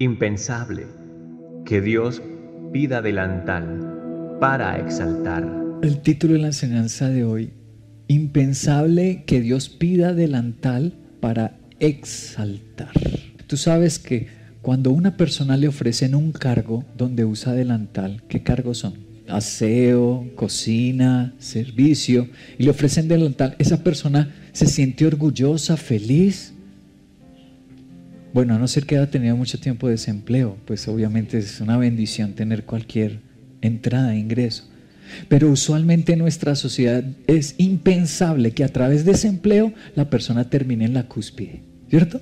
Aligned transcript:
Impensable 0.00 0.86
que 1.66 1.80
Dios 1.80 2.22
pida 2.72 3.02
delantal 3.02 4.38
para 4.40 4.78
exaltar. 4.78 5.44
El 5.82 6.02
título 6.02 6.34
de 6.34 6.38
la 6.38 6.46
enseñanza 6.46 7.08
de 7.08 7.24
hoy, 7.24 7.50
impensable 8.06 9.24
que 9.26 9.40
Dios 9.40 9.68
pida 9.68 10.14
delantal 10.14 10.94
para 11.18 11.58
exaltar. 11.80 12.92
Tú 13.48 13.56
sabes 13.56 13.98
que 13.98 14.28
cuando 14.62 14.92
una 14.92 15.16
persona 15.16 15.56
le 15.56 15.66
ofrecen 15.66 16.14
un 16.14 16.30
cargo 16.30 16.84
donde 16.96 17.24
usa 17.24 17.52
delantal, 17.52 18.22
¿qué 18.28 18.44
cargos 18.44 18.78
son? 18.78 18.94
Aseo, 19.26 20.30
cocina, 20.36 21.34
servicio, 21.40 22.28
y 22.56 22.62
le 22.62 22.70
ofrecen 22.70 23.08
delantal, 23.08 23.56
esa 23.58 23.82
persona 23.82 24.32
se 24.52 24.66
siente 24.66 25.06
orgullosa, 25.06 25.76
feliz. 25.76 26.54
Bueno, 28.32 28.54
a 28.54 28.58
no 28.58 28.68
ser 28.68 28.84
que 28.84 28.96
haya 28.96 29.10
tenido 29.10 29.36
mucho 29.36 29.58
tiempo 29.58 29.86
de 29.86 29.92
desempleo, 29.92 30.58
pues 30.66 30.86
obviamente 30.86 31.38
es 31.38 31.60
una 31.60 31.78
bendición 31.78 32.34
tener 32.34 32.64
cualquier 32.64 33.20
entrada 33.62 34.08
de 34.08 34.18
ingreso. 34.18 34.64
Pero 35.28 35.50
usualmente 35.50 36.12
en 36.12 36.18
nuestra 36.18 36.54
sociedad 36.54 37.02
es 37.26 37.54
impensable 37.56 38.52
que 38.52 38.64
a 38.64 38.68
través 38.68 39.06
de 39.06 39.12
ese 39.12 39.28
empleo 39.28 39.72
la 39.94 40.10
persona 40.10 40.50
termine 40.50 40.84
en 40.84 40.92
la 40.92 41.08
cúspide, 41.08 41.62
¿cierto? 41.88 42.20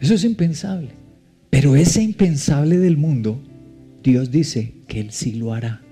Eso 0.00 0.14
es 0.14 0.22
impensable. 0.22 0.90
Pero 1.50 1.74
ese 1.74 2.02
impensable 2.02 2.78
del 2.78 2.96
mundo, 2.96 3.42
Dios 4.02 4.30
dice 4.30 4.74
que 4.86 5.00
Él 5.00 5.10
sí 5.10 5.32
lo 5.32 5.52
hará. 5.52 5.82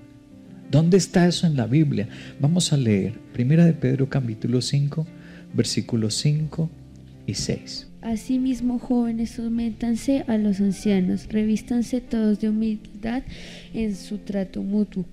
¿Dónde 0.71 0.95
está 0.95 1.27
eso 1.27 1.45
en 1.45 1.57
la 1.57 1.67
Biblia? 1.67 2.07
Vamos 2.39 2.71
a 2.71 2.77
leer 2.77 3.19
Primera 3.33 3.65
de 3.65 3.73
Pedro 3.73 4.09
capítulo 4.09 4.61
5, 4.61 5.05
versículos 5.53 6.15
5 6.15 6.69
y 7.27 7.33
6. 7.33 7.90
Asimismo, 8.01 8.79
jóvenes, 8.79 9.31
sométanse 9.31 10.23
a 10.27 10.37
los 10.37 10.59
ancianos, 10.59 11.27
revístanse 11.29 12.01
todos 12.01 12.39
de 12.41 12.49
humildad 12.49 13.21
en 13.75 13.95
su 13.95 14.17
trato 14.17 14.63
mutuo, 14.63 15.05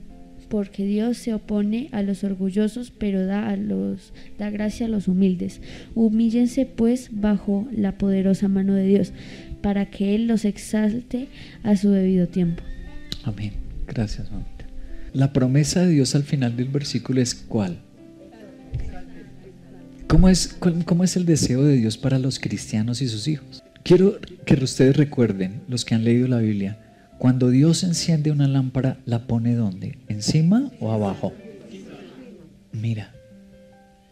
porque 0.49 0.87
Dios 0.87 1.19
se 1.19 1.35
opone 1.35 1.91
a 1.93 2.03
los 2.03 2.25
orgullosos, 2.25 2.91
pero 2.91 3.27
da, 3.27 3.51
a 3.51 3.57
los, 3.57 4.15
da 4.39 4.49
gracia 4.49 4.87
a 4.87 4.89
los 4.89 5.07
humildes. 5.07 5.61
Humíllense 5.95 6.65
pues 6.65 7.11
bajo 7.13 7.69
la 7.77 7.99
poderosa 7.99 8.49
mano 8.49 8.73
de 8.73 8.87
Dios, 8.87 9.13
para 9.61 9.91
que 9.91 10.15
Él 10.15 10.27
los 10.27 10.47
exalte 10.47 11.29
a 11.63 11.77
su 11.77 11.91
debido 11.91 12.27
tiempo. 12.27 12.63
Amén. 13.25 13.53
Gracias, 13.87 14.31
mamita. 14.31 14.67
La 15.13 15.33
promesa 15.33 15.85
de 15.85 15.93
Dios 15.93 16.15
al 16.15 16.23
final 16.23 16.57
del 16.57 16.69
versículo 16.69 17.21
es 17.21 17.35
cuál? 17.35 17.81
¿Cómo 20.09 20.31
es, 20.31 20.57
¿Cómo 20.87 21.05
es 21.05 21.17
el 21.17 21.27
deseo 21.27 21.63
de 21.63 21.77
Dios 21.77 21.99
para 21.99 22.19
los 22.19 22.41
cristianos 22.41 23.03
y 23.03 23.09
sus 23.09 23.29
hijos? 23.29 23.63
Quiero 23.83 24.19
que 24.47 24.55
ustedes 24.55 24.97
recuerden, 24.97 25.61
los 25.69 25.85
que 25.85 25.95
han 25.95 26.03
leído 26.03 26.27
la 26.29 26.39
Biblia, 26.39 26.79
cuando 27.19 27.51
Dios 27.51 27.85
enciende 27.85 28.31
una 28.31 28.49
lámpara, 28.49 29.01
¿la 29.05 29.27
pone 29.27 29.55
dónde? 29.55 29.99
¿Encima 30.09 30.73
o 30.81 30.93
abajo? 30.93 31.35
Mira, 32.73 33.13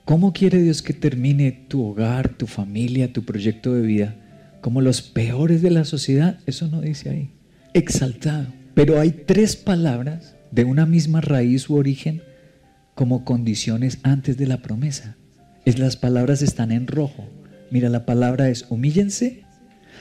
¿cómo 0.05 0.34
quiere 0.34 0.61
Dios 0.61 0.83
que 0.83 0.92
termine 0.92 1.64
tu 1.66 1.83
hogar, 1.83 2.28
tu 2.28 2.47
familia, 2.47 3.14
tu 3.14 3.25
proyecto 3.25 3.72
de 3.72 3.86
vida? 3.86 4.14
Como 4.60 4.83
los 4.83 5.00
peores 5.00 5.62
de 5.62 5.70
la 5.70 5.86
sociedad, 5.86 6.38
eso 6.44 6.69
no 6.69 6.83
dice 6.83 7.08
ahí. 7.08 7.31
Exaltado. 7.72 8.48
Pero 8.75 9.00
hay 9.00 9.12
tres 9.12 9.56
palabras 9.56 10.36
de 10.50 10.64
una 10.64 10.84
misma 10.84 11.22
raíz 11.22 11.70
u 11.70 11.77
origen 11.77 12.20
como 12.94 13.25
condiciones 13.25 13.98
antes 14.03 14.36
de 14.36 14.47
la 14.47 14.58
promesa 14.58 15.16
es 15.67 15.78
las 15.78 15.97
palabras 15.97 16.41
están 16.41 16.72
en 16.72 16.86
rojo. 16.86 17.28
Mira, 17.70 17.91
la 17.91 18.06
palabra 18.06 18.48
es 18.48 18.64
humíllense, 18.70 19.42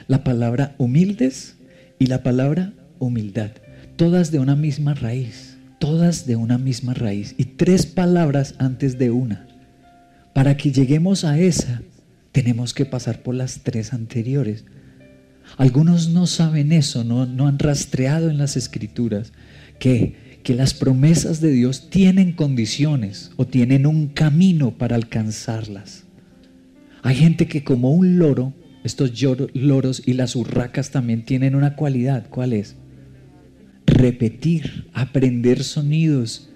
la 0.08 0.23
palabra 0.23 0.75
humildes 0.77 1.58
y 1.99 2.05
la 2.05 2.23
palabra 2.23 2.73
humildad. 2.99 3.52
Todas 3.95 4.31
de 4.31 4.39
una 4.39 4.55
misma 4.55 4.93
raíz, 4.93 5.58
todas 5.80 6.27
de 6.27 6.36
una 6.36 6.59
misma 6.59 6.93
raíz 6.93 7.33
y 7.38 7.45
tres 7.45 7.88
palabras 7.88 8.53
antes 8.59 8.99
de 8.99 9.09
una. 9.09 9.48
Para 10.33 10.55
que 10.55 10.71
lleguemos 10.71 11.23
a 11.23 11.39
esa, 11.39 11.82
tenemos 12.32 12.73
que 12.76 12.86
pasar 12.86 13.23
por 13.23 13.33
las 13.33 13.61
tres 13.64 13.92
anteriores. 13.92 14.65
Algunos 15.58 16.09
no 16.09 16.27
saben 16.27 16.73
eso, 16.73 17.03
no, 17.03 17.26
no 17.26 17.47
han 17.47 17.58
rastreado 17.58 18.30
en 18.30 18.37
las 18.37 18.55
escrituras 18.55 19.33
que 19.80 20.15
que 20.45 20.54
las 20.54 20.76
promesas 20.76 21.42
de 21.42 21.50
Dios 21.50 21.89
tienen 21.89 22.32
condiciones 22.32 23.32
o 23.36 23.48
tienen 23.48 23.88
un 23.88 24.10
camino 24.10 24.78
para 24.78 24.95
alcanzarlas. 24.95 26.04
Hay 27.02 27.16
gente 27.16 27.48
que 27.48 27.64
como 27.64 27.92
un 27.92 28.20
loro, 28.20 28.54
estos 28.83 29.11
loros 29.56 30.04
y 30.06 30.14
las 30.14 30.36
urracas 30.36 30.92
también 30.92 31.26
tienen 31.26 31.56
una 31.56 31.76
cualidad. 31.76 32.28
¿Cuál 32.30 32.54
es? 32.54 32.76
Repetir, 33.88 34.88
aprender 34.94 35.64
sonidos 35.64 36.52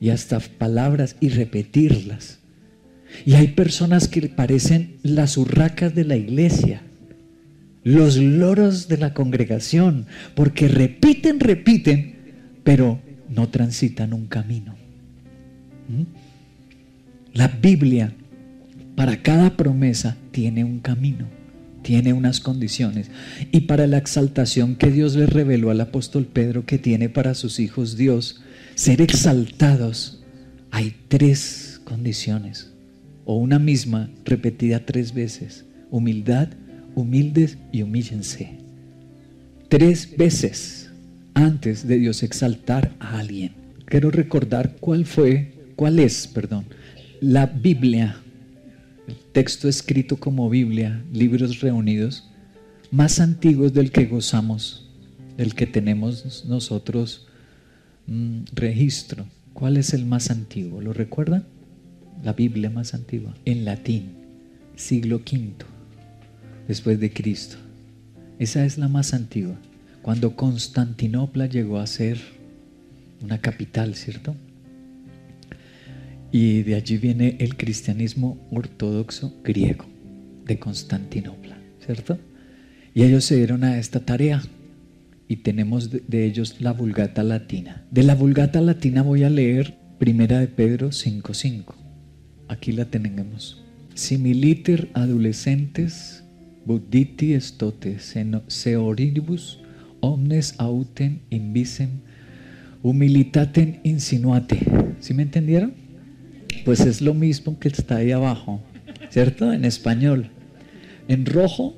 y 0.00 0.08
hasta 0.08 0.40
palabras 0.40 1.16
y 1.20 1.28
repetirlas. 1.28 2.38
Y 3.26 3.34
hay 3.34 3.48
personas 3.48 4.08
que 4.08 4.22
parecen 4.30 4.96
las 5.02 5.36
urracas 5.36 5.94
de 5.94 6.04
la 6.04 6.16
iglesia, 6.16 6.80
los 7.82 8.16
loros 8.16 8.88
de 8.88 8.96
la 8.96 9.12
congregación, 9.12 10.06
porque 10.34 10.66
repiten, 10.66 11.40
repiten, 11.40 12.14
pero 12.64 13.02
no 13.34 13.48
transitan 13.48 14.12
un 14.12 14.26
camino. 14.26 14.74
¿Mm? 15.88 16.02
La 17.34 17.48
Biblia, 17.48 18.12
para 18.94 19.22
cada 19.22 19.56
promesa, 19.56 20.16
tiene 20.30 20.64
un 20.64 20.78
camino, 20.78 21.26
tiene 21.82 22.12
unas 22.12 22.40
condiciones. 22.40 23.10
Y 23.50 23.62
para 23.62 23.86
la 23.86 23.98
exaltación 23.98 24.76
que 24.76 24.90
Dios 24.90 25.16
le 25.16 25.26
reveló 25.26 25.70
al 25.70 25.80
apóstol 25.80 26.26
Pedro 26.26 26.64
que 26.64 26.78
tiene 26.78 27.08
para 27.08 27.34
sus 27.34 27.58
hijos 27.58 27.96
Dios, 27.96 28.42
ser 28.76 29.00
exaltados, 29.00 30.22
hay 30.70 30.94
tres 31.08 31.80
condiciones, 31.84 32.72
o 33.24 33.36
una 33.36 33.58
misma 33.58 34.10
repetida 34.24 34.86
tres 34.86 35.12
veces. 35.12 35.64
Humildad, 35.90 36.48
humildes 36.94 37.58
y 37.72 37.82
humíllense. 37.82 38.58
Tres 39.68 40.16
veces 40.16 40.83
antes 41.34 41.86
de 41.86 41.98
Dios 41.98 42.22
exaltar 42.22 42.94
a 43.00 43.18
alguien. 43.18 43.52
Quiero 43.84 44.10
recordar 44.10 44.76
cuál 44.80 45.04
fue, 45.04 45.52
cuál 45.76 45.98
es, 45.98 46.26
perdón, 46.26 46.64
la 47.20 47.46
Biblia, 47.46 48.16
el 49.06 49.16
texto 49.32 49.68
escrito 49.68 50.16
como 50.16 50.48
Biblia, 50.48 51.04
libros 51.12 51.60
reunidos, 51.60 52.30
más 52.90 53.20
antiguos 53.20 53.74
del 53.74 53.90
que 53.90 54.06
gozamos, 54.06 54.88
del 55.36 55.54
que 55.54 55.66
tenemos 55.66 56.44
nosotros 56.46 57.26
mm, 58.06 58.44
registro. 58.54 59.26
¿Cuál 59.52 59.76
es 59.76 59.92
el 59.92 60.06
más 60.06 60.30
antiguo? 60.30 60.80
¿Lo 60.80 60.92
recuerdan? 60.92 61.44
La 62.22 62.32
Biblia 62.32 62.70
más 62.70 62.94
antigua, 62.94 63.34
en 63.44 63.64
latín, 63.64 64.12
siglo 64.76 65.16
V, 65.16 65.54
después 66.68 66.98
de 67.00 67.12
Cristo. 67.12 67.56
Esa 68.38 68.64
es 68.64 68.78
la 68.78 68.88
más 68.88 69.14
antigua 69.14 69.56
cuando 70.04 70.36
Constantinopla 70.36 71.46
llegó 71.46 71.78
a 71.78 71.86
ser 71.86 72.18
una 73.22 73.38
capital, 73.38 73.94
¿cierto? 73.94 74.36
Y 76.30 76.62
de 76.62 76.74
allí 76.74 76.98
viene 76.98 77.38
el 77.40 77.56
cristianismo 77.56 78.36
ortodoxo 78.50 79.34
griego 79.42 79.86
de 80.44 80.58
Constantinopla, 80.58 81.56
¿cierto? 81.82 82.18
Y 82.92 83.04
ellos 83.04 83.24
se 83.24 83.36
dieron 83.36 83.64
a 83.64 83.78
esta 83.78 84.00
tarea 84.00 84.42
y 85.26 85.36
tenemos 85.36 85.90
de, 85.90 86.26
ellos 86.26 86.60
la 86.60 86.74
Vulgata 86.74 87.22
Latina. 87.22 87.86
De 87.90 88.02
la 88.02 88.14
Vulgata 88.14 88.60
Latina 88.60 89.00
voy 89.00 89.24
a 89.24 89.30
leer 89.30 89.78
Primera 89.98 90.38
de 90.38 90.48
Pedro 90.48 90.88
5.5. 90.88 91.74
Aquí 92.48 92.72
la 92.72 92.84
tenemos. 92.84 93.64
Similiter 93.94 94.90
adolescentes 94.92 96.24
budditi 96.66 97.32
estote 97.32 97.98
seoribus 98.48 99.63
omnes 100.04 100.54
autem 100.58 101.20
invisem 101.30 101.88
humilitatem 102.84 103.80
insinuate. 103.82 104.60
¿Sí 105.00 105.14
me 105.14 105.22
entendieron? 105.22 105.72
Pues 106.66 106.80
es 106.80 107.00
lo 107.00 107.14
mismo 107.14 107.58
que 107.58 107.68
está 107.68 107.96
ahí 107.96 108.12
abajo, 108.12 108.60
¿cierto? 109.08 109.52
En 109.52 109.64
español. 109.64 110.30
En 111.08 111.24
rojo 111.24 111.74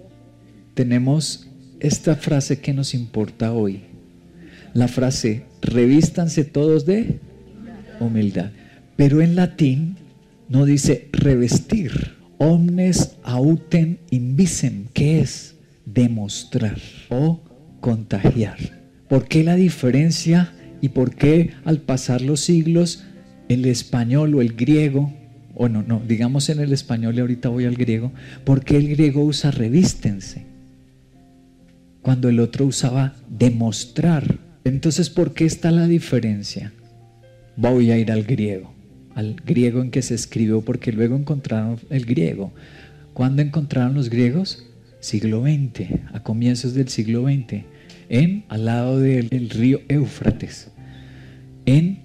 tenemos 0.75 1.49
esta 1.79 2.17
frase 2.17 2.61
que 2.61 2.75
nos 2.75 2.93
importa 2.93 3.53
hoy. 3.53 3.85
La 4.75 4.89
frase, 4.89 5.45
revístanse 5.63 6.45
todos 6.45 6.85
de 6.87 7.21
humildad. 8.01 8.51
Pero 8.97 9.23
en 9.23 9.37
latín 9.37 9.97
no 10.49 10.65
dice 10.65 11.09
revestir. 11.13 12.17
Omnes 12.39 13.17
autem 13.23 13.99
invisem, 14.11 14.87
que 14.93 15.21
es 15.21 15.55
demostrar 15.87 16.79
o 17.09 17.41
contagiar. 17.81 18.59
¿Por 19.09 19.29
qué 19.29 19.45
la 19.45 19.57
diferencia 19.57 20.53
y 20.81 20.91
por 20.91 21.15
qué 21.15 21.51
al 21.65 21.81
pasar 21.81 22.23
los 22.23 22.41
siglos 22.41 23.05
el 23.49 23.65
español 23.65 24.35
o 24.35 24.43
el 24.43 24.55
griego, 24.55 25.13
o 25.55 25.69
no, 25.69 25.83
no, 25.83 26.03
digamos 26.07 26.49
en 26.49 26.61
el 26.61 26.73
español 26.73 27.17
y 27.17 27.21
ahorita 27.21 27.49
voy 27.49 27.65
al 27.65 27.77
griego, 27.77 28.13
¿por 28.45 28.65
qué 28.65 28.77
el 28.77 28.89
griego 28.89 29.23
usa 29.23 29.51
revístense? 29.51 30.57
cuando 32.07 32.29
el 32.29 32.39
otro 32.39 32.67
usaba 32.67 33.17
demostrar. 33.29 34.39
Entonces, 34.63 35.11
¿por 35.11 35.35
qué 35.35 35.45
está 35.45 35.73
la 35.73 35.89
diferencia? 35.89 36.73
Voy 37.57 37.91
a 37.91 37.99
ir 37.99 38.13
al 38.13 38.23
griego, 38.23 38.73
al 39.17 39.35
griego 39.45 39.83
en 39.83 39.91
que 39.91 40.03
se 40.03 40.15
escribió, 40.15 40.61
porque 40.61 40.93
luego 40.93 41.17
encontraron 41.17 41.81
el 41.91 42.07
griego. 42.07 42.53
¿Cuándo 43.13 43.43
encontraron 43.43 43.95
los 43.95 44.09
griegos? 44.09 44.65
Siglo 45.01 45.43
XX, 45.43 45.91
a 46.13 46.23
comienzos 46.23 46.75
del 46.75 46.89
siglo 46.89 47.25
XX, 47.25 47.65
en 48.09 48.45
al 48.49 48.65
lado 48.65 48.99
del 49.01 49.51
río 49.51 49.81
Éufrates, 49.89 50.71
en 51.65 51.99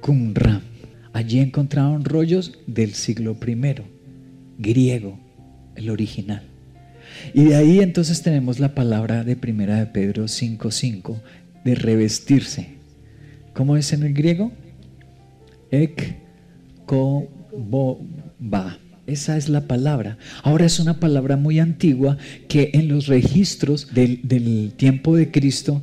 Qumran. 0.00 0.62
Allí 1.12 1.38
encontraron 1.38 2.04
rollos 2.04 2.58
del 2.66 2.94
siglo 2.94 3.36
I, 3.46 3.74
griego, 4.58 5.18
el 5.74 5.90
original. 5.90 6.42
Y 7.32 7.44
de 7.44 7.56
ahí 7.56 7.80
entonces 7.80 8.22
tenemos 8.22 8.58
la 8.58 8.74
palabra 8.74 9.24
de 9.24 9.36
primera 9.36 9.76
de 9.76 9.86
Pedro 9.86 10.24
5.5, 10.24 11.20
de 11.64 11.74
revestirse. 11.74 12.68
¿Cómo 13.54 13.76
es 13.76 13.92
en 13.92 14.02
el 14.02 14.12
griego? 14.12 14.52
Ek, 15.70 16.16
ko, 16.84 17.28
bo, 17.56 18.00
ba. 18.38 18.78
Esa 19.06 19.36
es 19.36 19.48
la 19.48 19.68
palabra. 19.68 20.18
Ahora 20.42 20.66
es 20.66 20.80
una 20.80 20.98
palabra 20.98 21.36
muy 21.36 21.60
antigua 21.60 22.18
que 22.48 22.70
en 22.74 22.88
los 22.88 23.06
registros 23.06 23.94
del, 23.94 24.20
del 24.24 24.72
tiempo 24.76 25.16
de 25.16 25.30
Cristo 25.30 25.82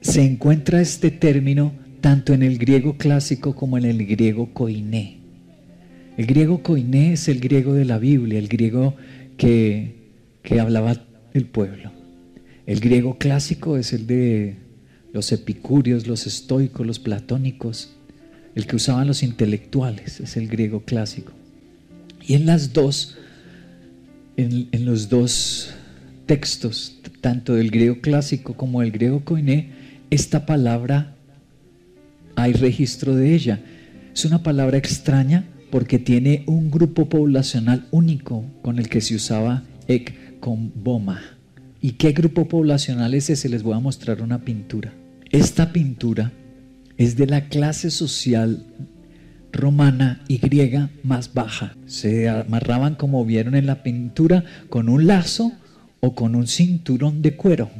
se 0.00 0.24
encuentra 0.24 0.80
este 0.80 1.10
término 1.10 1.72
tanto 2.00 2.32
en 2.32 2.42
el 2.42 2.58
griego 2.58 2.96
clásico 2.96 3.54
como 3.54 3.78
en 3.78 3.84
el 3.84 4.04
griego 4.06 4.52
koiné. 4.52 5.18
El 6.16 6.26
griego 6.26 6.62
koiné 6.62 7.12
es 7.12 7.28
el 7.28 7.40
griego 7.40 7.72
de 7.74 7.84
la 7.84 7.98
Biblia, 7.98 8.38
el 8.38 8.48
griego 8.48 8.96
que, 9.36 9.94
que 10.42 10.60
hablaba 10.60 10.96
el 11.34 11.46
pueblo. 11.46 11.92
El 12.66 12.80
griego 12.80 13.16
clásico 13.18 13.76
es 13.76 13.92
el 13.92 14.06
de 14.06 14.56
los 15.12 15.32
epicúreos, 15.32 16.06
los 16.06 16.26
estoicos, 16.26 16.86
los 16.86 16.98
platónicos, 16.98 17.96
el 18.54 18.66
que 18.66 18.76
usaban 18.76 19.06
los 19.06 19.22
intelectuales, 19.22 20.20
es 20.20 20.36
el 20.36 20.48
griego 20.48 20.80
clásico. 20.80 21.32
Y 22.26 22.34
en 22.34 22.46
las 22.46 22.72
dos, 22.72 23.16
en, 24.36 24.84
los 24.84 25.08
dos 25.08 25.70
textos, 26.26 26.98
tanto 27.20 27.54
del 27.54 27.70
griego 27.70 28.00
clásico 28.00 28.54
como 28.54 28.80
del 28.80 28.92
griego 28.92 29.24
koiné, 29.24 29.70
esta 30.10 30.46
palabra 30.46 31.14
hay 32.36 32.52
registro 32.52 33.14
de 33.14 33.34
ella. 33.34 33.60
Es 34.14 34.24
una 34.24 34.42
palabra 34.42 34.78
extraña 34.78 35.44
porque 35.70 35.98
tiene 35.98 36.44
un 36.46 36.70
grupo 36.70 37.08
poblacional 37.08 37.86
único 37.90 38.44
con 38.62 38.78
el 38.78 38.88
que 38.88 39.00
se 39.00 39.14
usaba 39.14 39.62
ek 39.88 40.40
con 40.40 40.72
boma. 40.74 41.20
¿Y 41.80 41.92
qué 41.92 42.12
grupo 42.12 42.48
poblacional 42.48 43.14
es 43.14 43.30
ese? 43.30 43.48
Les 43.48 43.62
voy 43.62 43.74
a 43.74 43.80
mostrar 43.80 44.20
una 44.20 44.44
pintura. 44.44 44.92
Esta 45.30 45.72
pintura 45.72 46.32
es 46.96 47.16
de 47.16 47.26
la 47.26 47.48
clase 47.48 47.90
social 47.90 48.66
romana 49.52 50.22
y 50.28 50.38
griega 50.38 50.90
más 51.02 51.34
baja. 51.34 51.76
Se 51.86 52.28
amarraban, 52.28 52.94
como 52.94 53.24
vieron 53.24 53.54
en 53.54 53.66
la 53.66 53.82
pintura, 53.82 54.44
con 54.68 54.88
un 54.88 55.06
lazo 55.06 55.52
o 56.00 56.14
con 56.14 56.34
un 56.34 56.46
cinturón 56.46 57.22
de 57.22 57.36
cuero. 57.36 57.70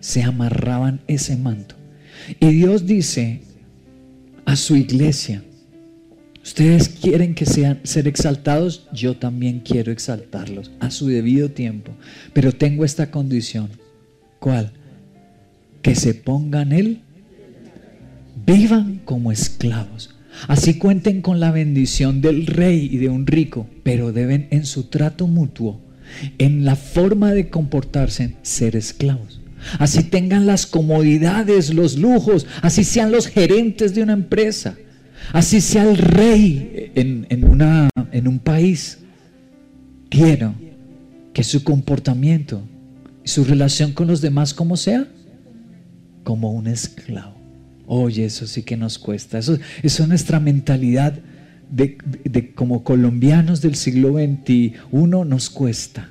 Se 0.00 0.22
amarraban 0.22 1.00
ese 1.06 1.36
manto. 1.36 1.74
Y 2.40 2.48
Dios 2.48 2.86
dice 2.86 3.40
a 4.44 4.56
su 4.56 4.76
iglesia, 4.76 5.42
ustedes 6.42 6.88
quieren 6.88 7.34
que 7.34 7.46
sean 7.46 7.80
ser 7.82 8.06
exaltados, 8.06 8.86
yo 8.92 9.16
también 9.16 9.60
quiero 9.60 9.92
exaltarlos 9.92 10.70
a 10.80 10.90
su 10.90 11.08
debido 11.08 11.50
tiempo, 11.50 11.92
pero 12.32 12.52
tengo 12.52 12.84
esta 12.84 13.10
condición. 13.10 13.68
¿Cuál? 14.38 14.72
Que 15.82 15.94
se 15.94 16.14
pongan 16.14 16.72
él, 16.72 17.00
vivan 18.46 19.00
como 19.04 19.32
esclavos. 19.32 20.15
Así 20.48 20.74
cuenten 20.74 21.22
con 21.22 21.40
la 21.40 21.50
bendición 21.50 22.20
del 22.20 22.46
rey 22.46 22.88
y 22.90 22.98
de 22.98 23.08
un 23.08 23.26
rico, 23.26 23.68
pero 23.82 24.12
deben 24.12 24.48
en 24.50 24.66
su 24.66 24.84
trato 24.84 25.26
mutuo, 25.26 25.80
en 26.38 26.64
la 26.64 26.76
forma 26.76 27.32
de 27.32 27.48
comportarse, 27.48 28.36
ser 28.42 28.76
esclavos 28.76 29.40
así 29.78 30.04
tengan 30.04 30.46
las 30.46 30.66
comodidades, 30.66 31.74
los 31.74 31.98
lujos, 31.98 32.46
así 32.62 32.84
sean 32.84 33.12
los 33.12 33.26
gerentes 33.26 33.94
de 33.94 34.02
una 34.02 34.12
empresa, 34.12 34.76
así 35.32 35.60
sea 35.60 35.84
el 35.84 35.98
rey 35.98 36.92
en, 36.94 37.26
en 37.28 38.28
un 38.28 38.38
país. 38.38 38.98
Quiero 40.08 40.54
que 41.32 41.42
su 41.44 41.64
comportamiento 41.64 42.62
y 43.24 43.28
su 43.28 43.44
relación 43.44 43.92
con 43.92 44.06
los 44.06 44.20
demás, 44.20 44.54
como 44.54 44.76
sea, 44.76 45.06
como 46.22 46.52
un 46.52 46.66
esclavo. 46.66 47.35
Oye, 47.86 48.24
eso 48.24 48.46
sí 48.46 48.62
que 48.62 48.76
nos 48.76 48.98
cuesta. 48.98 49.38
Eso, 49.38 49.58
eso 49.82 50.02
es 50.02 50.08
nuestra 50.08 50.40
mentalidad 50.40 51.14
de, 51.70 51.98
de, 52.24 52.52
como 52.52 52.84
colombianos 52.84 53.60
del 53.60 53.76
siglo 53.76 54.14
XXI 54.14 54.74
nos 54.92 55.50
cuesta. 55.50 56.10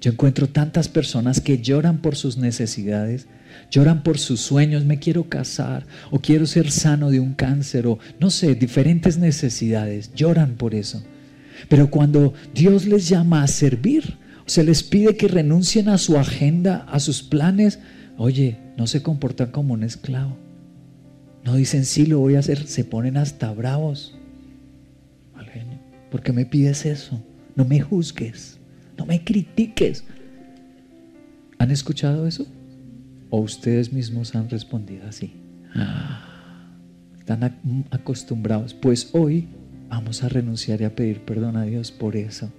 Yo 0.00 0.12
encuentro 0.12 0.48
tantas 0.48 0.88
personas 0.88 1.40
que 1.40 1.58
lloran 1.58 1.98
por 1.98 2.16
sus 2.16 2.38
necesidades, 2.38 3.26
lloran 3.70 4.02
por 4.02 4.18
sus 4.18 4.40
sueños, 4.40 4.86
me 4.86 4.98
quiero 4.98 5.28
casar 5.28 5.86
o 6.10 6.20
quiero 6.20 6.46
ser 6.46 6.70
sano 6.70 7.10
de 7.10 7.20
un 7.20 7.34
cáncer 7.34 7.86
o 7.86 7.98
no 8.18 8.30
sé, 8.30 8.54
diferentes 8.54 9.18
necesidades, 9.18 10.12
lloran 10.14 10.54
por 10.54 10.74
eso. 10.74 11.02
Pero 11.68 11.90
cuando 11.90 12.32
Dios 12.54 12.86
les 12.86 13.08
llama 13.08 13.42
a 13.42 13.48
servir, 13.48 14.16
se 14.46 14.64
les 14.64 14.82
pide 14.82 15.16
que 15.16 15.28
renuncien 15.28 15.90
a 15.90 15.98
su 15.98 16.16
agenda, 16.16 16.86
a 16.90 16.98
sus 16.98 17.22
planes, 17.22 17.78
oye, 18.16 18.56
no 18.78 18.86
se 18.86 19.02
comportan 19.02 19.50
como 19.50 19.74
un 19.74 19.82
esclavo. 19.82 20.49
No 21.44 21.54
dicen, 21.56 21.84
sí, 21.84 22.06
lo 22.06 22.18
voy 22.18 22.36
a 22.36 22.40
hacer, 22.40 22.66
se 22.66 22.84
ponen 22.84 23.16
hasta 23.16 23.52
bravos. 23.52 24.14
¿Por 26.10 26.22
qué 26.22 26.32
me 26.32 26.44
pides 26.44 26.86
eso? 26.86 27.22
No 27.54 27.64
me 27.64 27.80
juzgues. 27.80 28.58
No 28.98 29.06
me 29.06 29.24
critiques. 29.24 30.04
¿Han 31.58 31.70
escuchado 31.70 32.26
eso? 32.26 32.46
¿O 33.30 33.40
ustedes 33.40 33.92
mismos 33.92 34.34
han 34.34 34.50
respondido 34.50 35.06
así? 35.06 35.32
Están 37.18 37.86
acostumbrados. 37.90 38.74
Pues 38.74 39.10
hoy 39.12 39.48
vamos 39.88 40.24
a 40.24 40.28
renunciar 40.28 40.80
y 40.80 40.84
a 40.84 40.94
pedir 40.94 41.20
perdón 41.20 41.56
a 41.56 41.64
Dios 41.64 41.92
por 41.92 42.16
eso. 42.16 42.52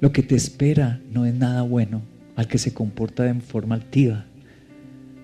Lo 0.00 0.12
que 0.12 0.22
te 0.22 0.34
espera 0.34 1.00
no 1.10 1.24
es 1.24 1.34
nada 1.34 1.62
bueno 1.62 2.02
al 2.36 2.46
que 2.46 2.58
se 2.58 2.74
comporta 2.74 3.24
de 3.24 3.40
forma 3.40 3.74
altiva, 3.74 4.26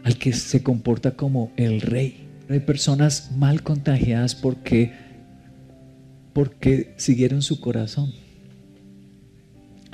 al 0.03 0.17
que 0.17 0.33
se 0.33 0.63
comporta 0.63 1.13
como 1.13 1.53
el 1.57 1.81
rey. 1.81 2.24
Hay 2.49 2.61
personas 2.61 3.31
mal 3.37 3.63
contagiadas 3.63 4.35
porque, 4.35 4.93
porque 6.33 6.95
siguieron 6.97 7.43
su 7.43 7.61
corazón 7.61 8.13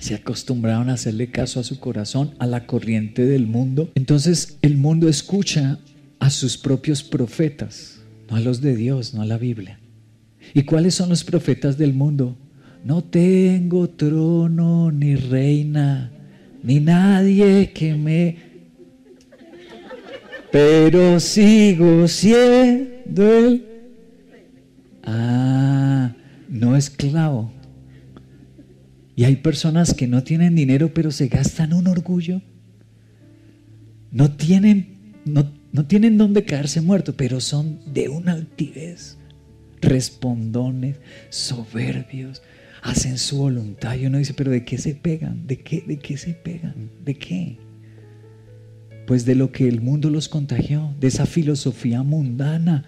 se 0.00 0.14
acostumbraron 0.14 0.88
a 0.88 0.94
hacerle 0.94 1.30
caso 1.30 1.60
a 1.60 1.64
su 1.64 1.78
corazón, 1.78 2.34
a 2.38 2.46
la 2.46 2.66
corriente 2.66 3.26
del 3.26 3.46
mundo. 3.46 3.90
Entonces 3.94 4.58
el 4.62 4.76
mundo 4.76 5.08
escucha 5.08 5.78
a 6.18 6.30
sus 6.30 6.56
propios 6.56 7.02
profetas, 7.02 8.00
no 8.28 8.36
a 8.36 8.40
los 8.40 8.60
de 8.60 8.74
Dios, 8.74 9.14
no 9.14 9.22
a 9.22 9.26
la 9.26 9.38
Biblia. 9.38 9.78
¿Y 10.54 10.62
cuáles 10.62 10.94
son 10.94 11.10
los 11.10 11.22
profetas 11.22 11.76
del 11.76 11.92
mundo? 11.92 12.36
No 12.82 13.04
tengo 13.04 13.90
trono 13.90 14.90
ni 14.90 15.16
reina, 15.16 16.10
ni 16.62 16.80
nadie 16.80 17.72
que 17.72 17.94
me... 17.94 18.49
Pero 20.52 21.20
sigo 21.20 22.08
siendo 22.08 23.32
el... 23.32 23.66
Ah, 25.02 26.12
no 26.48 26.76
esclavo 26.76 27.52
y 29.20 29.24
hay 29.24 29.36
personas 29.36 29.92
que 29.92 30.06
no 30.06 30.22
tienen 30.22 30.54
dinero, 30.54 30.94
pero 30.94 31.10
se 31.10 31.28
gastan 31.28 31.74
un 31.74 31.88
orgullo. 31.88 32.40
No 34.10 34.34
tienen, 34.34 35.12
no, 35.26 35.52
no 35.72 35.84
tienen 35.84 36.16
dónde 36.16 36.46
caerse 36.46 36.80
muertos, 36.80 37.14
pero 37.18 37.38
son 37.42 37.80
de 37.92 38.08
una 38.08 38.32
altivez. 38.32 39.18
Respondones, 39.82 40.96
soberbios, 41.28 42.40
hacen 42.80 43.18
su 43.18 43.36
voluntad. 43.36 43.94
Y 43.96 44.06
uno 44.06 44.16
dice, 44.16 44.32
pero 44.32 44.50
¿de 44.52 44.64
qué 44.64 44.78
se 44.78 44.94
pegan? 44.94 45.46
¿De 45.46 45.58
qué, 45.58 45.84
de 45.86 45.98
qué 45.98 46.16
se 46.16 46.32
pegan? 46.32 46.88
¿De 47.04 47.14
qué? 47.14 47.58
Pues 49.10 49.24
de 49.24 49.34
lo 49.34 49.50
que 49.50 49.66
el 49.66 49.80
mundo 49.80 50.08
los 50.08 50.28
contagió, 50.28 50.94
de 51.00 51.08
esa 51.08 51.26
filosofía 51.26 52.04
mundana. 52.04 52.84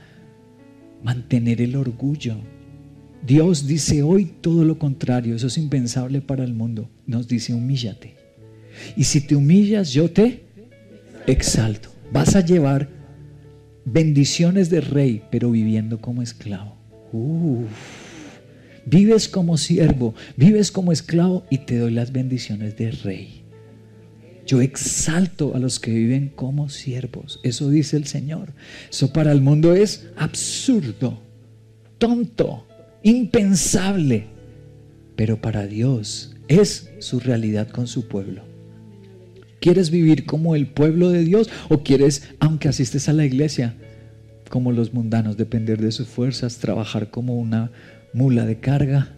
Mantener 1.02 1.60
el 1.60 1.74
orgullo, 1.74 2.36
Dios 3.26 3.66
dice 3.66 4.04
hoy 4.04 4.26
todo 4.40 4.64
lo 4.64 4.78
contrario, 4.78 5.34
eso 5.34 5.48
es 5.48 5.58
impensable 5.58 6.20
para 6.20 6.44
el 6.44 6.54
mundo. 6.54 6.88
Nos 7.08 7.26
dice, 7.26 7.54
humíllate. 7.54 8.14
Y 8.96 9.02
si 9.02 9.20
te 9.20 9.34
humillas, 9.34 9.92
yo 9.92 10.12
te 10.12 10.44
exalto. 11.26 11.88
Vas 12.12 12.36
a 12.36 12.40
llevar 12.40 12.88
bendiciones 13.84 14.70
de 14.70 14.80
rey, 14.80 15.22
pero 15.28 15.50
viviendo 15.50 16.00
como 16.00 16.22
esclavo. 16.22 16.76
Vives 18.86 19.28
como 19.28 19.58
siervo, 19.58 20.14
vives 20.36 20.70
como 20.70 20.92
esclavo 20.92 21.44
y 21.50 21.58
te 21.58 21.78
doy 21.78 21.90
las 21.90 22.12
bendiciones 22.12 22.76
de 22.76 22.92
rey. 22.92 23.41
Yo 24.46 24.60
exalto 24.60 25.54
a 25.54 25.58
los 25.58 25.78
que 25.78 25.92
viven 25.92 26.28
como 26.28 26.68
siervos. 26.68 27.40
Eso 27.42 27.70
dice 27.70 27.96
el 27.96 28.06
Señor. 28.06 28.52
Eso 28.90 29.12
para 29.12 29.32
el 29.32 29.40
mundo 29.40 29.74
es 29.74 30.08
absurdo, 30.16 31.22
tonto, 31.98 32.66
impensable. 33.02 34.26
Pero 35.16 35.40
para 35.40 35.66
Dios 35.66 36.34
es 36.48 36.90
su 36.98 37.20
realidad 37.20 37.68
con 37.68 37.86
su 37.86 38.08
pueblo. 38.08 38.42
¿Quieres 39.60 39.90
vivir 39.90 40.26
como 40.26 40.56
el 40.56 40.66
pueblo 40.66 41.10
de 41.10 41.22
Dios 41.22 41.48
o 41.68 41.84
quieres, 41.84 42.30
aunque 42.40 42.68
asistes 42.68 43.08
a 43.08 43.12
la 43.12 43.24
iglesia, 43.24 43.76
como 44.50 44.72
los 44.72 44.92
mundanos, 44.92 45.36
depender 45.36 45.80
de 45.80 45.92
sus 45.92 46.08
fuerzas, 46.08 46.58
trabajar 46.58 47.10
como 47.10 47.38
una 47.38 47.70
mula 48.12 48.44
de 48.44 48.58
carga? 48.58 49.14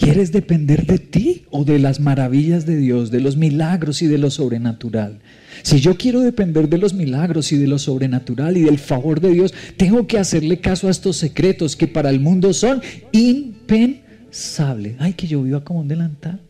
¿Quieres 0.00 0.32
depender 0.32 0.86
de 0.86 0.98
ti 0.98 1.44
o 1.50 1.66
de 1.66 1.78
las 1.78 2.00
maravillas 2.00 2.64
de 2.64 2.78
Dios, 2.78 3.10
de 3.10 3.20
los 3.20 3.36
milagros 3.36 4.00
y 4.00 4.06
de 4.06 4.16
lo 4.16 4.30
sobrenatural? 4.30 5.18
Si 5.62 5.78
yo 5.80 5.98
quiero 5.98 6.20
depender 6.20 6.70
de 6.70 6.78
los 6.78 6.94
milagros 6.94 7.52
y 7.52 7.58
de 7.58 7.66
lo 7.66 7.78
sobrenatural 7.78 8.56
y 8.56 8.62
del 8.62 8.78
favor 8.78 9.20
de 9.20 9.30
Dios, 9.30 9.52
tengo 9.76 10.06
que 10.06 10.18
hacerle 10.18 10.58
caso 10.58 10.88
a 10.88 10.90
estos 10.90 11.18
secretos 11.18 11.76
que 11.76 11.86
para 11.86 12.08
el 12.08 12.18
mundo 12.18 12.54
son 12.54 12.80
impensables. 13.12 14.96
Ay, 14.98 15.12
que 15.12 15.26
yo 15.26 15.42
viva 15.42 15.64
como 15.64 15.80
un 15.80 15.88
delantal, 15.88 16.40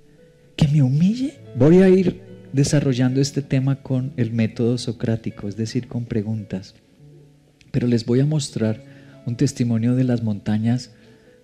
que 0.55 0.69
me 0.69 0.81
humille. 0.81 1.35
Voy 1.59 1.79
a 1.79 1.89
ir 1.89 2.21
desarrollando 2.53 3.21
este 3.21 3.43
tema 3.43 3.83
con 3.83 4.13
el 4.17 4.33
método 4.33 4.79
socrático, 4.79 5.49
es 5.49 5.57
decir, 5.57 5.89
con 5.89 6.05
preguntas. 6.05 6.77
Pero 7.73 7.89
les 7.89 8.07
voy 8.07 8.21
a 8.21 8.27
mostrar 8.27 8.85
un 9.27 9.35
testimonio 9.35 9.97
de 9.97 10.05
las 10.05 10.23
montañas 10.23 10.93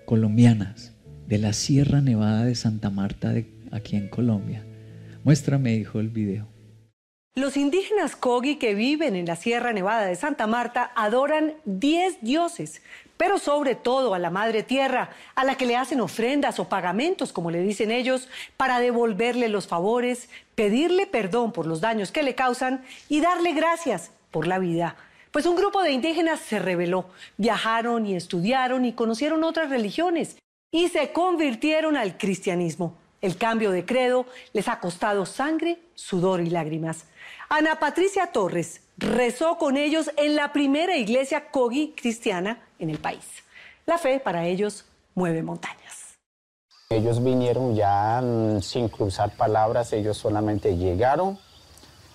colombianas 0.04 0.92
de 1.26 1.38
la 1.38 1.52
Sierra 1.52 2.00
Nevada 2.00 2.44
de 2.44 2.54
Santa 2.54 2.90
Marta 2.90 3.30
de 3.30 3.46
aquí 3.72 3.96
en 3.96 4.08
Colombia. 4.08 4.64
Muéstrame, 5.24 5.74
hijo, 5.74 5.98
el 5.98 6.08
video. 6.08 6.46
Los 7.34 7.56
indígenas 7.56 8.16
Kogi 8.16 8.56
que 8.56 8.74
viven 8.74 9.14
en 9.14 9.26
la 9.26 9.36
Sierra 9.36 9.72
Nevada 9.72 10.06
de 10.06 10.16
Santa 10.16 10.46
Marta 10.46 10.92
adoran 10.94 11.54
10 11.66 12.22
dioses, 12.22 12.80
pero 13.18 13.38
sobre 13.38 13.74
todo 13.74 14.14
a 14.14 14.18
la 14.18 14.30
Madre 14.30 14.62
Tierra, 14.62 15.10
a 15.34 15.44
la 15.44 15.56
que 15.56 15.66
le 15.66 15.76
hacen 15.76 16.00
ofrendas 16.00 16.58
o 16.58 16.68
pagamentos, 16.68 17.32
como 17.32 17.50
le 17.50 17.60
dicen 17.60 17.90
ellos, 17.90 18.28
para 18.56 18.80
devolverle 18.80 19.48
los 19.48 19.66
favores, 19.66 20.30
pedirle 20.54 21.06
perdón 21.06 21.52
por 21.52 21.66
los 21.66 21.82
daños 21.82 22.10
que 22.10 22.22
le 22.22 22.34
causan 22.34 22.84
y 23.10 23.20
darle 23.20 23.52
gracias 23.52 24.12
por 24.30 24.46
la 24.46 24.58
vida. 24.58 24.96
Pues 25.30 25.44
un 25.44 25.56
grupo 25.56 25.82
de 25.82 25.92
indígenas 25.92 26.40
se 26.40 26.58
rebeló, 26.58 27.10
viajaron 27.36 28.06
y 28.06 28.14
estudiaron 28.14 28.86
y 28.86 28.94
conocieron 28.94 29.44
otras 29.44 29.68
religiones 29.68 30.36
y 30.76 30.90
se 30.90 31.10
convirtieron 31.10 31.96
al 31.96 32.18
cristianismo. 32.18 32.98
El 33.22 33.38
cambio 33.38 33.70
de 33.70 33.86
credo 33.86 34.26
les 34.52 34.68
ha 34.68 34.78
costado 34.78 35.24
sangre, 35.24 35.78
sudor 35.94 36.42
y 36.42 36.50
lágrimas. 36.50 37.06
Ana 37.48 37.78
Patricia 37.80 38.26
Torres 38.26 38.82
rezó 38.98 39.56
con 39.56 39.78
ellos 39.78 40.10
en 40.18 40.36
la 40.36 40.52
primera 40.52 40.98
iglesia 40.98 41.50
Kogi 41.50 41.94
cristiana 41.96 42.68
en 42.78 42.90
el 42.90 42.98
país. 42.98 43.24
La 43.86 43.96
fe 43.96 44.20
para 44.20 44.46
ellos 44.46 44.84
mueve 45.14 45.42
montañas. 45.42 46.18
Ellos 46.90 47.24
vinieron 47.24 47.74
ya 47.74 48.20
mm, 48.20 48.60
sin 48.60 48.90
cruzar 48.90 49.34
palabras, 49.34 49.94
ellos 49.94 50.18
solamente 50.18 50.76
llegaron, 50.76 51.38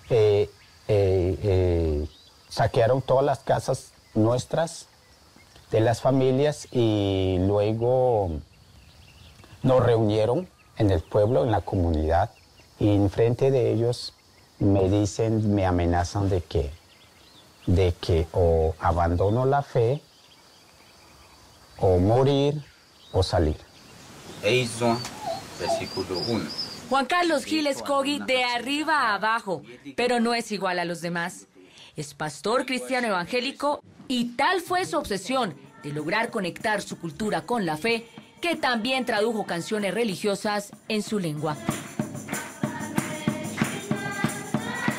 eh, 0.08 0.48
eh, 0.86 1.36
eh, 1.42 2.06
saquearon 2.48 3.02
todas 3.02 3.24
las 3.24 3.40
casas 3.40 3.92
nuestras, 4.14 4.86
de 5.72 5.80
las 5.80 6.00
familias 6.00 6.68
y 6.70 7.38
luego 7.40 8.30
nos 9.62 9.84
reunieron 9.84 10.48
en 10.76 10.90
el 10.90 11.00
pueblo, 11.00 11.44
en 11.44 11.50
la 11.50 11.60
comunidad, 11.60 12.30
y 12.78 12.94
enfrente 12.94 13.50
de 13.50 13.72
ellos 13.72 14.14
me 14.58 14.88
dicen, 14.88 15.54
me 15.54 15.66
amenazan 15.66 16.28
de 16.28 16.40
que, 16.40 16.70
de 17.66 17.94
que 18.00 18.26
o 18.32 18.74
abandono 18.80 19.44
la 19.44 19.62
fe, 19.62 20.00
o 21.78 21.98
morir, 21.98 22.62
o 23.12 23.22
salir. 23.22 23.56
versículo 25.58 26.18
1. 26.28 26.44
Juan 26.88 27.06
Carlos 27.06 27.44
Giles 27.44 27.82
Cogi 27.82 28.18
de 28.18 28.44
arriba 28.44 28.98
a 28.98 29.14
abajo, 29.14 29.62
pero 29.96 30.20
no 30.20 30.34
es 30.34 30.52
igual 30.52 30.78
a 30.78 30.84
los 30.84 31.00
demás. 31.00 31.46
Es 31.96 32.14
pastor 32.14 32.66
cristiano 32.66 33.08
evangélico 33.08 33.82
y 34.08 34.36
tal 34.36 34.60
fue 34.60 34.84
su 34.84 34.98
obsesión 34.98 35.54
de 35.82 35.92
lograr 35.92 36.30
conectar 36.30 36.82
su 36.82 36.98
cultura 36.98 37.42
con 37.42 37.66
la 37.66 37.76
fe 37.76 38.06
que 38.42 38.56
también 38.56 39.06
tradujo 39.06 39.46
canciones 39.46 39.94
religiosas 39.94 40.72
en 40.88 41.02
su 41.02 41.20
lengua. 41.20 41.56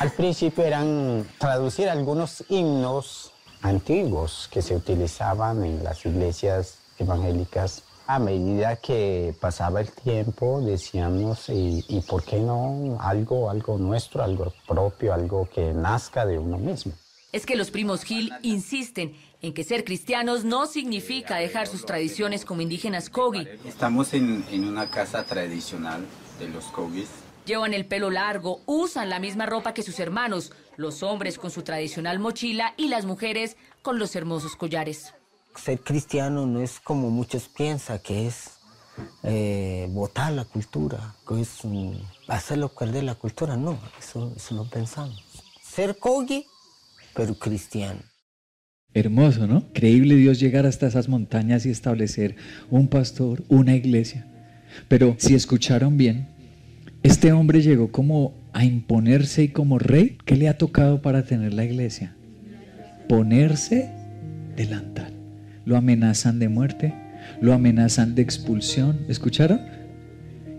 Al 0.00 0.10
principio 0.12 0.64
eran 0.64 1.28
traducir 1.38 1.88
algunos 1.88 2.42
himnos 2.48 3.32
antiguos 3.60 4.48
que 4.50 4.62
se 4.62 4.74
utilizaban 4.74 5.62
en 5.62 5.84
las 5.84 6.04
iglesias 6.06 6.78
evangélicas. 6.98 7.82
A 8.06 8.18
medida 8.18 8.76
que 8.76 9.34
pasaba 9.40 9.80
el 9.80 9.90
tiempo, 9.92 10.60
decíamos, 10.60 11.48
¿y, 11.48 11.84
y 11.88 12.00
por 12.00 12.24
qué 12.24 12.38
no 12.38 12.98
algo, 13.00 13.48
algo 13.50 13.78
nuestro, 13.78 14.22
algo 14.22 14.52
propio, 14.66 15.14
algo 15.14 15.48
que 15.54 15.72
nazca 15.72 16.26
de 16.26 16.38
uno 16.38 16.58
mismo? 16.58 16.92
Es 17.32 17.46
que 17.46 17.56
los 17.56 17.72
primos 17.72 18.04
Gil 18.04 18.32
insisten 18.42 19.16
en 19.44 19.52
que 19.52 19.62
ser 19.62 19.84
cristianos 19.84 20.42
no 20.44 20.64
significa 20.66 21.36
dejar 21.36 21.66
sus 21.66 21.84
tradiciones 21.84 22.46
como 22.46 22.62
indígenas 22.62 23.10
Kogi. 23.10 23.46
Estamos 23.66 24.14
en, 24.14 24.42
una 24.66 24.88
casa 24.88 25.24
tradicional 25.24 26.06
de 26.38 26.48
los 26.48 26.64
Kogis. 26.66 27.08
Llevan 27.44 27.74
el 27.74 27.84
pelo 27.84 28.08
largo, 28.10 28.62
usan 28.64 29.10
la 29.10 29.18
misma 29.18 29.44
ropa 29.44 29.74
que 29.74 29.82
sus 29.82 30.00
hermanos, 30.00 30.52
los 30.78 31.02
hombres 31.02 31.36
con 31.36 31.50
su 31.50 31.60
tradicional 31.60 32.18
mochila 32.20 32.72
y 32.78 32.88
las 32.88 33.04
mujeres 33.04 33.58
con 33.82 33.98
los 33.98 34.16
hermosos 34.16 34.56
collares. 34.56 35.12
Ser 35.54 35.78
cristiano 35.80 36.46
no 36.46 36.62
es 36.62 36.80
como 36.80 37.10
muchos 37.10 37.48
piensan 37.48 37.98
que 37.98 38.26
es 38.26 38.52
eh, 39.24 39.86
botar 39.90 40.32
la 40.32 40.46
cultura, 40.46 41.16
que 41.28 41.42
es 41.42 41.58
hacerlo 42.28 42.70
perder 42.70 43.04
la 43.04 43.14
cultura. 43.14 43.58
No, 43.58 43.78
eso, 43.98 44.32
eso 44.34 44.54
no 44.54 44.64
pensamos. 44.70 45.22
Ser 45.62 45.98
Kogi, 45.98 46.46
pero 47.12 47.34
cristiano. 47.34 48.00
Hermoso, 48.94 49.48
¿no? 49.48 49.64
Creíble 49.72 50.14
Dios 50.14 50.38
llegar 50.38 50.66
hasta 50.66 50.86
esas 50.86 51.08
montañas 51.08 51.66
y 51.66 51.70
establecer 51.70 52.36
un 52.70 52.86
pastor, 52.86 53.42
una 53.48 53.74
iglesia. 53.74 54.24
Pero 54.86 55.16
si 55.18 55.34
escucharon 55.34 55.96
bien, 55.96 56.28
este 57.02 57.32
hombre 57.32 57.60
llegó 57.60 57.90
como 57.90 58.34
a 58.52 58.64
imponerse 58.64 59.42
y 59.42 59.48
como 59.48 59.80
rey. 59.80 60.16
¿Qué 60.24 60.36
le 60.36 60.48
ha 60.48 60.58
tocado 60.58 61.02
para 61.02 61.24
tener 61.24 61.54
la 61.54 61.64
iglesia? 61.64 62.14
Ponerse 63.08 63.90
delantal. 64.56 65.12
Lo 65.64 65.76
amenazan 65.76 66.38
de 66.38 66.48
muerte, 66.48 66.94
lo 67.40 67.52
amenazan 67.52 68.14
de 68.14 68.22
expulsión. 68.22 69.00
¿Escucharon? 69.08 69.60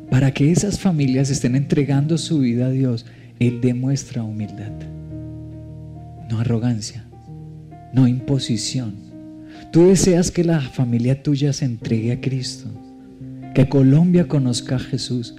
Para 0.10 0.32
que 0.32 0.51
esas 0.51 0.77
familias 0.77 1.30
estén 1.30 1.56
entregando 1.56 2.18
su 2.18 2.39
vida 2.39 2.65
a 2.65 2.72
Dios, 2.72 3.06
Él 3.39 3.62
demuestra 3.62 4.24
humildad, 4.24 4.72
no 6.30 6.42
arrogancia 6.42 7.04
no 7.96 8.10
imposición. 8.10 8.94
Tú 9.72 9.88
deseas 9.88 10.30
que 10.30 10.44
la 10.44 10.60
familia 10.60 11.24
tuya 11.24 11.54
se 11.54 11.64
entregue 11.64 12.12
a 12.12 12.20
Cristo, 12.20 12.70
que 13.54 13.70
Colombia 13.70 14.28
conozca 14.28 14.75
a 14.75 14.80
Jesús, 14.80 15.34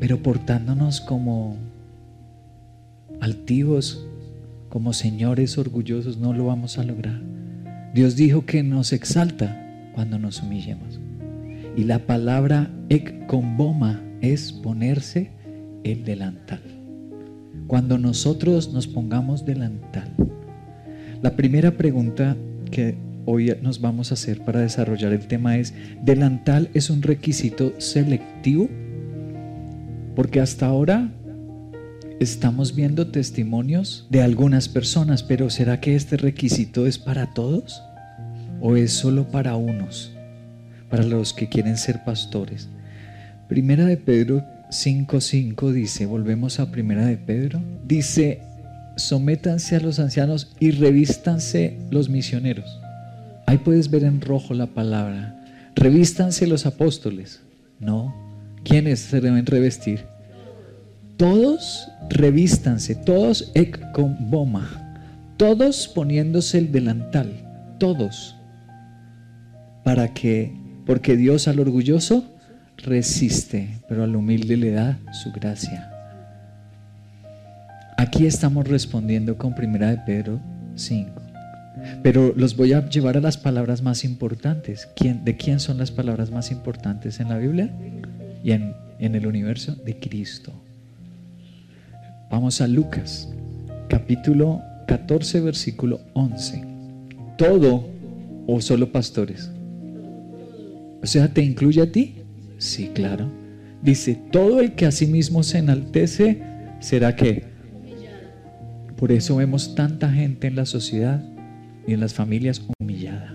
pero 0.00 0.22
portándonos 0.22 1.02
como 1.02 1.58
altivos, 3.20 4.06
como 4.70 4.94
señores 4.94 5.58
orgullosos, 5.58 6.16
no 6.16 6.32
lo 6.32 6.46
vamos 6.46 6.78
a 6.78 6.82
lograr. 6.82 7.20
Dios 7.94 8.16
dijo 8.16 8.46
que 8.46 8.62
nos 8.62 8.94
exalta 8.94 9.90
cuando 9.94 10.18
nos 10.18 10.42
humillemos. 10.42 10.98
Y 11.76 11.84
la 11.84 12.06
palabra 12.06 12.70
ek 12.88 13.26
con 13.26 13.58
boma 13.58 14.02
es 14.22 14.50
ponerse 14.50 15.30
el 15.84 16.04
delantal. 16.04 16.62
Cuando 17.66 17.98
nosotros 17.98 18.72
nos 18.72 18.86
pongamos 18.86 19.44
delantal, 19.44 20.14
la 21.22 21.36
primera 21.36 21.70
pregunta 21.72 22.36
que 22.70 22.96
hoy 23.26 23.54
nos 23.62 23.80
vamos 23.80 24.10
a 24.10 24.14
hacer 24.14 24.44
para 24.44 24.60
desarrollar 24.60 25.12
el 25.12 25.26
tema 25.28 25.56
es, 25.56 25.72
¿delantal 26.02 26.68
es 26.74 26.90
un 26.90 27.00
requisito 27.00 27.72
selectivo? 27.78 28.68
Porque 30.16 30.40
hasta 30.40 30.66
ahora 30.66 31.12
estamos 32.18 32.74
viendo 32.74 33.06
testimonios 33.08 34.06
de 34.10 34.22
algunas 34.22 34.68
personas, 34.68 35.22
pero 35.22 35.48
¿será 35.48 35.80
que 35.80 35.94
este 35.94 36.16
requisito 36.16 36.86
es 36.86 36.98
para 36.98 37.32
todos? 37.32 37.82
¿O 38.60 38.76
es 38.76 38.92
solo 38.92 39.28
para 39.28 39.54
unos? 39.56 40.12
Para 40.90 41.04
los 41.04 41.32
que 41.32 41.48
quieren 41.48 41.76
ser 41.76 42.04
pastores. 42.04 42.68
Primera 43.48 43.86
de 43.86 43.96
Pedro 43.96 44.44
5.5 44.70 45.70
dice, 45.70 46.06
volvemos 46.06 46.58
a 46.58 46.70
Primera 46.70 47.06
de 47.06 47.16
Pedro, 47.16 47.62
dice, 47.84 48.40
sométanse 48.96 49.76
a 49.76 49.80
los 49.80 49.98
ancianos 49.98 50.54
y 50.60 50.70
revístanse 50.72 51.78
los 51.90 52.08
misioneros. 52.08 52.80
Ahí 53.46 53.58
puedes 53.58 53.90
ver 53.90 54.04
en 54.04 54.20
rojo 54.20 54.54
la 54.54 54.66
palabra. 54.66 55.44
Revístanse 55.74 56.46
los 56.46 56.66
apóstoles. 56.66 57.40
No. 57.80 58.14
¿Quiénes 58.64 59.00
se 59.00 59.20
deben 59.20 59.46
revestir? 59.46 60.12
todos 61.22 61.88
revístanse, 62.10 62.96
todos 62.96 63.52
ekboma, 63.54 64.96
todos 65.36 65.86
poniéndose 65.86 66.58
el 66.58 66.72
delantal, 66.72 67.30
todos, 67.78 68.34
para 69.84 70.12
que, 70.14 70.52
porque 70.84 71.16
Dios 71.16 71.46
al 71.46 71.60
orgulloso 71.60 72.24
resiste, 72.76 73.68
pero 73.88 74.02
al 74.02 74.16
humilde 74.16 74.56
le 74.56 74.72
da 74.72 74.98
su 75.12 75.30
gracia. 75.30 75.91
Aquí 78.14 78.26
estamos 78.26 78.68
respondiendo 78.68 79.38
con 79.38 79.54
primera 79.54 79.88
de 79.88 79.96
Pedro 79.96 80.38
5. 80.74 81.10
Pero 82.02 82.34
los 82.36 82.54
voy 82.58 82.74
a 82.74 82.86
llevar 82.86 83.16
a 83.16 83.22
las 83.22 83.38
palabras 83.38 83.80
más 83.80 84.04
importantes. 84.04 84.86
¿Quién, 84.94 85.24
¿De 85.24 85.38
quién 85.38 85.60
son 85.60 85.78
las 85.78 85.90
palabras 85.90 86.30
más 86.30 86.50
importantes 86.50 87.20
en 87.20 87.30
la 87.30 87.38
Biblia 87.38 87.70
y 88.44 88.52
en, 88.52 88.74
en 88.98 89.14
el 89.14 89.26
universo? 89.26 89.76
De 89.76 89.98
Cristo. 89.98 90.52
Vamos 92.30 92.60
a 92.60 92.68
Lucas, 92.68 93.30
capítulo 93.88 94.60
14, 94.88 95.40
versículo 95.40 96.02
11. 96.12 96.62
Todo 97.38 97.88
o 98.46 98.60
solo 98.60 98.92
pastores. 98.92 99.50
O 101.02 101.06
sea, 101.06 101.28
¿te 101.28 101.42
incluye 101.42 101.80
a 101.80 101.90
ti? 101.90 102.16
Sí, 102.58 102.90
claro. 102.92 103.32
Dice, 103.80 104.20
todo 104.30 104.60
el 104.60 104.74
que 104.74 104.84
a 104.84 104.92
sí 104.92 105.06
mismo 105.06 105.42
se 105.42 105.56
enaltece 105.56 106.42
será 106.78 107.16
que. 107.16 107.51
Por 109.02 109.10
eso 109.10 109.34
vemos 109.34 109.74
tanta 109.74 110.12
gente 110.12 110.46
en 110.46 110.54
la 110.54 110.64
sociedad 110.64 111.20
y 111.88 111.92
en 111.92 111.98
las 111.98 112.14
familias 112.14 112.62
humillada. 112.78 113.34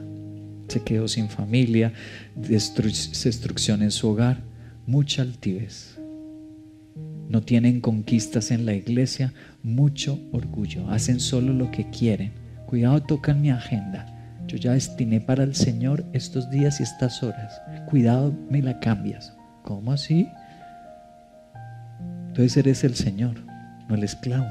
Se 0.69 0.81
quedó 0.81 1.09
sin 1.09 1.27
familia, 1.27 1.91
destrucción 2.37 3.81
en 3.81 3.91
su 3.91 4.07
hogar, 4.07 4.37
mucha 4.85 5.23
altivez. 5.23 5.99
No 7.27 7.41
tienen 7.41 7.81
conquistas 7.81 8.51
en 8.51 8.65
la 8.65 8.75
iglesia, 8.75 9.33
mucho 9.61 10.17
orgullo. 10.31 10.89
Hacen 10.89 11.19
solo 11.19 11.51
lo 11.51 11.69
que 11.69 11.89
quieren. 11.89 12.31
Cuidado, 12.65 13.03
tocan 13.03 13.41
mi 13.41 13.51
agenda. 13.51 14.05
Yo 14.47 14.55
ya 14.55 14.71
destiné 14.71 15.19
para 15.19 15.43
el 15.43 15.53
Señor 15.53 16.05
estos 16.13 16.49
días 16.49 16.79
y 16.79 16.83
estas 16.83 17.21
horas. 17.23 17.61
Cuidado, 17.89 18.33
me 18.49 18.61
la 18.61 18.79
cambias. 18.79 19.33
¿Cómo 19.63 19.91
así? 19.91 20.29
Entonces 22.27 22.55
eres 22.55 22.85
el 22.85 22.95
Señor, 22.95 23.35
no 23.89 23.95
el 23.95 24.05
esclavo. 24.05 24.47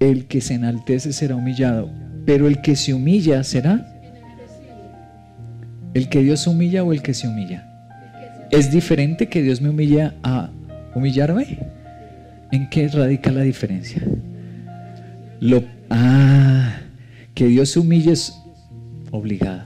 El 0.00 0.26
que 0.26 0.40
se 0.40 0.54
enaltece 0.54 1.12
será 1.12 1.36
humillado, 1.36 1.90
pero 2.24 2.48
el 2.48 2.62
que 2.62 2.74
se 2.74 2.94
humilla 2.94 3.44
será. 3.44 3.86
¿El 5.92 6.08
que 6.08 6.22
Dios 6.22 6.46
humilla 6.46 6.82
o 6.82 6.92
el 6.92 7.02
que 7.02 7.14
se 7.14 7.28
humilla? 7.28 7.66
¿Es 8.50 8.70
diferente 8.70 9.28
que 9.28 9.42
Dios 9.42 9.60
me 9.60 9.68
humilla 9.68 10.14
a 10.22 10.50
humillarme? 10.94 11.58
¿En 12.50 12.68
qué 12.70 12.88
radica 12.88 13.30
la 13.30 13.42
diferencia? 13.42 14.02
Lo, 15.38 15.62
ah, 15.90 16.78
que 17.34 17.46
Dios 17.46 17.70
se 17.70 17.80
humille 17.80 18.12
es 18.12 18.34
obligado, 19.10 19.64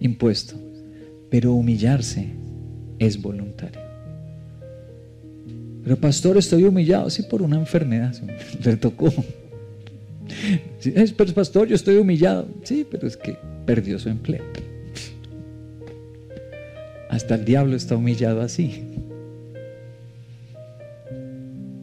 impuesto, 0.00 0.60
pero 1.30 1.52
humillarse 1.52 2.32
es 2.98 3.20
voluntario. 3.22 3.87
Pero 5.84 5.96
pastor, 5.96 6.36
estoy 6.36 6.64
humillado, 6.64 7.08
sí, 7.10 7.22
por 7.22 7.42
una 7.42 7.56
enfermedad, 7.56 8.14
le 8.64 8.76
tocó. 8.76 9.12
Sí, 10.80 10.92
pero 11.16 11.32
pastor, 11.32 11.68
yo 11.68 11.74
estoy 11.74 11.96
humillado, 11.96 12.46
sí, 12.62 12.86
pero 12.88 13.06
es 13.06 13.16
que 13.16 13.36
perdió 13.64 13.98
su 13.98 14.08
empleo. 14.08 14.44
Hasta 17.08 17.36
el 17.36 17.44
diablo 17.44 17.76
está 17.76 17.96
humillado 17.96 18.42
así. 18.42 18.82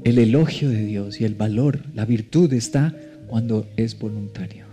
El 0.03 0.19
elogio 0.19 0.69
de 0.69 0.85
Dios 0.85 1.19
y 1.19 1.25
el 1.25 1.33
valor, 1.33 1.79
la 1.95 2.05
virtud 2.05 2.53
está 2.53 2.95
cuando 3.27 3.67
es 3.75 3.97
voluntario. 3.97 4.65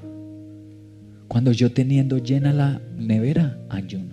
Cuando 1.26 1.52
yo 1.52 1.72
teniendo 1.72 2.18
llena 2.18 2.52
la 2.52 2.82
nevera, 2.98 3.58
ayuno. 3.70 4.11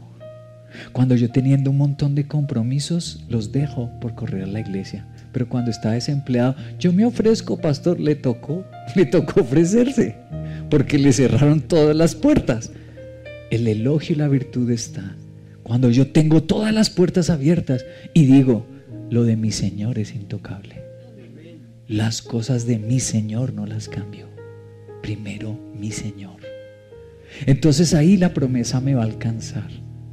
Cuando 0.92 1.16
yo 1.16 1.30
teniendo 1.30 1.72
un 1.72 1.78
montón 1.78 2.16
de 2.16 2.28
compromisos, 2.28 3.26
los 3.30 3.52
dejo 3.52 3.90
por 4.00 4.16
correr 4.16 4.44
a 4.44 4.48
la 4.48 4.60
iglesia. 4.60 5.06
Pero 5.32 5.48
cuando 5.48 5.72
está 5.72 5.92
desempleado, 5.92 6.56
yo 6.80 6.94
me 6.94 7.06
ofrezco, 7.06 7.58
pastor, 7.58 8.00
le 8.00 8.16
tocó, 8.16 8.66
le 8.96 9.06
tocó 9.06 9.42
ofrecerse, 9.42 10.16
porque 10.70 10.98
le 10.98 11.14
cerraron 11.14 11.62
todas 11.62 11.96
las 11.96 12.16
puertas. 12.16 12.72
El 13.52 13.68
elogio 13.68 14.16
y 14.16 14.20
la 14.20 14.28
virtud 14.28 14.70
está 14.72 15.16
cuando 15.70 15.92
yo 15.92 16.12
tengo 16.12 16.42
todas 16.42 16.74
las 16.74 16.90
puertas 16.90 17.30
abiertas 17.30 17.86
y 18.16 18.26
digo, 18.26 18.66
lo 19.12 19.24
de 19.24 19.36
mi 19.36 19.52
Señor 19.52 20.00
es 20.00 20.16
intocable. 20.16 20.82
Las 21.88 22.24
cosas 22.24 22.66
de 22.66 22.80
mi 22.80 23.00
Señor 23.00 23.54
no 23.54 23.68
las 23.68 23.88
cambio. 23.88 24.26
Primero 25.04 25.60
mi 25.80 25.92
Señor. 25.92 26.38
Entonces 27.46 27.94
ahí 27.94 28.18
la 28.18 28.34
promesa 28.34 28.82
me 28.82 28.96
va 28.96 29.04
a 29.04 29.06
alcanzar 29.06 29.70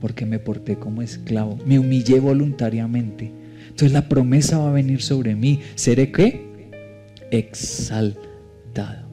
porque 0.07 0.25
me 0.25 0.39
porté 0.39 0.77
como 0.77 1.03
esclavo, 1.03 1.59
me 1.67 1.81
humillé 1.81 2.21
voluntariamente. 2.21 3.33
Entonces 3.63 3.91
la 3.91 4.09
promesa 4.09 4.57
va 4.57 4.69
a 4.69 4.73
venir 4.73 5.03
sobre 5.03 5.35
mí. 5.35 5.59
¿Seré 5.75 6.13
qué? 6.13 6.47
Exaltado. 7.33 9.09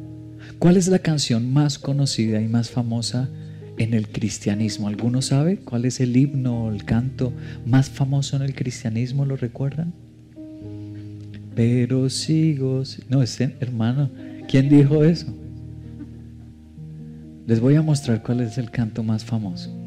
¿Cuál 0.59 0.77
es 0.77 0.89
la 0.89 0.99
canción 0.99 1.51
más 1.51 1.79
conocida 1.79 2.39
y 2.41 2.47
más 2.47 2.69
famosa 2.69 3.27
en 3.79 3.95
el 3.95 4.07
cristianismo? 4.07 4.87
¿Alguno 4.87 5.23
sabe 5.23 5.57
cuál 5.57 5.85
es 5.85 5.99
el 5.99 6.15
himno 6.15 6.65
o 6.65 6.71
el 6.71 6.85
canto 6.85 7.33
más 7.65 7.89
famoso 7.89 8.35
en 8.35 8.43
el 8.43 8.53
cristianismo? 8.53 9.25
¿Lo 9.25 9.35
recuerdan? 9.35 9.95
Pero 11.55 12.07
sigo. 12.11 12.83
No, 13.09 13.23
hermano, 13.59 14.11
¿quién 14.47 14.69
dijo 14.69 15.03
eso? 15.03 15.25
Les 17.47 17.59
voy 17.59 17.77
a 17.77 17.81
mostrar 17.81 18.21
cuál 18.21 18.41
es 18.41 18.59
el 18.59 18.69
canto 18.69 19.01
más 19.01 19.25
famoso. 19.25 19.82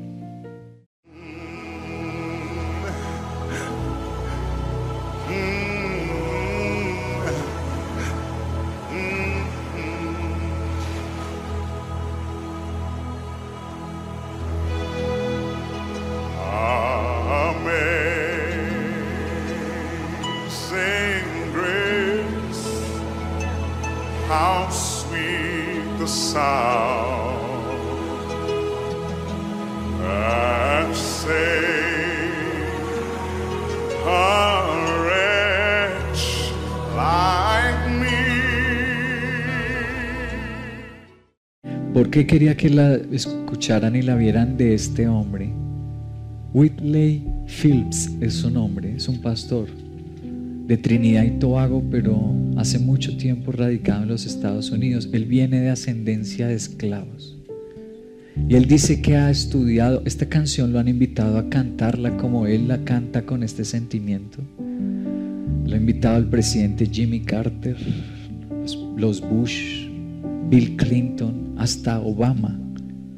Qué 42.16 42.26
quería 42.26 42.56
que 42.56 42.70
la 42.70 42.94
escucharan 43.12 43.94
y 43.94 44.00
la 44.00 44.16
vieran 44.16 44.56
de 44.56 44.72
este 44.72 45.06
hombre? 45.06 45.50
Whitley 46.54 47.22
Phillips 47.46 48.10
es 48.22 48.32
su 48.32 48.48
nombre, 48.48 48.94
es 48.96 49.06
un 49.06 49.20
pastor 49.20 49.68
de 50.66 50.78
Trinidad 50.78 51.24
y 51.24 51.32
Tobago, 51.32 51.84
pero 51.90 52.34
hace 52.56 52.78
mucho 52.78 53.18
tiempo 53.18 53.52
radicado 53.52 54.04
en 54.04 54.08
los 54.08 54.24
Estados 54.24 54.70
Unidos. 54.70 55.10
Él 55.12 55.26
viene 55.26 55.60
de 55.60 55.68
ascendencia 55.68 56.48
de 56.48 56.54
esclavos. 56.54 57.36
Y 58.48 58.54
él 58.54 58.64
dice 58.64 59.02
que 59.02 59.16
ha 59.16 59.30
estudiado, 59.30 60.00
esta 60.06 60.26
canción 60.26 60.72
lo 60.72 60.78
han 60.78 60.88
invitado 60.88 61.36
a 61.36 61.50
cantarla 61.50 62.16
como 62.16 62.46
él 62.46 62.66
la 62.66 62.82
canta 62.82 63.26
con 63.26 63.42
este 63.42 63.62
sentimiento. 63.62 64.38
Lo 65.66 65.74
ha 65.74 65.78
invitado 65.78 66.16
el 66.16 66.28
presidente 66.28 66.86
Jimmy 66.86 67.20
Carter, 67.20 67.76
los 68.96 69.20
Bush, 69.20 69.88
Bill 70.48 70.76
Clinton, 70.76 71.45
hasta 71.56 72.00
Obama. 72.00 72.60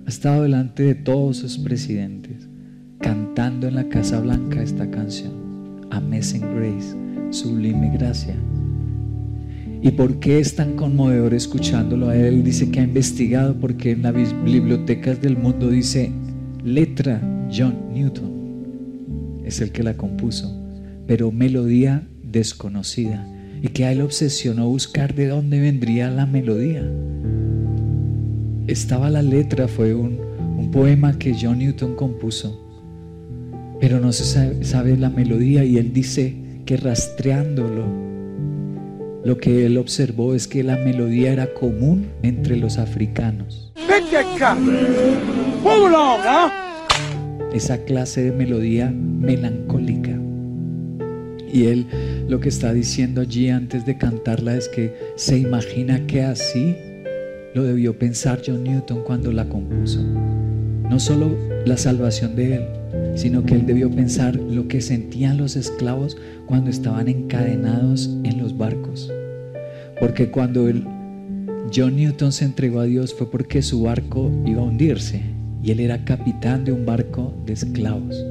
Ha 0.06 0.08
estado 0.08 0.42
delante 0.42 0.82
de 0.82 0.94
todos 0.94 1.38
sus 1.38 1.58
presidentes 1.58 2.48
cantando 3.00 3.68
en 3.68 3.76
la 3.76 3.88
Casa 3.88 4.20
Blanca 4.20 4.62
esta 4.62 4.90
canción. 4.90 5.32
Amazing 5.90 6.42
Grace, 6.54 6.96
sublime 7.30 7.90
gracia. 7.96 8.34
¿Y 9.80 9.92
por 9.92 10.18
qué 10.18 10.40
es 10.40 10.56
tan 10.56 10.74
conmovedor 10.74 11.34
escuchándolo 11.34 12.08
a 12.08 12.16
él? 12.16 12.42
Dice 12.42 12.70
que 12.70 12.80
ha 12.80 12.84
investigado 12.84 13.54
porque 13.54 13.92
en 13.92 14.02
las 14.02 14.14
bibliotecas 14.44 15.20
del 15.20 15.36
mundo 15.36 15.70
dice 15.70 16.10
letra 16.64 17.20
John 17.56 17.74
Newton. 17.94 19.42
Es 19.44 19.60
el 19.60 19.70
que 19.70 19.84
la 19.84 19.96
compuso, 19.96 20.52
pero 21.06 21.30
melodía 21.30 22.08
desconocida. 22.22 23.26
Y 23.62 23.68
que 23.68 23.84
a 23.84 23.92
él 23.92 24.02
obsesionó 24.02 24.68
buscar 24.68 25.14
de 25.14 25.28
dónde 25.28 25.60
vendría 25.60 26.10
la 26.10 26.26
melodía. 26.26 26.82
Estaba 28.68 29.08
la 29.08 29.22
letra, 29.22 29.66
fue 29.66 29.94
un, 29.94 30.20
un 30.58 30.70
poema 30.70 31.18
que 31.18 31.34
John 31.34 31.60
Newton 31.60 31.94
compuso, 31.94 32.60
pero 33.80 33.98
no 33.98 34.12
se 34.12 34.24
sabe, 34.24 34.62
sabe 34.62 34.94
la 34.98 35.08
melodía 35.08 35.64
y 35.64 35.78
él 35.78 35.94
dice 35.94 36.36
que 36.66 36.76
rastreándolo, 36.76 37.86
lo 39.24 39.38
que 39.38 39.64
él 39.64 39.78
observó 39.78 40.34
es 40.34 40.46
que 40.46 40.62
la 40.62 40.76
melodía 40.76 41.32
era 41.32 41.54
común 41.54 42.08
entre 42.22 42.56
los 42.56 42.76
africanos. 42.76 43.72
Esa 47.54 47.84
clase 47.86 48.22
de 48.22 48.32
melodía 48.32 48.90
melancólica. 48.90 50.10
Y 51.50 51.64
él 51.64 51.86
lo 52.28 52.38
que 52.38 52.50
está 52.50 52.74
diciendo 52.74 53.22
allí 53.22 53.48
antes 53.48 53.86
de 53.86 53.96
cantarla 53.96 54.56
es 54.56 54.68
que 54.68 54.94
se 55.16 55.38
imagina 55.38 56.06
que 56.06 56.22
así 56.22 56.76
lo 57.54 57.64
debió 57.64 57.98
pensar 57.98 58.42
John 58.44 58.64
Newton 58.64 59.02
cuando 59.04 59.32
la 59.32 59.48
compuso. 59.48 60.02
No 60.02 60.98
solo 60.98 61.36
la 61.66 61.76
salvación 61.76 62.36
de 62.36 62.56
él, 62.56 62.64
sino 63.14 63.44
que 63.44 63.54
él 63.54 63.66
debió 63.66 63.90
pensar 63.90 64.36
lo 64.36 64.68
que 64.68 64.80
sentían 64.80 65.36
los 65.36 65.56
esclavos 65.56 66.16
cuando 66.46 66.70
estaban 66.70 67.08
encadenados 67.08 68.10
en 68.24 68.38
los 68.38 68.56
barcos. 68.56 69.12
Porque 70.00 70.30
cuando 70.30 70.68
John 71.74 71.96
Newton 71.96 72.32
se 72.32 72.44
entregó 72.44 72.80
a 72.80 72.84
Dios 72.84 73.14
fue 73.14 73.30
porque 73.30 73.62
su 73.62 73.82
barco 73.82 74.30
iba 74.46 74.62
a 74.62 74.64
hundirse 74.64 75.22
y 75.62 75.70
él 75.72 75.80
era 75.80 76.04
capitán 76.04 76.64
de 76.64 76.72
un 76.72 76.86
barco 76.86 77.34
de 77.44 77.52
esclavos. 77.52 78.24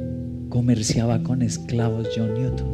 Comerciaba 0.49 1.21
con 1.23 1.41
esclavos 1.41 2.07
John 2.15 2.33
Newton. 2.33 2.67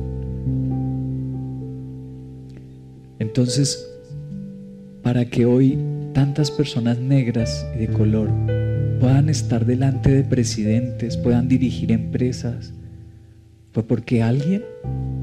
Entonces, 3.19 3.85
para 5.01 5.25
que 5.25 5.45
hoy 5.45 5.77
tantas 6.13 6.51
personas 6.51 6.99
negras 6.99 7.65
y 7.75 7.79
de 7.79 7.87
color 7.87 8.29
puedan 8.99 9.27
estar 9.27 9.65
delante 9.65 10.11
de 10.11 10.23
presidentes, 10.23 11.17
puedan 11.17 11.47
dirigir 11.47 11.91
empresas, 11.91 12.73
fue 13.71 13.83
porque 13.83 14.23
alguien 14.23 14.63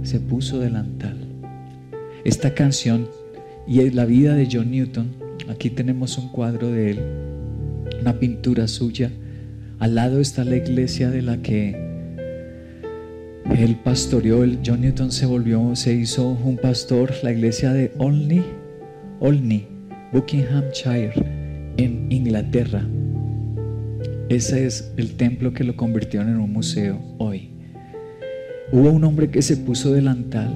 se 0.02 0.20
puso 0.20 0.58
delantal. 0.58 1.16
Esta 2.24 2.52
canción 2.52 3.08
y 3.66 3.88
la 3.90 4.04
vida 4.04 4.34
de 4.34 4.48
John 4.50 4.70
Newton, 4.70 5.08
aquí 5.48 5.70
tenemos 5.70 6.18
un 6.18 6.28
cuadro 6.28 6.70
de 6.70 6.90
él, 6.90 7.00
una 8.00 8.18
pintura 8.18 8.68
suya. 8.68 9.10
Al 9.78 9.94
lado 9.94 10.20
está 10.20 10.44
la 10.44 10.56
iglesia 10.56 11.10
de 11.10 11.22
la 11.22 11.40
que 11.40 11.90
él 13.56 13.76
pastoreó. 13.82 14.44
John 14.64 14.82
Newton 14.82 15.10
se 15.12 15.24
volvió, 15.26 15.74
se 15.74 15.94
hizo 15.94 16.28
un 16.28 16.56
pastor, 16.56 17.12
la 17.22 17.32
iglesia 17.32 17.72
de 17.72 17.92
Olney, 17.96 18.44
Olney, 19.20 19.66
Buckinghamshire, 20.12 21.12
en 21.76 22.10
Inglaterra. 22.10 22.84
Ese 24.28 24.66
es 24.66 24.92
el 24.96 25.14
templo 25.16 25.52
que 25.52 25.62
lo 25.62 25.76
convirtieron 25.76 26.28
en 26.28 26.38
un 26.38 26.52
museo 26.52 27.00
hoy. 27.18 27.50
Hubo 28.72 28.90
un 28.90 29.04
hombre 29.04 29.30
que 29.30 29.40
se 29.40 29.56
puso 29.56 29.92
delantal, 29.92 30.52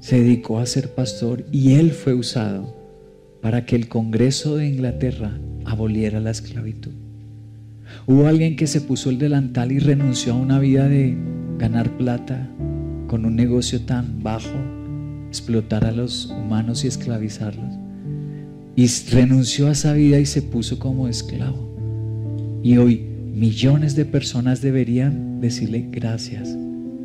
se 0.00 0.20
dedicó 0.20 0.58
a 0.58 0.66
ser 0.66 0.94
pastor 0.94 1.46
y 1.50 1.74
él 1.76 1.92
fue 1.92 2.12
usado 2.12 2.76
para 3.40 3.64
que 3.64 3.74
el 3.74 3.88
Congreso 3.88 4.56
de 4.56 4.68
Inglaterra 4.68 5.38
aboliera 5.64 6.20
la 6.20 6.30
esclavitud. 6.30 6.92
Hubo 8.06 8.26
alguien 8.26 8.56
que 8.56 8.66
se 8.66 8.82
puso 8.82 9.08
el 9.08 9.18
delantal 9.18 9.72
y 9.72 9.78
renunció 9.78 10.34
a 10.34 10.36
una 10.36 10.58
vida 10.58 10.88
de 10.88 11.16
ganar 11.56 11.96
plata 11.96 12.50
con 13.06 13.24
un 13.24 13.34
negocio 13.34 13.80
tan 13.80 14.22
bajo, 14.22 14.58
explotar 15.28 15.86
a 15.86 15.92
los 15.92 16.26
humanos 16.26 16.84
y 16.84 16.88
esclavizarlos. 16.88 17.81
Y 18.74 18.86
renunció 19.10 19.68
a 19.68 19.72
esa 19.72 19.92
vida 19.92 20.18
y 20.18 20.26
se 20.26 20.42
puso 20.42 20.78
como 20.78 21.08
esclavo. 21.08 22.60
Y 22.62 22.78
hoy 22.78 22.98
millones 23.32 23.96
de 23.96 24.04
personas 24.04 24.62
deberían 24.62 25.40
decirle 25.40 25.88
gracias 25.90 26.56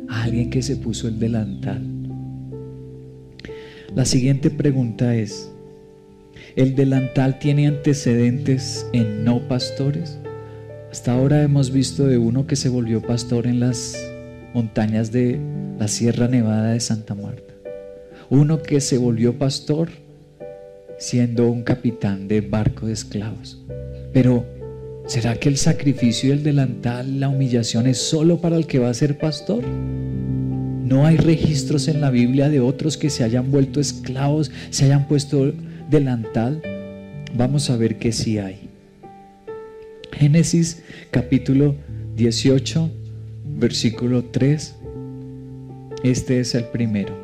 a 0.08 0.22
alguien 0.22 0.50
que 0.50 0.62
se 0.62 0.76
puso 0.76 1.08
el 1.08 1.18
delantal. 1.18 1.82
La 3.94 4.04
siguiente 4.04 4.50
pregunta 4.50 5.14
es, 5.14 5.50
¿el 6.56 6.74
delantal 6.74 7.38
tiene 7.38 7.66
antecedentes 7.66 8.86
en 8.92 9.24
no 9.24 9.46
pastores? 9.48 10.18
Hasta 10.90 11.12
ahora 11.12 11.42
hemos 11.42 11.70
visto 11.70 12.06
de 12.06 12.16
uno 12.16 12.46
que 12.46 12.56
se 12.56 12.68
volvió 12.68 13.02
pastor 13.02 13.46
en 13.46 13.60
las 13.60 13.96
montañas 14.54 15.12
de 15.12 15.40
la 15.78 15.88
Sierra 15.88 16.28
Nevada 16.28 16.72
de 16.72 16.80
Santa 16.80 17.14
Marta. 17.14 17.54
Uno 18.30 18.62
que 18.62 18.80
se 18.80 18.98
volvió 18.98 19.38
pastor 19.38 19.90
siendo 20.98 21.48
un 21.48 21.62
capitán 21.62 22.28
de 22.28 22.40
barco 22.40 22.86
de 22.86 22.92
esclavos. 22.92 23.62
Pero, 24.12 24.44
¿será 25.06 25.36
que 25.36 25.48
el 25.48 25.56
sacrificio 25.56 26.28
y 26.28 26.32
el 26.32 26.42
delantal, 26.42 27.20
la 27.20 27.28
humillación 27.28 27.86
es 27.86 27.98
solo 27.98 28.40
para 28.40 28.56
el 28.56 28.66
que 28.66 28.80
va 28.80 28.90
a 28.90 28.94
ser 28.94 29.16
pastor? 29.16 29.64
No 29.64 31.06
hay 31.06 31.16
registros 31.16 31.86
en 31.88 32.00
la 32.00 32.10
Biblia 32.10 32.48
de 32.48 32.60
otros 32.60 32.96
que 32.96 33.10
se 33.10 33.22
hayan 33.22 33.50
vuelto 33.50 33.78
esclavos, 33.78 34.50
se 34.70 34.86
hayan 34.86 35.06
puesto 35.06 35.52
delantal. 35.90 36.62
Vamos 37.36 37.70
a 37.70 37.76
ver 37.76 37.98
que 37.98 38.10
sí 38.10 38.38
hay. 38.38 38.68
Génesis 40.12 40.82
capítulo 41.10 41.76
18, 42.16 42.90
versículo 43.58 44.24
3. 44.24 44.74
Este 46.02 46.40
es 46.40 46.54
el 46.54 46.64
primero. 46.64 47.14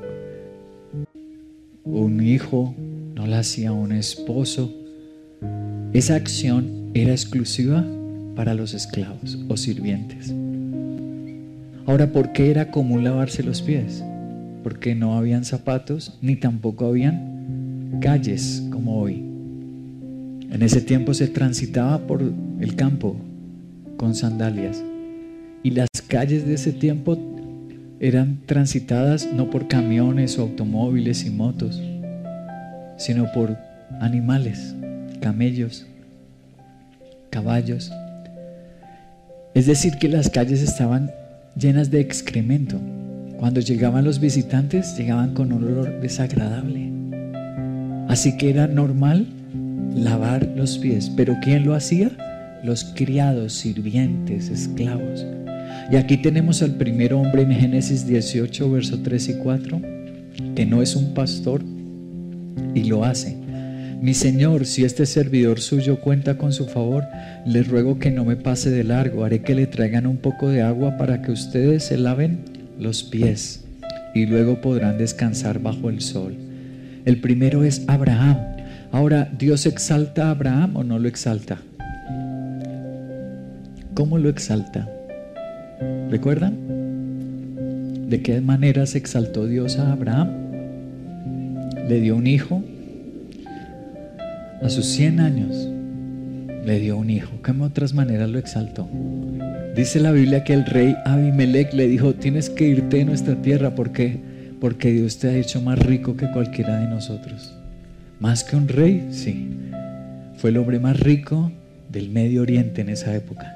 Un 1.84 2.22
hijo 2.22 2.74
no 3.14 3.26
la 3.26 3.38
hacía 3.38 3.72
un 3.72 3.92
esposo. 3.92 4.74
Esa 5.92 6.16
acción 6.16 6.90
era 6.94 7.12
exclusiva 7.12 7.84
para 8.34 8.54
los 8.54 8.74
esclavos 8.74 9.38
o 9.48 9.56
sirvientes. 9.56 10.34
Ahora, 11.86 12.12
¿por 12.12 12.32
qué 12.32 12.50
era 12.50 12.70
común 12.70 13.04
lavarse 13.04 13.42
los 13.42 13.62
pies? 13.62 14.02
Porque 14.62 14.94
no 14.94 15.16
habían 15.16 15.44
zapatos 15.44 16.18
ni 16.22 16.36
tampoco 16.36 16.86
habían 16.86 17.98
calles 18.00 18.66
como 18.70 19.00
hoy. 19.00 19.22
En 20.50 20.62
ese 20.62 20.80
tiempo 20.80 21.14
se 21.14 21.28
transitaba 21.28 22.06
por 22.06 22.22
el 22.60 22.74
campo 22.74 23.16
con 23.96 24.14
sandalias. 24.14 24.82
Y 25.62 25.70
las 25.70 25.88
calles 26.08 26.46
de 26.46 26.54
ese 26.54 26.72
tiempo 26.72 27.18
eran 28.00 28.40
transitadas 28.46 29.28
no 29.32 29.50
por 29.50 29.68
camiones 29.68 30.38
o 30.38 30.42
automóviles 30.42 31.24
y 31.24 31.30
motos, 31.30 31.80
sino 32.96 33.30
por 33.32 33.56
animales, 34.00 34.74
camellos, 35.20 35.86
caballos. 37.30 37.92
Es 39.54 39.66
decir, 39.66 39.94
que 39.98 40.08
las 40.08 40.30
calles 40.30 40.62
estaban 40.62 41.10
llenas 41.56 41.90
de 41.90 42.00
excremento. 42.00 42.80
Cuando 43.38 43.60
llegaban 43.60 44.04
los 44.04 44.20
visitantes, 44.20 44.96
llegaban 44.96 45.34
con 45.34 45.52
un 45.52 45.64
olor 45.64 46.00
desagradable. 46.00 46.90
Así 48.08 48.36
que 48.36 48.50
era 48.50 48.66
normal 48.66 49.26
lavar 49.94 50.46
los 50.56 50.78
pies. 50.78 51.10
¿Pero 51.16 51.36
quién 51.42 51.64
lo 51.64 51.74
hacía? 51.74 52.10
Los 52.62 52.84
criados, 52.84 53.52
sirvientes, 53.52 54.48
esclavos. 54.48 55.26
Y 55.90 55.96
aquí 55.96 56.16
tenemos 56.16 56.62
al 56.62 56.72
primer 56.72 57.12
hombre 57.12 57.42
en 57.42 57.52
Génesis 57.52 58.06
18, 58.06 58.70
verso 58.70 59.00
3 59.02 59.28
y 59.28 59.34
4, 59.34 59.80
que 60.54 60.64
no 60.64 60.80
es 60.80 60.96
un 60.96 61.12
pastor 61.14 61.62
y 62.74 62.84
lo 62.84 63.04
hace. 63.04 63.36
Mi 64.00 64.12
Señor, 64.12 64.66
si 64.66 64.84
este 64.84 65.06
servidor 65.06 65.60
suyo 65.60 66.00
cuenta 66.00 66.36
con 66.36 66.52
su 66.52 66.66
favor, 66.66 67.04
le 67.46 67.62
ruego 67.62 67.98
que 67.98 68.10
no 68.10 68.24
me 68.24 68.36
pase 68.36 68.70
de 68.70 68.84
largo. 68.84 69.24
Haré 69.24 69.40
que 69.40 69.54
le 69.54 69.66
traigan 69.66 70.06
un 70.06 70.18
poco 70.18 70.50
de 70.50 70.60
agua 70.60 70.98
para 70.98 71.22
que 71.22 71.32
ustedes 71.32 71.84
se 71.84 71.96
laven 71.96 72.40
los 72.78 73.02
pies 73.02 73.64
y 74.14 74.26
luego 74.26 74.60
podrán 74.60 74.98
descansar 74.98 75.58
bajo 75.58 75.88
el 75.88 76.00
sol. 76.02 76.34
El 77.04 77.20
primero 77.20 77.64
es 77.64 77.84
Abraham. 77.86 78.38
Ahora, 78.92 79.30
¿Dios 79.38 79.64
exalta 79.64 80.28
a 80.28 80.30
Abraham 80.32 80.76
o 80.76 80.84
no 80.84 80.98
lo 80.98 81.08
exalta? 81.08 81.58
¿Cómo 83.94 84.18
lo 84.18 84.28
exalta? 84.28 84.88
¿Recuerdan? 86.10 88.08
¿De 88.08 88.22
qué 88.22 88.40
manera 88.40 88.86
se 88.86 88.98
exaltó 88.98 89.46
Dios 89.46 89.78
a 89.78 89.92
Abraham? 89.92 90.43
Le 91.88 92.00
dio 92.00 92.16
un 92.16 92.26
hijo. 92.26 92.62
A 94.62 94.68
sus 94.70 94.86
100 94.86 95.20
años 95.20 95.68
le 96.64 96.80
dio 96.80 96.96
un 96.96 97.10
hijo. 97.10 97.30
¿Qué 97.42 97.52
otras 97.52 97.92
maneras 97.92 98.30
lo 98.30 98.38
exaltó? 98.38 98.88
Dice 99.76 100.00
la 100.00 100.12
Biblia 100.12 100.44
que 100.44 100.54
el 100.54 100.64
rey 100.64 100.96
Abimelech 101.04 101.74
le 101.74 101.88
dijo, 101.88 102.14
tienes 102.14 102.48
que 102.48 102.68
irte 102.68 102.98
de 102.98 103.04
nuestra 103.04 103.34
tierra. 103.42 103.74
¿Por 103.74 103.92
qué? 103.92 104.18
Porque 104.60 104.92
Dios 104.92 105.18
te 105.18 105.28
ha 105.28 105.36
hecho 105.36 105.60
más 105.60 105.78
rico 105.78 106.16
que 106.16 106.30
cualquiera 106.30 106.78
de 106.78 106.86
nosotros. 106.86 107.54
Más 108.20 108.44
que 108.44 108.56
un 108.56 108.68
rey, 108.68 109.08
sí. 109.10 109.50
Fue 110.36 110.50
el 110.50 110.56
hombre 110.56 110.78
más 110.78 110.98
rico 111.00 111.52
del 111.90 112.08
Medio 112.08 112.42
Oriente 112.42 112.80
en 112.80 112.88
esa 112.88 113.14
época. 113.14 113.52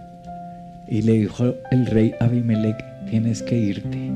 Y 0.88 1.02
le 1.02 1.12
dijo 1.12 1.54
el 1.70 1.86
rey 1.86 2.14
Abimelech, 2.20 2.84
tienes 3.08 3.42
que 3.42 3.56
irte. 3.56 4.10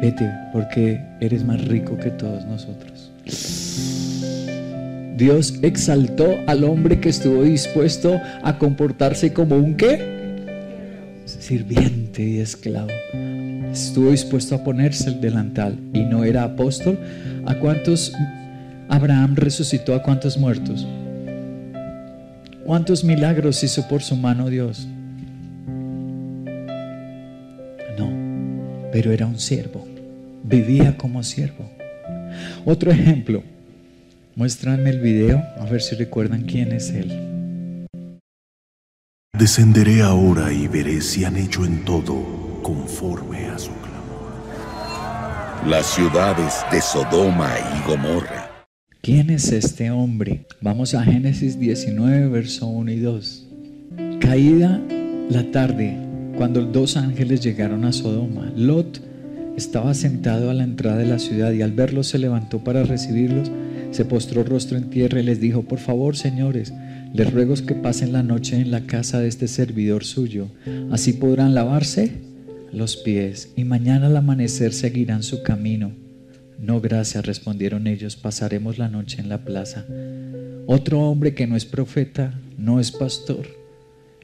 Vete 0.00 0.30
porque 0.52 1.00
eres 1.20 1.44
más 1.44 1.62
rico 1.66 1.96
que 1.98 2.10
todos 2.10 2.44
nosotros. 2.46 3.10
Dios 5.20 5.58
exaltó 5.60 6.38
al 6.46 6.64
hombre 6.64 6.98
que 6.98 7.10
estuvo 7.10 7.42
dispuesto 7.42 8.18
a 8.42 8.56
comportarse 8.56 9.34
como 9.34 9.58
un 9.58 9.76
qué? 9.76 10.00
Sirviente 11.26 12.22
y 12.22 12.38
esclavo. 12.38 12.88
estuvo 13.70 14.12
dispuesto 14.12 14.54
a 14.54 14.64
ponerse 14.64 15.10
el 15.10 15.20
delantal 15.20 15.78
y 15.92 16.04
no 16.04 16.24
era 16.24 16.44
apóstol, 16.44 16.98
¿a 17.44 17.54
cuántos 17.56 18.14
Abraham 18.88 19.36
resucitó 19.36 19.94
a 19.94 20.02
cuántos 20.02 20.38
muertos? 20.38 20.86
¿Cuántos 22.64 23.04
milagros 23.04 23.62
hizo 23.62 23.86
por 23.88 24.02
su 24.02 24.16
mano 24.16 24.48
Dios? 24.48 24.88
No, 27.98 28.10
pero 28.90 29.12
era 29.12 29.26
un 29.26 29.38
siervo, 29.38 29.79
vivía 30.44 30.96
como 30.96 31.22
siervo. 31.22 31.70
Otro 32.64 32.90
ejemplo, 32.90 33.42
muéstranme 34.34 34.90
el 34.90 35.00
video, 35.00 35.42
a 35.58 35.64
ver 35.66 35.82
si 35.82 35.96
recuerdan 35.96 36.42
quién 36.42 36.72
es 36.72 36.90
él. 36.90 37.86
Descenderé 39.38 40.02
ahora 40.02 40.52
y 40.52 40.68
veré 40.68 41.00
si 41.00 41.24
han 41.24 41.36
hecho 41.36 41.64
en 41.64 41.84
todo 41.84 42.60
conforme 42.62 43.46
a 43.46 43.58
su 43.58 43.72
clamor. 43.72 45.66
Las 45.66 45.86
ciudades 45.86 46.64
de 46.70 46.80
Sodoma 46.80 47.50
y 47.76 47.88
Gomorra 47.88 48.50
¿Quién 49.02 49.30
es 49.30 49.50
este 49.50 49.90
hombre? 49.90 50.46
Vamos 50.60 50.92
a 50.92 51.02
Génesis 51.02 51.58
19, 51.58 52.28
verso 52.28 52.66
1 52.66 52.90
y 52.90 52.98
2. 52.98 53.46
Caída 54.20 54.78
la 55.30 55.50
tarde, 55.52 55.96
cuando 56.36 56.60
dos 56.66 56.98
ángeles 56.98 57.40
llegaron 57.40 57.86
a 57.86 57.92
Sodoma, 57.92 58.52
Lot 58.54 59.00
estaba 59.56 59.94
sentado 59.94 60.50
a 60.50 60.54
la 60.54 60.64
entrada 60.64 60.98
de 60.98 61.06
la 61.06 61.18
ciudad 61.18 61.52
y 61.52 61.62
al 61.62 61.72
verlos 61.72 62.08
se 62.08 62.18
levantó 62.18 62.64
para 62.64 62.82
recibirlos, 62.82 63.50
se 63.90 64.04
postró 64.04 64.44
rostro 64.44 64.78
en 64.78 64.90
tierra 64.90 65.20
y 65.20 65.24
les 65.24 65.40
dijo, 65.40 65.62
por 65.62 65.78
favor, 65.78 66.16
señores, 66.16 66.72
les 67.12 67.32
ruego 67.32 67.54
que 67.66 67.74
pasen 67.74 68.12
la 68.12 68.22
noche 68.22 68.56
en 68.56 68.70
la 68.70 68.82
casa 68.82 69.20
de 69.20 69.28
este 69.28 69.48
servidor 69.48 70.04
suyo, 70.04 70.48
así 70.90 71.12
podrán 71.12 71.54
lavarse 71.54 72.12
los 72.72 72.96
pies 72.96 73.52
y 73.56 73.64
mañana 73.64 74.06
al 74.06 74.16
amanecer 74.16 74.72
seguirán 74.72 75.22
su 75.22 75.42
camino. 75.42 75.92
No, 76.58 76.80
gracias, 76.80 77.24
respondieron 77.24 77.86
ellos, 77.86 78.16
pasaremos 78.16 78.78
la 78.78 78.88
noche 78.88 79.20
en 79.20 79.28
la 79.28 79.44
plaza. 79.44 79.86
Otro 80.66 81.00
hombre 81.00 81.34
que 81.34 81.46
no 81.46 81.56
es 81.56 81.64
profeta, 81.64 82.38
no 82.58 82.78
es 82.80 82.92
pastor, 82.92 83.46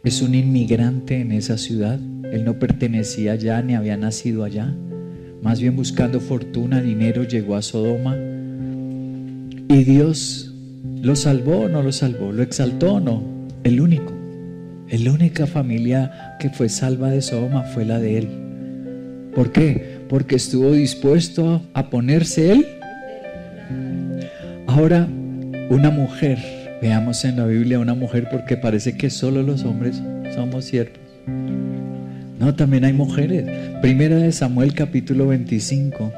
es 0.05 0.23
un 0.23 0.35
inmigrante 0.35 1.21
en 1.21 1.33
esa 1.33 1.59
ciudad. 1.59 1.99
Él 2.31 2.45
no 2.45 2.59
pertenecía 2.59 3.33
allá 3.33 3.61
ni 3.63 3.75
había 3.75 3.97
nacido 3.97 4.45
allá. 4.45 4.73
Más 5.47 5.61
bien 5.61 5.77
buscando 5.77 6.19
fortuna, 6.19 6.83
dinero, 6.83 7.23
llegó 7.23 7.55
a 7.55 7.63
Sodoma. 7.63 8.17
Y 8.17 9.85
Dios 9.85 10.53
lo 11.01 11.15
salvó 11.15 11.61
o 11.61 11.69
no 11.69 11.85
lo 11.85 11.93
salvó, 11.93 12.33
lo 12.33 12.43
exaltó 12.43 12.95
o 12.95 13.01
no. 13.01 13.23
El 13.63 13.81
único, 13.81 14.13
la 14.91 15.13
única 15.13 15.47
familia 15.47 16.37
que 16.41 16.51
fue 16.51 16.69
salva 16.69 17.11
de 17.11 17.23
Sodoma 17.23 17.63
fue 17.63 17.85
la 17.85 18.01
de 18.01 18.19
él. 18.19 18.29
¿Por 19.37 19.53
qué? 19.53 20.01
Porque 20.09 20.35
estuvo 20.35 20.73
dispuesto 20.73 21.63
a 21.75 21.91
ponerse 21.91 22.51
él. 22.51 22.67
Ahora, 24.67 25.07
una 25.71 25.91
mujer, 25.91 26.39
veamos 26.83 27.25
en 27.25 27.37
la 27.37 27.47
Biblia 27.47 27.79
una 27.79 27.95
mujer 27.95 28.27
porque 28.33 28.57
parece 28.57 28.97
que 28.97 29.11
solo 29.11 29.45
los 29.45 29.63
hombres 29.63 30.03
somos 30.35 30.65
siervos. 30.65 30.99
No, 32.39 32.55
también 32.55 32.85
hay 32.85 32.93
mujeres. 32.93 33.45
Primera 33.81 34.17
de 34.17 34.33
Samuel 34.33 34.75
capítulo 34.75 35.29
25, 35.29 36.13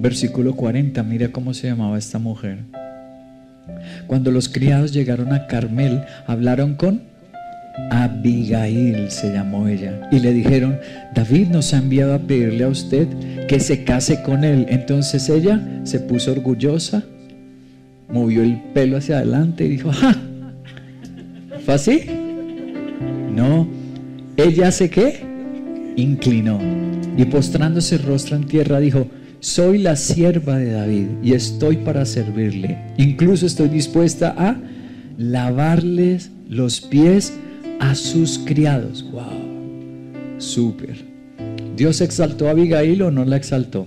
versículo 0.00 0.54
40, 0.54 1.02
mira 1.02 1.28
cómo 1.28 1.52
se 1.54 1.68
llamaba 1.68 1.98
esta 1.98 2.18
mujer. 2.18 2.58
Cuando 4.06 4.30
los 4.30 4.48
criados 4.48 4.92
llegaron 4.92 5.32
a 5.32 5.46
Carmel, 5.46 6.02
hablaron 6.26 6.74
con 6.74 7.14
Abigail 7.90 9.10
se 9.10 9.32
llamó 9.32 9.68
ella. 9.68 10.08
Y 10.12 10.20
le 10.20 10.32
dijeron, 10.32 10.78
David 11.14 11.48
nos 11.48 11.74
ha 11.74 11.78
enviado 11.78 12.14
a 12.14 12.18
pedirle 12.20 12.64
a 12.64 12.68
usted 12.68 13.08
que 13.48 13.60
se 13.60 13.84
case 13.84 14.22
con 14.22 14.44
él. 14.44 14.66
Entonces 14.68 15.28
ella 15.28 15.60
se 15.82 16.00
puso 16.00 16.32
orgullosa, 16.32 17.02
movió 18.08 18.42
el 18.42 18.60
pelo 18.72 18.96
hacia 18.96 19.18
adelante 19.18 19.64
y 19.64 19.70
dijo, 19.70 19.92
¡ja! 19.92 20.14
¿Fue 21.64 21.74
así? 21.74 22.02
No. 23.34 23.68
Ella 24.36 24.70
se 24.70 24.90
qué? 24.90 25.33
Inclinó. 25.96 26.58
Y 27.16 27.24
postrándose 27.26 27.98
rostro 27.98 28.36
en 28.36 28.44
tierra 28.44 28.80
dijo, 28.80 29.06
soy 29.44 29.78
la 29.78 29.94
sierva 29.94 30.56
de 30.56 30.72
David 30.72 31.06
y 31.22 31.34
estoy 31.34 31.76
para 31.76 32.06
servirle. 32.06 32.78
Incluso 32.96 33.44
estoy 33.44 33.68
dispuesta 33.68 34.34
a 34.38 34.56
lavarles 35.18 36.30
los 36.48 36.80
pies 36.80 37.34
a 37.78 37.94
sus 37.94 38.38
criados. 38.38 39.04
Wow, 39.12 40.38
súper. 40.38 41.04
¿Dios 41.76 42.00
exaltó 42.00 42.48
a 42.48 42.52
Abigail 42.52 43.02
o 43.02 43.10
no 43.10 43.24
la 43.24 43.36
exaltó? 43.36 43.86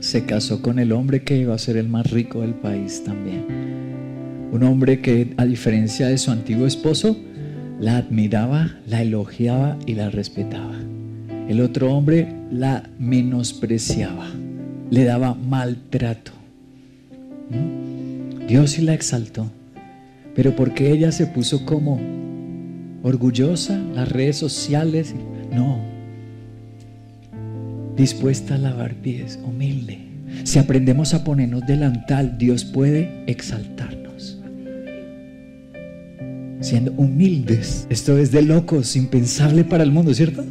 Se 0.00 0.24
casó 0.24 0.62
con 0.62 0.78
el 0.78 0.92
hombre 0.92 1.22
que 1.22 1.36
iba 1.36 1.54
a 1.54 1.58
ser 1.58 1.76
el 1.76 1.88
más 1.88 2.10
rico 2.10 2.40
del 2.40 2.54
país 2.54 3.02
también. 3.04 3.44
Un 4.52 4.62
hombre 4.62 5.00
que, 5.00 5.34
a 5.36 5.44
diferencia 5.44 6.08
de 6.08 6.16
su 6.16 6.30
antiguo 6.30 6.66
esposo, 6.66 7.16
la 7.78 7.98
admiraba, 7.98 8.76
la 8.86 9.02
elogiaba 9.02 9.78
y 9.86 9.94
la 9.94 10.10
respetaba. 10.10 10.78
El 11.48 11.60
otro 11.60 11.92
hombre 11.92 12.28
la 12.50 12.88
menospreciaba, 12.98 14.28
le 14.90 15.04
daba 15.04 15.34
maltrato. 15.34 16.32
¿Mm? 17.50 18.46
Dios 18.46 18.72
sí 18.72 18.82
la 18.82 18.94
exaltó, 18.94 19.50
pero 20.34 20.54
porque 20.54 20.92
ella 20.92 21.10
se 21.12 21.26
puso 21.26 21.64
como 21.64 22.00
orgullosa, 23.02 23.78
las 23.94 24.08
redes 24.10 24.36
sociales, 24.36 25.14
no. 25.52 25.80
Dispuesta 27.96 28.54
a 28.54 28.58
lavar 28.58 28.94
pies, 28.94 29.38
humilde. 29.44 29.98
Si 30.44 30.58
aprendemos 30.58 31.12
a 31.14 31.24
ponernos 31.24 31.66
delantal, 31.66 32.38
Dios 32.38 32.64
puede 32.64 33.24
exaltarnos. 33.26 34.38
Siendo 36.60 36.92
humildes. 36.92 37.86
Esto 37.90 38.16
es 38.16 38.32
de 38.32 38.42
locos, 38.42 38.96
impensable 38.96 39.64
para 39.64 39.82
el 39.82 39.90
mundo, 39.90 40.14
¿cierto? 40.14 40.44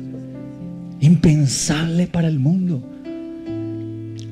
Impensable 1.02 2.06
para 2.06 2.28
el 2.28 2.40
mundo. 2.40 2.88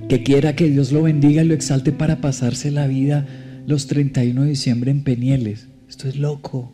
Que 0.07 0.23
quiera 0.23 0.55
que 0.55 0.69
Dios 0.69 0.91
lo 0.91 1.03
bendiga 1.03 1.43
y 1.43 1.47
lo 1.47 1.53
exalte 1.53 1.91
para 1.91 2.21
pasarse 2.21 2.71
la 2.71 2.87
vida 2.87 3.27
los 3.65 3.87
31 3.87 4.43
de 4.43 4.49
diciembre 4.49 4.91
en 4.91 5.03
Penieles. 5.03 5.67
Esto 5.87 6.07
es 6.07 6.17
loco. 6.17 6.71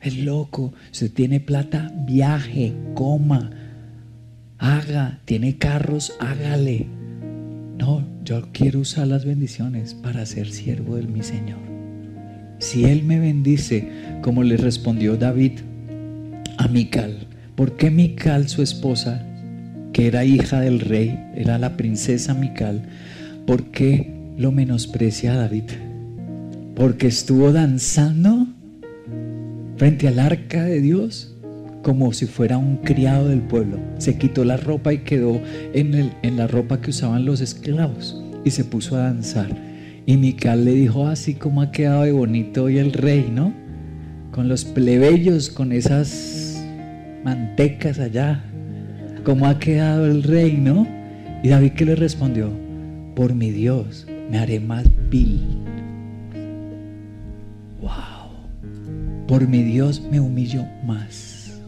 Es 0.00 0.16
loco. 0.16 0.72
Si 0.92 1.08
tiene 1.08 1.40
plata, 1.40 1.92
viaje, 2.06 2.74
coma, 2.94 3.50
haga. 4.58 5.20
Tiene 5.24 5.58
carros, 5.58 6.14
hágale. 6.20 6.86
No, 7.78 8.06
yo 8.24 8.48
quiero 8.52 8.80
usar 8.80 9.08
las 9.08 9.24
bendiciones 9.24 9.94
para 9.94 10.26
ser 10.26 10.50
siervo 10.50 10.96
de 10.96 11.08
mi 11.08 11.22
Señor. 11.22 11.58
Si 12.60 12.84
Él 12.84 13.02
me 13.02 13.18
bendice, 13.18 13.88
como 14.22 14.44
le 14.44 14.56
respondió 14.56 15.16
David 15.16 15.52
a 16.56 16.68
Mical, 16.68 17.26
¿por 17.54 17.76
qué 17.76 17.90
Mical, 17.90 18.48
su 18.48 18.62
esposa, 18.62 19.22
que 19.92 20.06
era 20.06 20.24
hija 20.24 20.60
del 20.60 20.80
rey, 20.80 21.18
era 21.34 21.58
la 21.58 21.76
princesa 21.76 22.34
Mical, 22.34 22.82
por 23.46 23.64
qué 23.70 24.12
lo 24.36 24.52
menosprecia 24.52 25.34
a 25.34 25.36
David? 25.36 25.64
Porque 26.74 27.06
estuvo 27.06 27.52
danzando 27.52 28.48
frente 29.76 30.08
al 30.08 30.18
arca 30.18 30.64
de 30.64 30.80
Dios 30.80 31.34
como 31.82 32.12
si 32.12 32.26
fuera 32.26 32.56
un 32.58 32.78
criado 32.78 33.28
del 33.28 33.42
pueblo. 33.42 33.78
Se 33.98 34.16
quitó 34.16 34.44
la 34.44 34.56
ropa 34.56 34.92
y 34.92 34.98
quedó 34.98 35.40
en, 35.74 35.94
el, 35.94 36.12
en 36.22 36.36
la 36.36 36.46
ropa 36.46 36.80
que 36.80 36.90
usaban 36.90 37.24
los 37.24 37.40
esclavos 37.40 38.20
y 38.44 38.50
se 38.50 38.64
puso 38.64 38.96
a 38.96 39.00
danzar. 39.00 39.54
Y 40.06 40.16
Mical 40.16 40.64
le 40.64 40.72
dijo 40.72 41.06
así 41.06 41.34
como 41.34 41.62
ha 41.62 41.70
quedado 41.70 42.02
de 42.02 42.12
bonito 42.12 42.64
hoy 42.64 42.78
el 42.78 42.92
rey, 42.92 43.30
¿no? 43.32 43.52
Con 44.32 44.48
los 44.48 44.64
plebeyos, 44.64 45.50
con 45.50 45.72
esas 45.72 46.43
mantecas 47.24 47.98
allá. 47.98 48.44
¿Cómo 49.24 49.46
ha 49.46 49.58
quedado 49.58 50.06
el 50.06 50.22
rey, 50.22 50.56
no? 50.56 50.86
Y 51.42 51.48
David 51.48 51.72
que 51.72 51.84
le 51.86 51.96
respondió, 51.96 52.50
por 53.16 53.34
mi 53.34 53.50
Dios, 53.50 54.06
me 54.30 54.38
haré 54.38 54.60
más 54.60 54.84
vil 55.10 55.40
por 59.26 59.48
mi 59.48 59.62
Dios 59.62 60.02
me 60.10 60.20
humillo 60.20 60.64
más. 60.86 61.60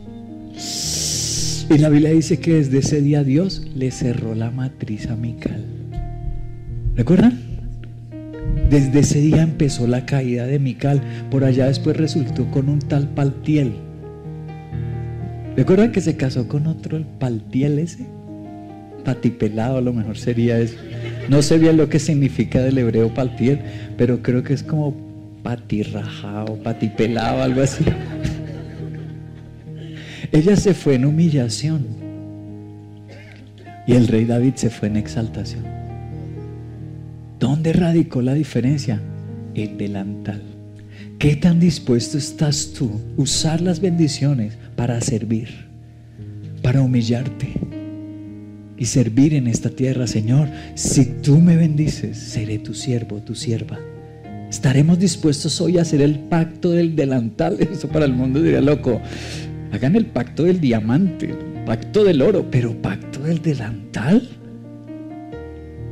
Y 1.68 1.78
la 1.78 1.88
Biblia 1.88 2.10
dice 2.10 2.38
que 2.38 2.54
desde 2.54 2.78
ese 2.78 3.00
día 3.00 3.24
Dios 3.24 3.66
le 3.74 3.90
cerró 3.90 4.34
la 4.34 4.50
matriz 4.50 5.08
a 5.08 5.16
Mical. 5.16 5.64
¿Recuerdan? 6.94 7.40
Desde 8.70 9.00
ese 9.00 9.20
día 9.20 9.42
empezó 9.42 9.86
la 9.86 10.06
caída 10.06 10.46
de 10.46 10.58
Mical. 10.58 11.02
Por 11.30 11.44
allá 11.44 11.66
después 11.66 11.96
resultó 11.96 12.48
con 12.50 12.68
un 12.68 12.78
tal 12.78 13.08
Paltiel. 13.08 13.72
¿Recuerdan 15.56 15.90
que 15.90 16.02
se 16.02 16.16
casó 16.16 16.48
con 16.48 16.66
otro, 16.66 16.98
el 16.98 17.06
Paltiel 17.06 17.78
ese? 17.78 18.06
Patipelado 19.04 19.78
a 19.78 19.80
lo 19.80 19.94
mejor 19.94 20.18
sería 20.18 20.58
eso. 20.58 20.76
No 21.30 21.40
sé 21.40 21.58
bien 21.58 21.78
lo 21.78 21.88
que 21.88 21.98
significa 21.98 22.60
del 22.60 22.76
hebreo 22.76 23.14
Paltiel, 23.14 23.60
pero 23.96 24.22
creo 24.22 24.42
que 24.42 24.52
es 24.52 24.62
como 24.62 24.94
patirrajado, 25.42 26.56
patipelado, 26.56 27.42
algo 27.42 27.62
así. 27.62 27.84
Ella 30.32 30.56
se 30.56 30.74
fue 30.74 30.96
en 30.96 31.06
humillación. 31.06 31.86
Y 33.86 33.92
el 33.92 34.08
rey 34.08 34.24
David 34.24 34.54
se 34.56 34.68
fue 34.68 34.88
en 34.88 34.96
exaltación. 34.96 35.64
¿Dónde 37.38 37.72
radicó 37.72 38.20
la 38.20 38.34
diferencia? 38.34 39.00
El 39.54 39.78
delantal. 39.78 40.42
¿Qué 41.18 41.36
tan 41.36 41.60
dispuesto 41.60 42.18
estás 42.18 42.72
tú 42.76 43.00
a 43.16 43.22
usar 43.22 43.60
las 43.60 43.80
bendiciones 43.80 44.58
para 44.76 45.00
servir, 45.00 45.48
para 46.62 46.82
humillarte 46.82 47.54
y 48.76 48.84
servir 48.84 49.34
en 49.34 49.46
esta 49.46 49.70
tierra, 49.70 50.06
Señor? 50.06 50.48
Si 50.74 51.06
tú 51.06 51.40
me 51.40 51.56
bendices, 51.56 52.18
seré 52.18 52.58
tu 52.58 52.74
siervo, 52.74 53.20
tu 53.22 53.34
sierva. 53.34 53.78
Estaremos 54.50 54.98
dispuestos 54.98 55.60
hoy 55.60 55.78
a 55.78 55.82
hacer 55.82 56.00
el 56.02 56.18
pacto 56.18 56.70
del 56.70 56.94
delantal. 56.94 57.58
Eso 57.72 57.88
para 57.88 58.04
el 58.04 58.12
mundo 58.12 58.42
diría 58.42 58.60
loco. 58.60 59.00
Hagan 59.72 59.96
el 59.96 60.06
pacto 60.06 60.44
del 60.44 60.60
diamante, 60.60 61.34
pacto 61.64 62.04
del 62.04 62.22
oro, 62.22 62.46
pero 62.50 62.80
pacto 62.80 63.20
del 63.20 63.42
delantal. 63.42 64.28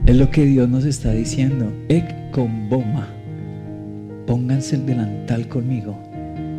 Es 0.06 0.16
lo 0.16 0.30
que 0.30 0.44
Dios 0.44 0.68
nos 0.68 0.84
está 0.84 1.12
diciendo. 1.12 1.72
Ek 1.88 2.30
con 2.30 2.68
boma. 2.68 3.08
Pónganse 4.26 4.76
el 4.76 4.86
delantal 4.86 5.48
conmigo 5.48 5.98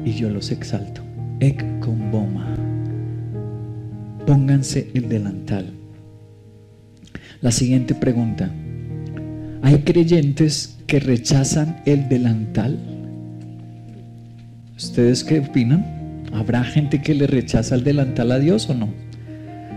y 0.03 0.13
yo 0.13 0.29
los 0.29 0.51
exalto. 0.51 1.04
Ek 1.39 1.79
con. 1.81 2.05
Pónganse 4.25 4.89
el 4.95 5.07
delantal. 5.07 5.71
La 7.41 7.51
siguiente 7.51 7.93
pregunta. 7.93 8.49
¿Hay 9.61 9.79
creyentes 9.79 10.77
que 10.87 10.99
rechazan 10.99 11.81
el 11.85 12.09
delantal? 12.09 12.79
¿Ustedes 14.75 15.23
qué 15.23 15.39
opinan? 15.39 16.23
¿Habrá 16.33 16.63
gente 16.63 17.01
que 17.01 17.13
le 17.13 17.27
rechaza 17.27 17.75
el 17.75 17.83
delantal 17.83 18.31
a 18.31 18.39
Dios 18.39 18.69
o 18.69 18.73
no? 18.73 18.89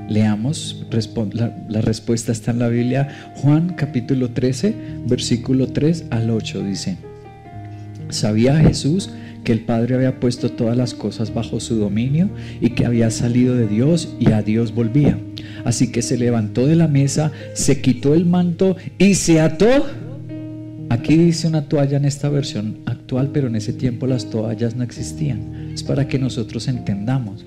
Leamos, 0.09 0.87
la, 1.35 1.55
la, 1.69 1.81
respuesta 1.83 2.33
está 2.33 2.53
en 2.53 2.61
la 2.61 2.69
Biblia, 2.69 3.09
Juan 3.37 3.75
capítulo 3.75 4.31
13, 4.31 4.75
versículo 5.07 5.69
3 5.69 6.07
al 6.09 6.31
8 6.31 6.63
dice, 6.63 6.97
¿sabía 8.09 8.57
Jesús 8.57 9.11
que 9.49 9.53
el 9.53 9.61
Padre 9.61 9.95
había 9.95 10.21
puesto 10.21 10.51
todas 10.51 10.77
las 10.77 10.93
cosas 10.93 11.33
bajo 11.33 11.59
su 11.59 11.77
dominio 11.77 12.29
y 12.61 12.73
que 12.73 12.85
había 12.85 13.11
salido 13.11 13.55
de 13.55 13.67
Dios 13.67 14.15
y 14.21 14.33
a 14.33 14.43
Dios 14.43 14.75
volvía? 14.75 15.19
Así 15.65 15.91
que 15.91 16.03
se 16.03 16.19
levantó 16.19 16.67
de 16.67 16.77
la 16.77 16.87
mesa, 16.87 17.33
se 17.55 17.81
quitó 17.81 18.13
el 18.13 18.27
manto 18.27 18.77
y 18.99 19.15
se 19.15 19.41
ató. 19.41 19.87
Aquí 20.91 21.17
dice 21.17 21.49
una 21.49 21.67
toalla 21.67 21.97
en 21.97 22.05
esta 22.05 22.29
versión 22.29 22.81
actual, 22.85 23.31
pero 23.33 23.47
en 23.47 23.57
ese 23.57 23.73
tiempo 23.73 24.07
las 24.07 24.29
toallas 24.29 24.77
no 24.77 24.85
existían. 24.85 25.71
Es 25.73 25.83
para 25.83 26.09
que 26.09 26.19
nosotros 26.19 26.69
entendamos. 26.69 27.47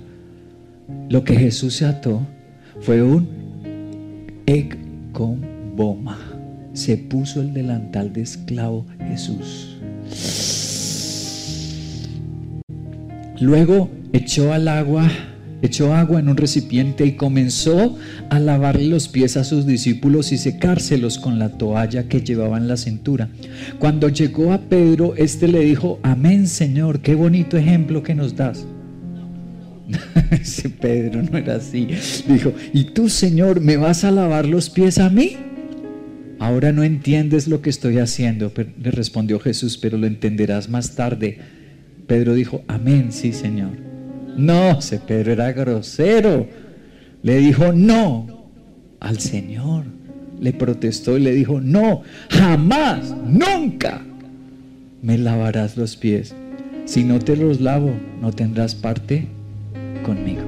Lo 1.08 1.24
que 1.24 1.36
Jesús 1.36 1.76
se 1.76 1.86
ató 1.86 2.26
fue 2.80 3.04
un 3.04 3.28
boma. 5.76 6.18
Se 6.74 6.98
puso 6.98 7.42
el 7.42 7.54
delantal 7.54 8.12
de 8.12 8.24
esclavo 8.24 8.88
Jesús. 9.08 9.78
Luego 13.42 13.90
echó 14.14 14.54
al 14.54 14.68
agua, 14.68 15.10
echó 15.64 15.96
agua 15.96 16.20
en 16.20 16.30
un 16.30 16.38
recipiente 16.38 17.08
y 17.08 17.14
comenzó 17.14 17.98
a 18.30 18.40
lavarle 18.40 18.86
los 18.86 19.08
pies 19.08 19.36
a 19.36 19.44
sus 19.44 19.66
discípulos 19.66 20.32
y 20.32 20.38
secárselos 20.38 21.18
con 21.18 21.40
la 21.40 21.50
toalla 21.50 22.08
que 22.08 22.22
llevaba 22.22 22.60
en 22.60 22.68
la 22.68 22.78
cintura. 22.78 23.30
Cuando 23.80 24.10
llegó 24.10 24.54
a 24.54 24.62
Pedro, 24.62 25.16
éste 25.16 25.48
le 25.48 25.62
dijo, 25.62 26.00
amén 26.04 26.48
Señor, 26.48 27.00
qué 27.00 27.16
bonito 27.16 27.58
ejemplo 27.58 28.04
que 28.04 28.14
nos 28.14 28.36
das. 28.36 28.68
Ese 30.32 30.70
Pedro 30.70 31.24
no 31.24 31.36
era 31.36 31.56
así. 31.56 31.88
Dijo, 32.28 32.54
¿y 32.74 32.84
tú, 32.86 33.10
Señor, 33.10 33.60
me 33.60 33.76
vas 33.76 34.04
a 34.04 34.12
lavar 34.12 34.48
los 34.48 34.70
pies 34.70 35.00
a 35.00 35.10
mí? 35.10 35.36
Ahora 36.38 36.72
no 36.72 36.84
entiendes 36.84 37.48
lo 37.48 37.64
que 37.64 37.72
estoy 37.72 37.98
haciendo, 37.98 38.54
le 38.56 38.92
respondió 38.92 39.40
Jesús, 39.40 39.80
pero 39.80 39.98
lo 39.98 40.06
entenderás 40.06 40.70
más 40.70 40.96
tarde. 40.96 41.40
Pedro 42.12 42.34
dijo, 42.34 42.62
amén, 42.68 43.14
sí, 43.14 43.32
Señor. 43.32 43.70
No, 44.36 44.80
ese 44.80 45.00
Pedro 45.00 45.32
era 45.32 45.54
grosero. 45.54 46.46
Le 47.24 47.38
dijo, 47.38 47.72
no, 47.72 48.50
al 49.00 49.18
Señor. 49.18 49.86
Le 50.38 50.52
protestó 50.52 51.18
y 51.18 51.22
le 51.22 51.32
dijo, 51.32 51.62
no, 51.62 52.02
jamás, 52.30 53.16
nunca 53.26 54.02
me 55.02 55.18
lavarás 55.18 55.78
los 55.78 55.96
pies. 55.96 56.36
Si 56.84 57.06
no 57.06 57.18
te 57.18 57.38
los 57.38 57.62
lavo, 57.62 57.94
no 58.22 58.34
tendrás 58.34 58.76
parte 58.76 59.30
conmigo. 60.04 60.42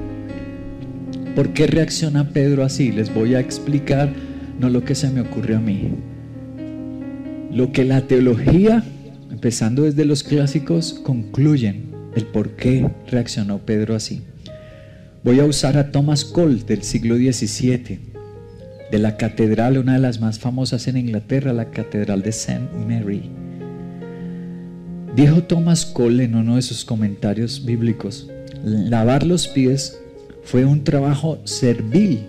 ¿Por 1.34 1.54
qué 1.54 1.66
reacciona 1.66 2.28
Pedro 2.28 2.62
así? 2.62 2.92
Les 2.92 3.14
voy 3.14 3.36
a 3.36 3.40
explicar 3.40 4.12
no 4.60 4.68
lo 4.68 4.84
que 4.84 4.94
se 4.94 5.08
me 5.08 5.22
ocurrió 5.22 5.56
a 5.56 5.60
mí. 5.60 5.92
Lo 7.50 7.72
que 7.72 7.86
la 7.86 8.02
teología, 8.02 8.84
empezando 9.44 9.82
desde 9.82 10.06
los 10.06 10.22
clásicos, 10.22 10.94
concluyen 11.04 11.90
el 12.16 12.24
por 12.24 12.56
qué 12.56 12.90
reaccionó 13.08 13.58
Pedro 13.58 13.94
así. 13.94 14.22
Voy 15.22 15.38
a 15.38 15.44
usar 15.44 15.76
a 15.76 15.90
Thomas 15.90 16.24
Cole 16.24 16.62
del 16.66 16.82
siglo 16.82 17.16
XVII, 17.16 17.98
de 18.90 18.98
la 18.98 19.18
catedral, 19.18 19.76
una 19.76 19.92
de 19.92 19.98
las 19.98 20.18
más 20.18 20.38
famosas 20.38 20.88
en 20.88 20.96
Inglaterra, 20.96 21.52
la 21.52 21.70
catedral 21.70 22.22
de 22.22 22.30
St. 22.30 22.70
Mary. 22.88 23.30
Dijo 25.14 25.42
Thomas 25.42 25.84
Cole 25.84 26.24
en 26.24 26.36
uno 26.36 26.56
de 26.56 26.62
sus 26.62 26.82
comentarios 26.86 27.66
bíblicos, 27.66 28.30
lavar 28.64 29.26
los 29.26 29.46
pies 29.46 30.00
fue 30.42 30.64
un 30.64 30.84
trabajo 30.84 31.38
servil. 31.44 32.28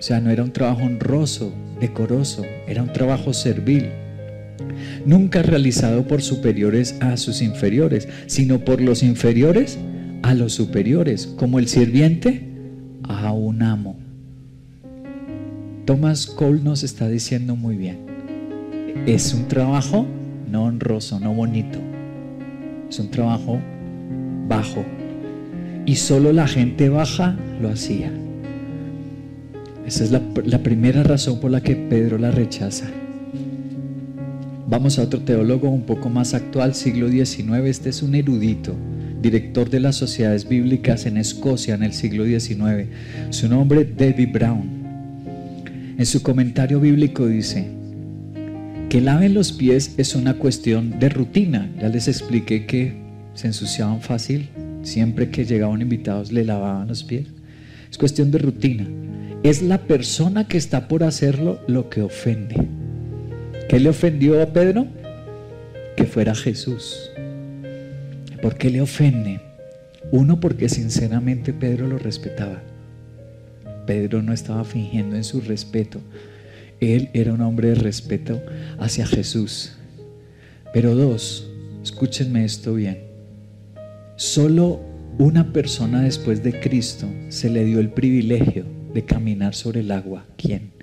O 0.00 0.02
sea, 0.02 0.22
no 0.22 0.30
era 0.30 0.44
un 0.44 0.52
trabajo 0.54 0.80
honroso, 0.80 1.52
decoroso, 1.78 2.42
era 2.66 2.82
un 2.82 2.94
trabajo 2.94 3.34
servil. 3.34 3.90
Nunca 5.04 5.42
realizado 5.42 6.06
por 6.06 6.22
superiores 6.22 6.96
a 7.00 7.16
sus 7.16 7.42
inferiores, 7.42 8.08
sino 8.26 8.64
por 8.64 8.80
los 8.80 9.02
inferiores 9.02 9.78
a 10.22 10.34
los 10.34 10.54
superiores, 10.54 11.26
como 11.26 11.58
el 11.58 11.68
sirviente 11.68 12.48
a 13.04 13.32
un 13.32 13.62
amo. 13.62 13.96
Thomas 15.84 16.26
Cole 16.26 16.60
nos 16.62 16.82
está 16.82 17.08
diciendo 17.08 17.54
muy 17.54 17.76
bien, 17.76 17.98
es 19.06 19.32
un 19.32 19.46
trabajo 19.46 20.06
no 20.50 20.64
honroso, 20.64 21.20
no 21.20 21.32
bonito, 21.32 21.78
es 22.90 22.98
un 22.98 23.10
trabajo 23.10 23.60
bajo, 24.48 24.84
y 25.84 25.94
solo 25.94 26.32
la 26.32 26.48
gente 26.48 26.88
baja 26.88 27.36
lo 27.60 27.68
hacía. 27.68 28.10
Esa 29.86 30.02
es 30.02 30.10
la, 30.10 30.20
la, 30.44 30.58
primera 30.58 31.04
razón 31.04 31.38
por 31.38 31.52
la 31.52 31.60
que 31.60 31.76
Pedro 31.76 32.18
la 32.18 32.32
rechaza. 32.32 32.86
Vamos 34.68 34.98
a 34.98 35.02
otro 35.02 35.20
teólogo 35.20 35.68
un 35.70 35.82
poco 35.82 36.08
más 36.08 36.34
actual, 36.34 36.74
siglo 36.74 37.08
XIX. 37.08 37.64
Este 37.66 37.90
es 37.90 38.02
un 38.02 38.14
erudito, 38.14 38.74
director 39.22 39.70
de 39.70 39.80
las 39.80 39.96
sociedades 39.96 40.48
bíblicas 40.48 41.06
en 41.06 41.16
Escocia 41.16 41.74
en 41.74 41.82
el 41.82 41.92
siglo 41.92 42.24
XIX. 42.24 42.88
Su 43.30 43.48
nombre, 43.48 43.84
David 43.84 44.28
Brown. 44.32 44.68
En 45.98 46.06
su 46.06 46.22
comentario 46.22 46.80
bíblico 46.80 47.26
dice, 47.26 47.68
que 48.88 49.00
laven 49.00 49.34
los 49.34 49.52
pies 49.52 49.94
es 49.98 50.14
una 50.14 50.34
cuestión 50.34 50.98
de 50.98 51.08
rutina. 51.08 51.70
Ya 51.80 51.88
les 51.88 52.08
expliqué 52.08 52.66
que 52.66 52.94
se 53.34 53.46
ensuciaban 53.46 54.00
fácil, 54.00 54.48
Siempre 54.86 55.30
que 55.30 55.44
llegaban 55.44 55.82
invitados 55.82 56.30
le 56.30 56.44
lavaban 56.44 56.86
los 56.86 57.02
pies. 57.02 57.26
Es 57.90 57.98
cuestión 57.98 58.30
de 58.30 58.38
rutina. 58.38 58.86
Es 59.42 59.60
la 59.60 59.78
persona 59.78 60.46
que 60.46 60.58
está 60.58 60.86
por 60.86 61.02
hacerlo 61.02 61.58
lo 61.66 61.90
que 61.90 62.02
ofende. 62.02 62.54
¿Qué 63.68 63.80
le 63.80 63.88
ofendió 63.88 64.40
a 64.40 64.46
Pedro? 64.46 64.86
Que 65.96 66.04
fuera 66.04 66.36
Jesús. 66.36 67.10
¿Por 68.40 68.56
qué 68.56 68.70
le 68.70 68.80
ofende? 68.80 69.40
Uno, 70.12 70.38
porque 70.38 70.68
sinceramente 70.68 71.52
Pedro 71.52 71.88
lo 71.88 71.98
respetaba. 71.98 72.62
Pedro 73.84 74.22
no 74.22 74.32
estaba 74.32 74.62
fingiendo 74.64 75.16
en 75.16 75.24
su 75.24 75.40
respeto. 75.40 76.00
Él 76.80 77.08
era 77.12 77.32
un 77.32 77.40
hombre 77.40 77.70
de 77.70 77.74
respeto 77.74 78.40
hacia 78.78 79.04
Jesús. 79.04 79.72
Pero 80.72 80.94
dos, 80.94 81.50
escúchenme 81.82 82.44
esto 82.44 82.74
bien. 82.74 83.00
Solo 84.14 84.80
una 85.18 85.52
persona 85.52 86.02
después 86.02 86.44
de 86.44 86.60
Cristo 86.60 87.08
se 87.30 87.50
le 87.50 87.64
dio 87.64 87.80
el 87.80 87.90
privilegio 87.90 88.64
de 88.94 89.04
caminar 89.04 89.56
sobre 89.56 89.80
el 89.80 89.90
agua. 89.90 90.24
¿Quién? 90.36 90.75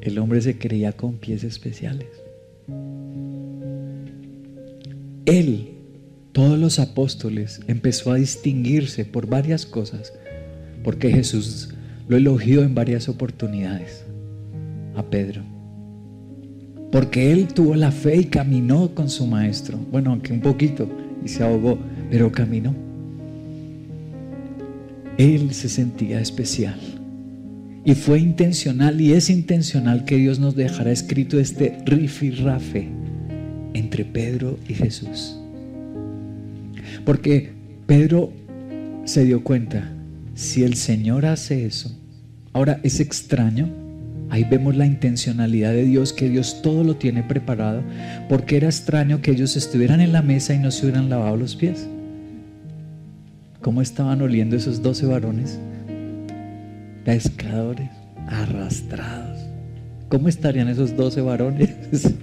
El 0.00 0.18
hombre 0.18 0.40
se 0.40 0.56
creía 0.56 0.92
con 0.92 1.18
pies 1.18 1.44
especiales. 1.44 2.08
Él, 5.26 5.70
todos 6.32 6.58
los 6.58 6.78
apóstoles, 6.78 7.60
empezó 7.66 8.12
a 8.12 8.16
distinguirse 8.16 9.04
por 9.04 9.26
varias 9.26 9.66
cosas, 9.66 10.12
porque 10.82 11.10
Jesús 11.10 11.74
lo 12.08 12.16
elogió 12.16 12.62
en 12.62 12.74
varias 12.74 13.08
oportunidades 13.08 14.04
a 14.96 15.02
Pedro. 15.02 15.42
Porque 16.90 17.32
él 17.32 17.48
tuvo 17.48 17.76
la 17.76 17.92
fe 17.92 18.16
y 18.16 18.24
caminó 18.24 18.94
con 18.94 19.08
su 19.08 19.26
maestro. 19.26 19.78
Bueno, 19.92 20.10
aunque 20.10 20.32
un 20.32 20.40
poquito 20.40 20.88
y 21.24 21.28
se 21.28 21.44
ahogó, 21.44 21.78
pero 22.10 22.32
caminó. 22.32 22.74
Él 25.18 25.52
se 25.52 25.68
sentía 25.68 26.20
especial. 26.20 26.80
Y 27.84 27.94
fue 27.94 28.20
intencional 28.20 29.00
y 29.00 29.12
es 29.12 29.30
intencional 29.30 30.04
que 30.04 30.16
Dios 30.16 30.38
nos 30.38 30.54
dejara 30.54 30.92
escrito 30.92 31.40
este 31.40 31.78
rifirrafe 31.86 32.88
entre 33.72 34.04
Pedro 34.04 34.58
y 34.68 34.74
Jesús. 34.74 35.38
Porque 37.04 37.52
Pedro 37.86 38.32
se 39.04 39.24
dio 39.24 39.42
cuenta, 39.42 39.90
si 40.34 40.62
el 40.62 40.74
Señor 40.74 41.24
hace 41.24 41.64
eso, 41.64 41.98
ahora 42.52 42.80
es 42.82 43.00
extraño, 43.00 43.68
ahí 44.28 44.44
vemos 44.44 44.76
la 44.76 44.86
intencionalidad 44.86 45.72
de 45.72 45.84
Dios, 45.84 46.12
que 46.12 46.28
Dios 46.28 46.60
todo 46.62 46.84
lo 46.84 46.96
tiene 46.96 47.22
preparado, 47.22 47.82
porque 48.28 48.56
era 48.56 48.68
extraño 48.68 49.22
que 49.22 49.30
ellos 49.30 49.56
estuvieran 49.56 50.00
en 50.00 50.12
la 50.12 50.22
mesa 50.22 50.54
y 50.54 50.58
no 50.58 50.70
se 50.70 50.84
hubieran 50.86 51.08
lavado 51.08 51.36
los 51.36 51.56
pies. 51.56 51.88
¿Cómo 53.62 53.82
estaban 53.82 54.20
oliendo 54.22 54.56
esos 54.56 54.82
doce 54.82 55.06
varones? 55.06 55.58
Pescadores, 57.04 57.90
arrastrados. 58.28 59.38
¿Cómo 60.08 60.28
estarían 60.28 60.68
esos 60.68 60.96
doce 60.96 61.20
varones? 61.20 61.70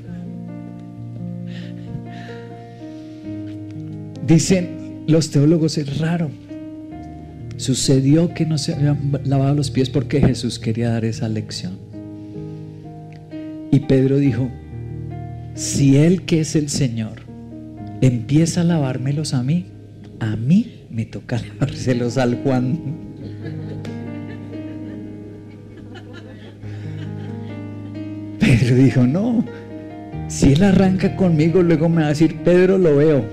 Dicen 4.28 5.03
los 5.07 5.32
teólogos, 5.32 5.78
es 5.78 5.99
raro. 5.99 6.30
Sucedió 7.55 8.34
que 8.34 8.45
no 8.45 8.57
se 8.57 8.73
habían 8.75 9.19
lavado 9.23 9.55
los 9.55 9.71
pies 9.71 9.89
porque 9.89 10.19
Jesús 10.19 10.59
quería 10.59 10.89
dar 10.89 11.05
esa 11.05 11.30
lección. 11.30 11.78
Y 13.71 13.80
Pedro 13.82 14.17
dijo, 14.17 14.51
si 15.55 15.97
Él 15.97 16.23
que 16.23 16.41
es 16.41 16.55
el 16.55 16.69
Señor 16.69 17.21
empieza 18.01 18.61
a 18.61 18.63
lavármelos 18.63 19.34
a 19.34 19.43
mí, 19.43 19.65
a 20.19 20.36
mí 20.36 20.86
me 20.91 21.05
toca 21.05 21.41
lavárselos 21.59 22.17
al 22.17 22.43
Juan. 22.43 23.07
Dijo, 28.76 29.05
no, 29.05 29.43
si 30.28 30.53
Él 30.53 30.63
arranca 30.63 31.15
conmigo, 31.15 31.61
luego 31.61 31.89
me 31.89 32.01
va 32.01 32.07
a 32.07 32.09
decir, 32.09 32.38
Pedro, 32.43 32.78
lo 32.78 32.95
veo. 32.97 33.26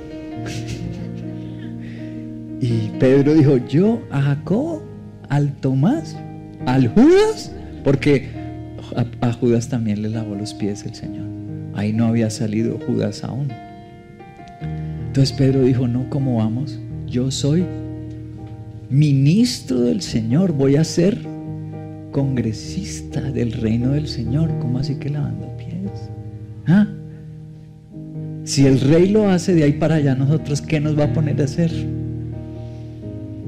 Y 2.61 2.91
Pedro 2.99 3.35
dijo, 3.35 3.59
yo 3.69 4.01
a 4.11 4.23
Jacob, 4.23 4.83
al 5.29 5.53
Tomás, 5.55 6.17
al 6.67 6.89
Judas, 6.89 7.53
porque 7.83 8.29
a, 9.21 9.33
Judas 9.33 9.69
también 9.69 10.03
le 10.03 10.09
lavó 10.09 10.35
los 10.35 10.55
pies 10.55 10.85
el 10.85 10.95
Señor. 10.95 11.27
Ahí 11.75 11.93
no 11.93 12.07
había 12.07 12.31
salido 12.31 12.79
Judas 12.87 13.25
aún. 13.25 13.49
Entonces 15.07 15.33
Pedro 15.37 15.63
dijo, 15.63 15.89
no, 15.89 16.09
¿cómo 16.11 16.39
vamos? 16.39 16.79
Yo 17.07 17.31
soy 17.31 17.65
ministro 18.89 19.81
del 19.81 20.01
Señor, 20.01 20.53
voy 20.53 20.77
a 20.77 20.85
ser 20.85 21.34
congresista 22.15 23.21
del 23.21 23.51
reino 23.51 23.91
del 23.91 24.07
Señor. 24.07 24.49
¿Cómo 24.61 24.79
así 24.79 24.95
que 24.95 25.11
lavando 25.11 25.49
pies? 25.57 25.91
¿Ah? 26.65 26.87
Si 28.45 28.65
el 28.67 28.81
rey 28.81 29.09
lo 29.09 29.29
hace 29.29 29.53
de 29.53 29.65
ahí 29.65 29.73
para 29.73 29.97
allá, 29.97 30.15
nosotros, 30.15 30.63
¿qué 30.63 30.79
nos 30.79 30.97
va 30.97 31.07
a 31.07 31.13
poner 31.13 31.41
a 31.41 31.45
hacer? 31.45 31.73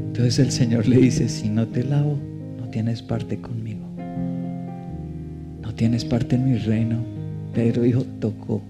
Entonces 0.09 0.41
el 0.41 0.51
Señor 0.51 0.89
le 0.89 0.97
dice, 0.97 1.29
si 1.29 1.49
no 1.49 1.69
te 1.69 1.85
lavo, 1.85 2.19
no 2.59 2.69
tienes 2.71 3.03
parte 3.03 3.39
conmigo. 3.39 3.87
No 5.62 5.73
tienes 5.75 6.05
parte 6.05 6.35
en 6.35 6.51
mi 6.51 6.59
reino. 6.59 7.05
Pedro 7.55 7.83
dijo, 7.83 8.03
tocó. 8.19 8.62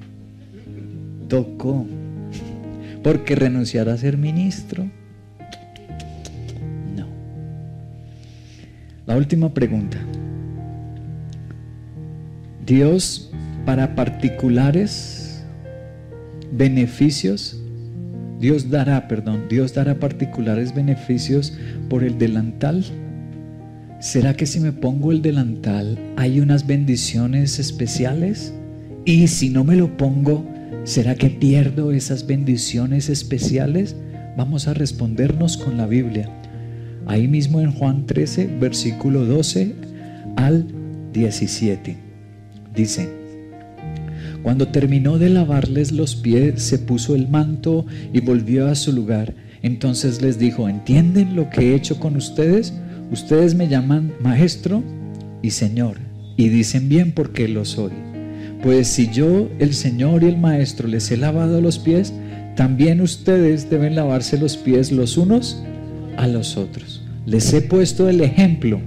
Tocó. 1.28 1.86
Porque 3.02 3.34
renunciar 3.34 3.88
a 3.88 3.96
ser 3.96 4.18
ministro. 4.18 4.90
La 9.06 9.16
última 9.16 9.52
pregunta. 9.54 9.98
Dios 12.64 13.30
para 13.64 13.94
particulares 13.94 15.44
beneficios 16.52 17.60
Dios 18.40 18.68
dará, 18.70 19.08
perdón, 19.08 19.44
Dios 19.48 19.72
dará 19.72 19.94
particulares 19.98 20.74
beneficios 20.74 21.54
por 21.88 22.04
el 22.04 22.18
delantal. 22.18 22.84
¿Será 23.98 24.34
que 24.34 24.44
si 24.44 24.60
me 24.60 24.72
pongo 24.72 25.10
el 25.10 25.22
delantal 25.22 25.98
hay 26.16 26.40
unas 26.40 26.66
bendiciones 26.66 27.58
especiales? 27.58 28.52
Y 29.06 29.28
si 29.28 29.48
no 29.48 29.64
me 29.64 29.76
lo 29.76 29.96
pongo, 29.96 30.44
¿será 30.84 31.14
que 31.14 31.30
pierdo 31.30 31.92
esas 31.92 32.26
bendiciones 32.26 33.08
especiales? 33.08 33.96
Vamos 34.36 34.68
a 34.68 34.74
respondernos 34.74 35.56
con 35.56 35.78
la 35.78 35.86
Biblia. 35.86 36.28
Ahí 37.06 37.28
mismo 37.28 37.60
en 37.60 37.72
Juan 37.72 38.06
13, 38.06 38.58
versículo 38.60 39.24
12 39.24 39.74
al 40.36 40.66
17. 41.12 41.96
Dice, 42.74 43.08
cuando 44.42 44.68
terminó 44.68 45.18
de 45.18 45.30
lavarles 45.30 45.92
los 45.92 46.14
pies, 46.16 46.62
se 46.62 46.78
puso 46.78 47.14
el 47.14 47.28
manto 47.28 47.86
y 48.12 48.20
volvió 48.20 48.66
a 48.68 48.74
su 48.74 48.92
lugar. 48.92 49.34
Entonces 49.62 50.20
les 50.20 50.38
dijo, 50.38 50.68
¿entienden 50.68 51.34
lo 51.34 51.48
que 51.50 51.72
he 51.72 51.74
hecho 51.74 51.98
con 51.98 52.16
ustedes? 52.16 52.72
Ustedes 53.10 53.54
me 53.54 53.68
llaman 53.68 54.12
maestro 54.20 54.82
y 55.42 55.50
señor, 55.50 55.98
y 56.36 56.48
dicen 56.48 56.88
bien 56.88 57.12
porque 57.12 57.48
lo 57.48 57.64
soy. 57.64 57.92
Pues 58.62 58.88
si 58.88 59.08
yo, 59.10 59.48
el 59.58 59.74
Señor 59.74 60.22
y 60.24 60.26
el 60.26 60.38
Maestro, 60.38 60.88
les 60.88 61.10
he 61.10 61.16
lavado 61.16 61.60
los 61.60 61.78
pies, 61.78 62.12
también 62.56 63.00
ustedes 63.00 63.68
deben 63.70 63.94
lavarse 63.94 64.38
los 64.38 64.56
pies 64.56 64.90
los 64.90 65.16
unos 65.16 65.62
a 66.16 66.26
los 66.26 66.56
otros. 66.56 66.95
Les 67.26 67.52
he 67.52 67.60
puesto 67.60 68.08
el 68.08 68.20
ejemplo 68.20 68.80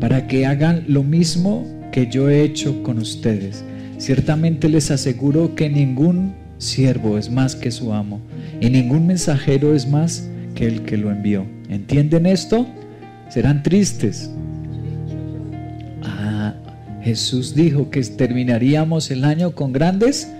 para 0.00 0.28
que 0.28 0.46
hagan 0.46 0.84
lo 0.86 1.02
mismo 1.02 1.66
que 1.90 2.06
yo 2.06 2.30
he 2.30 2.42
hecho 2.42 2.82
con 2.84 2.98
ustedes. 2.98 3.64
Ciertamente 3.98 4.68
les 4.68 4.92
aseguro 4.92 5.54
que 5.56 5.68
ningún 5.68 6.34
siervo 6.58 7.18
es 7.18 7.28
más 7.28 7.56
que 7.56 7.72
su 7.72 7.92
amo 7.92 8.20
y 8.60 8.70
ningún 8.70 9.06
mensajero 9.06 9.74
es 9.74 9.88
más 9.88 10.28
que 10.54 10.66
el 10.66 10.82
que 10.82 10.96
lo 10.96 11.10
envió. 11.10 11.44
¿Entienden 11.68 12.26
esto? 12.26 12.66
Serán 13.30 13.64
tristes. 13.64 14.30
Ah, 16.04 16.54
Jesús 17.02 17.54
dijo 17.54 17.90
que 17.90 18.00
terminaríamos 18.02 19.10
el 19.10 19.24
año 19.24 19.56
con 19.56 19.72
grandes 19.72 20.30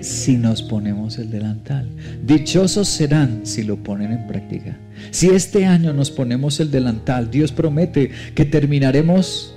si 0.00 0.36
nos 0.36 0.62
ponemos 0.62 1.18
el 1.18 1.30
delantal. 1.30 1.88
Dichosos 2.26 2.88
serán 2.88 3.40
si 3.44 3.62
lo 3.62 3.76
ponen 3.76 4.12
en 4.12 4.26
práctica. 4.26 4.76
Si 5.10 5.28
este 5.28 5.66
año 5.66 5.92
nos 5.92 6.10
ponemos 6.10 6.60
el 6.60 6.70
delantal, 6.70 7.30
Dios 7.30 7.52
promete 7.52 8.10
que 8.34 8.44
terminaremos 8.44 9.54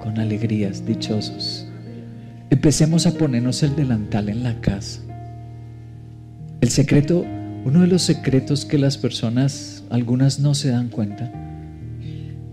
con 0.00 0.18
alegrías, 0.18 0.84
dichosos. 0.84 1.66
Empecemos 2.50 3.06
a 3.06 3.16
ponernos 3.16 3.62
el 3.62 3.76
delantal 3.76 4.28
en 4.28 4.42
la 4.42 4.60
casa. 4.60 5.00
El 6.60 6.70
secreto, 6.70 7.24
uno 7.64 7.82
de 7.82 7.86
los 7.86 8.02
secretos 8.02 8.64
que 8.64 8.78
las 8.78 8.98
personas, 8.98 9.84
algunas 9.90 10.40
no 10.40 10.54
se 10.54 10.70
dan 10.70 10.88
cuenta, 10.88 11.32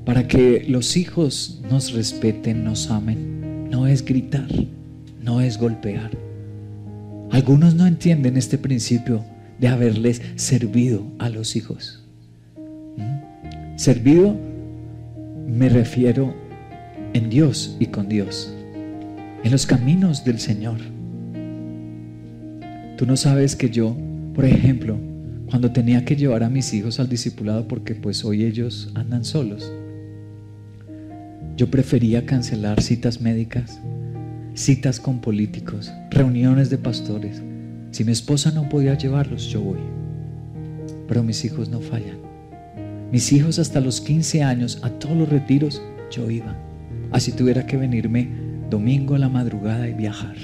para 0.06 0.28
que 0.28 0.66
los 0.70 0.96
hijos 0.96 1.62
nos 1.70 1.92
respeten, 1.94 2.64
nos 2.64 2.90
amen, 2.90 3.70
no 3.70 3.88
es 3.88 4.06
gritar, 4.06 4.48
no 5.22 5.42
es 5.42 5.58
golpear. 5.58 6.12
Algunos 7.32 7.76
no 7.76 7.86
entienden 7.86 8.38
este 8.38 8.58
principio 8.58 9.26
de 9.60 9.68
haberles 9.68 10.22
servido 10.36 11.06
a 11.20 11.30
los 11.30 11.56
hijos. 11.56 12.07
Servido 13.78 14.36
me 15.48 15.70
refiero 15.70 16.34
en 17.14 17.30
Dios 17.30 17.78
y 17.80 17.86
con 17.86 18.10
Dios 18.10 18.52
en 19.44 19.52
los 19.52 19.68
caminos 19.68 20.26
del 20.26 20.40
Señor. 20.40 20.80
Tú 22.98 23.06
no 23.06 23.16
sabes 23.16 23.56
que 23.56 23.70
yo, 23.70 23.96
por 24.34 24.46
ejemplo, 24.46 24.98
cuando 25.48 25.72
tenía 25.72 26.04
que 26.06 26.16
llevar 26.16 26.44
a 26.44 26.50
mis 26.50 26.74
hijos 26.74 27.00
al 27.00 27.08
discipulado 27.08 27.68
porque 27.68 27.94
pues 27.94 28.26
hoy 28.26 28.46
ellos 28.46 28.92
andan 28.96 29.24
solos, 29.24 29.72
yo 31.56 31.70
prefería 31.70 32.26
cancelar 32.26 32.82
citas 32.82 33.22
médicas, 33.22 33.80
citas 34.56 35.00
con 35.00 35.22
políticos, 35.22 35.94
reuniones 36.10 36.72
de 36.72 36.80
pastores. 36.80 37.44
Si 37.92 38.04
mi 38.04 38.12
esposa 38.12 38.50
no 38.50 38.68
podía 38.70 38.98
llevarlos, 38.98 39.46
yo 39.46 39.62
voy. 39.62 39.80
Pero 41.08 41.22
mis 41.22 41.46
hijos 41.46 41.70
no 41.70 41.80
fallan. 41.80 42.27
Mis 43.12 43.32
hijos 43.32 43.58
hasta 43.58 43.80
los 43.80 44.02
15 44.02 44.44
años, 44.44 44.80
a 44.84 44.90
todos 44.90 45.16
los 45.16 45.30
retiros, 45.30 45.82
yo 46.12 46.30
iba. 46.30 46.56
Así 47.12 47.32
tuviera 47.32 47.66
que 47.66 47.78
venirme 47.78 48.30
domingo 48.70 49.16
a 49.16 49.20
la 49.20 49.30
madrugada 49.30 49.88
y 49.88 49.94
viajar. 49.94 50.36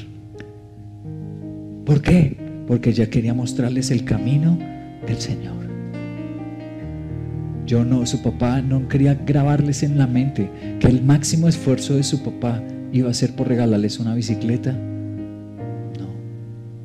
¿Por 1.86 2.02
qué? 2.02 2.38
Porque 2.68 2.94
ya 2.94 3.10
quería 3.10 3.34
mostrarles 3.34 3.92
el 3.92 4.06
camino 4.06 4.58
del 5.06 5.18
Señor. 5.18 5.64
Yo 7.66 7.84
no, 7.84 8.06
su 8.06 8.22
papá 8.22 8.62
no 8.62 8.88
quería 8.88 9.16
grabarles 9.16 9.84
en 9.84 9.98
la 9.98 10.08
mente 10.08 10.50
que 10.80 10.88
el 10.88 11.04
máximo 11.04 11.50
esfuerzo 11.50 11.96
de 11.96 12.04
su 12.04 12.24
papá 12.24 12.62
iba 12.94 13.10
a 13.10 13.14
ser 13.14 13.36
por 13.36 13.50
regalarles 13.50 14.00
una 14.00 14.16
bicicleta. 14.16 14.72
No, 14.72 16.08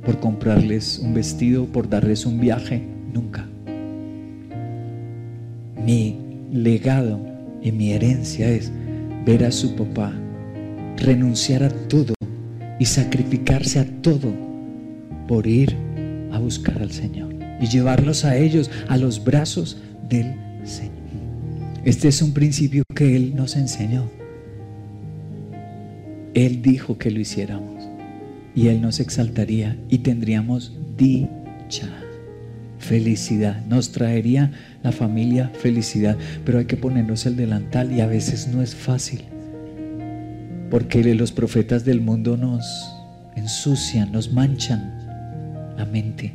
por 0.05 0.19
comprarles 0.19 0.99
un 0.99 1.15
vestido, 1.15 1.67
por 1.67 1.89
darles 1.89 2.27
un 2.27 2.41
viaje, 2.41 2.83
nunca. 3.13 3.47
Mi 5.89 6.19
legado 6.53 7.19
y 7.63 7.73
mi 7.73 7.93
herencia 7.93 8.47
es 8.47 8.71
ver 9.25 9.43
a 9.43 9.51
su 9.51 9.75
papá 9.75 10.13
renunciar 10.99 11.63
a 11.63 11.71
todo 11.71 12.13
y 12.79 12.85
sacrificarse 12.85 13.79
a 13.79 13.87
todo 14.03 14.31
por 15.27 15.47
ir 15.47 15.75
a 16.31 16.39
buscar 16.41 16.83
al 16.83 16.91
Señor 16.91 17.35
y 17.59 17.69
llevarlos 17.69 18.27
a 18.27 18.37
ellos 18.37 18.71
a 18.89 18.99
los 18.99 19.25
brazos 19.25 19.79
del 20.11 20.35
Señor. 20.63 20.93
Este 21.87 22.09
es 22.09 22.21
un 22.21 22.35
principio 22.35 22.83
que 22.95 23.17
Él 23.17 23.35
nos 23.35 23.57
enseñó. 23.57 24.11
Él 26.35 26.61
dijo 26.61 26.99
que 26.99 27.11
lo 27.11 27.19
hiciéramos 27.19 27.89
y 28.55 28.69
Él 28.69 28.83
nos 28.83 29.01
exaltaría 29.01 29.79
y 29.89 30.01
tendríamos 30.01 30.77
dicha, 30.99 31.89
felicidad. 32.79 33.65
Nos 33.67 33.93
traería 33.93 34.51
la 34.83 34.93
familia 34.93 35.51
felicidad, 35.55 36.17
pero 36.45 36.59
hay 36.59 36.65
que 36.65 36.77
ponernos 36.77 37.27
el 37.27 37.37
delantal 37.37 37.93
y 37.93 38.01
a 38.01 38.07
veces 38.07 38.49
no 38.49 38.63
es 38.63 38.75
fácil. 38.75 39.25
Porque 40.71 41.03
los 41.15 41.33
profetas 41.33 41.85
del 41.85 42.01
mundo 42.01 42.37
nos 42.37 42.65
ensucian, 43.37 44.13
nos 44.13 44.33
manchan 44.33 44.93
la 45.77 45.85
mente. 45.85 46.35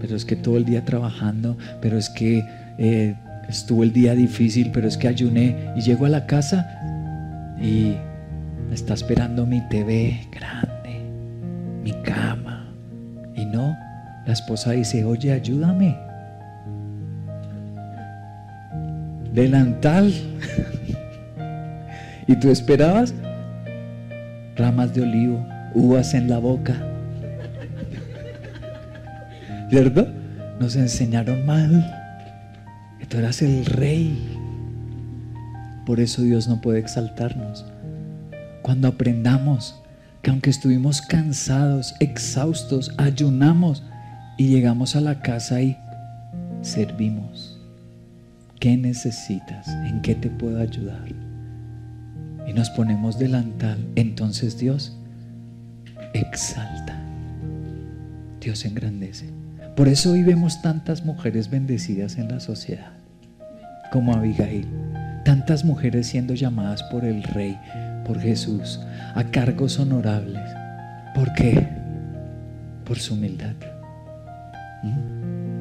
Pero 0.00 0.16
es 0.16 0.24
que 0.24 0.36
todo 0.36 0.56
el 0.56 0.64
día 0.64 0.84
trabajando, 0.84 1.56
pero 1.80 1.98
es 1.98 2.08
que 2.10 2.44
eh, 2.78 3.14
estuvo 3.48 3.82
el 3.82 3.92
día 3.92 4.14
difícil, 4.14 4.70
pero 4.72 4.88
es 4.88 4.96
que 4.96 5.08
ayuné 5.08 5.72
y 5.76 5.80
llego 5.80 6.06
a 6.06 6.08
la 6.08 6.26
casa 6.26 6.66
y 7.60 7.94
está 8.72 8.94
esperando 8.94 9.46
mi 9.46 9.60
TV 9.68 10.26
grande, 10.32 11.00
mi 11.82 11.92
cama. 12.02 12.43
Esposa 14.34 14.72
dice, 14.72 15.04
oye, 15.04 15.32
ayúdame. 15.32 15.96
Delantal. 19.32 20.12
¿Y 22.26 22.36
tú 22.36 22.50
esperabas? 22.50 23.14
Ramas 24.56 24.94
de 24.94 25.02
olivo, 25.02 25.46
uvas 25.74 26.14
en 26.14 26.28
la 26.28 26.38
boca. 26.38 26.74
¿Cierto? 29.70 30.08
Nos 30.60 30.76
enseñaron 30.76 31.44
mal. 31.46 32.00
Que 33.00 33.06
tú 33.06 33.18
eras 33.18 33.42
el 33.42 33.64
rey. 33.64 34.38
Por 35.86 36.00
eso 36.00 36.22
Dios 36.22 36.48
no 36.48 36.60
puede 36.60 36.78
exaltarnos. 36.78 37.64
Cuando 38.62 38.88
aprendamos 38.88 39.80
que 40.22 40.30
aunque 40.30 40.48
estuvimos 40.48 41.02
cansados, 41.02 41.94
exhaustos, 42.00 42.92
ayunamos 42.96 43.82
y 44.36 44.48
llegamos 44.48 44.96
a 44.96 45.00
la 45.00 45.20
casa 45.20 45.60
y 45.62 45.76
servimos. 46.62 47.60
¿Qué 48.60 48.76
necesitas? 48.76 49.68
¿En 49.68 50.00
qué 50.02 50.14
te 50.14 50.30
puedo 50.30 50.58
ayudar? 50.58 51.04
Y 52.46 52.52
nos 52.52 52.70
ponemos 52.70 53.18
delantal. 53.18 53.78
Entonces 53.94 54.58
Dios 54.58 54.96
exalta. 56.14 57.00
Dios 58.40 58.64
engrandece. 58.64 59.30
Por 59.76 59.88
eso 59.88 60.12
hoy 60.12 60.22
vemos 60.22 60.62
tantas 60.62 61.04
mujeres 61.04 61.50
bendecidas 61.50 62.16
en 62.16 62.28
la 62.28 62.40
sociedad, 62.40 62.92
como 63.90 64.14
Abigail. 64.14 64.66
Tantas 65.24 65.64
mujeres 65.64 66.06
siendo 66.06 66.34
llamadas 66.34 66.82
por 66.84 67.04
el 67.04 67.22
Rey, 67.22 67.58
por 68.06 68.20
Jesús, 68.20 68.78
a 69.14 69.24
cargos 69.24 69.78
honorables. 69.78 70.48
¿Por 71.14 71.32
qué? 71.32 71.66
Por 72.84 72.98
su 72.98 73.14
humildad. 73.14 73.54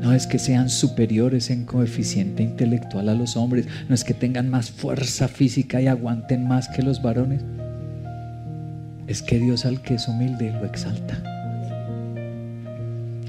No 0.02 0.14
es 0.14 0.28
que 0.28 0.38
sean 0.38 0.70
superiores 0.70 1.50
en 1.50 1.66
coeficiente 1.66 2.44
intelectual 2.44 3.08
a 3.10 3.14
los 3.14 3.38
hombres, 3.38 3.68
no 3.88 3.96
es 3.96 4.04
que 4.04 4.14
tengan 4.14 4.50
más 4.50 4.70
fuerza 4.70 5.28
física 5.28 5.82
y 5.82 5.88
aguanten 5.88 6.48
más 6.48 6.68
que 6.68 6.84
los 6.84 7.02
varones. 7.02 7.42
Es 9.08 9.22
que 9.22 9.40
Dios 9.40 9.66
al 9.66 9.82
que 9.82 9.96
es 9.96 10.08
humilde 10.08 10.52
lo 10.52 10.66
exalta. 10.66 11.22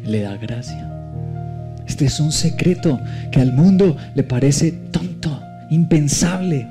Le 0.04 0.20
da 0.20 0.36
gracia. 0.36 0.90
Este 1.86 2.06
es 2.06 2.18
un 2.18 2.32
secreto 2.32 3.00
que 3.30 3.40
al 3.40 3.52
mundo 3.52 3.96
le 4.14 4.24
parece 4.24 4.72
tonto, 4.72 5.40
impensable, 5.70 6.66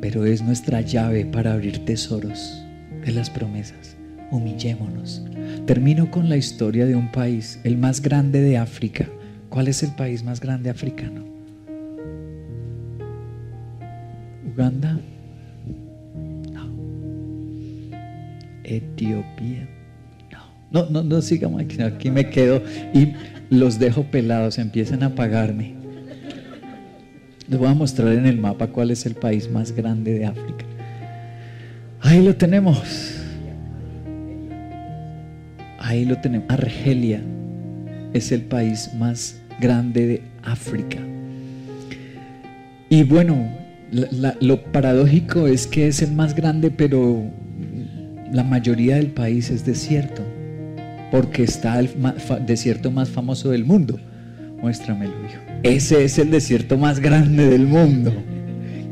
pero 0.00 0.24
es 0.24 0.42
nuestra 0.42 0.80
llave 0.80 1.24
para 1.24 1.52
abrir 1.52 1.84
tesoros 1.84 2.64
de 3.04 3.12
las 3.12 3.30
promesas. 3.30 3.93
Humillémonos. 4.34 5.22
Termino 5.64 6.10
con 6.10 6.28
la 6.28 6.36
historia 6.36 6.86
de 6.86 6.96
un 6.96 7.12
país, 7.12 7.60
el 7.62 7.76
más 7.76 8.02
grande 8.02 8.40
de 8.40 8.58
África. 8.58 9.08
¿Cuál 9.48 9.68
es 9.68 9.84
el 9.84 9.92
país 9.92 10.24
más 10.24 10.40
grande 10.40 10.70
africano? 10.70 11.22
Uganda. 14.52 14.98
No. 16.52 16.68
Etiopía. 18.64 19.68
No. 20.32 20.82
No, 20.82 20.90
no, 20.90 21.02
no 21.04 21.22
sigamos 21.22 21.62
aquí. 21.62 21.80
Aquí 21.80 22.10
me 22.10 22.28
quedo 22.28 22.60
y 22.92 23.12
los 23.50 23.78
dejo 23.78 24.02
pelados. 24.10 24.58
Empiezan 24.58 25.04
a 25.04 25.14
pagarme. 25.14 25.74
Les 27.48 27.56
voy 27.56 27.68
a 27.68 27.74
mostrar 27.74 28.12
en 28.14 28.26
el 28.26 28.38
mapa 28.38 28.66
cuál 28.66 28.90
es 28.90 29.06
el 29.06 29.14
país 29.14 29.48
más 29.48 29.70
grande 29.70 30.12
de 30.18 30.26
África. 30.26 30.64
Ahí 32.00 32.24
lo 32.24 32.34
tenemos. 32.34 33.13
Ahí 35.84 36.06
lo 36.06 36.16
tenemos. 36.16 36.48
Argelia 36.48 37.20
es 38.14 38.32
el 38.32 38.40
país 38.40 38.90
más 38.98 39.38
grande 39.60 40.06
de 40.06 40.22
África. 40.42 40.98
Y 42.88 43.02
bueno, 43.02 43.50
lo 44.40 44.62
paradójico 44.72 45.46
es 45.46 45.66
que 45.66 45.88
es 45.88 46.00
el 46.00 46.12
más 46.12 46.34
grande, 46.34 46.70
pero 46.70 47.22
la 48.32 48.42
mayoría 48.44 48.96
del 48.96 49.08
país 49.08 49.50
es 49.50 49.66
desierto, 49.66 50.22
porque 51.10 51.42
está 51.42 51.78
el 51.78 51.90
desierto 52.46 52.90
más 52.90 53.10
famoso 53.10 53.50
del 53.50 53.66
mundo. 53.66 54.00
Muéstramelo, 54.62 55.12
hijo. 55.12 55.40
Ese 55.64 56.02
es 56.04 56.18
el 56.18 56.30
desierto 56.30 56.78
más 56.78 56.98
grande 56.98 57.46
del 57.46 57.66
mundo, 57.66 58.10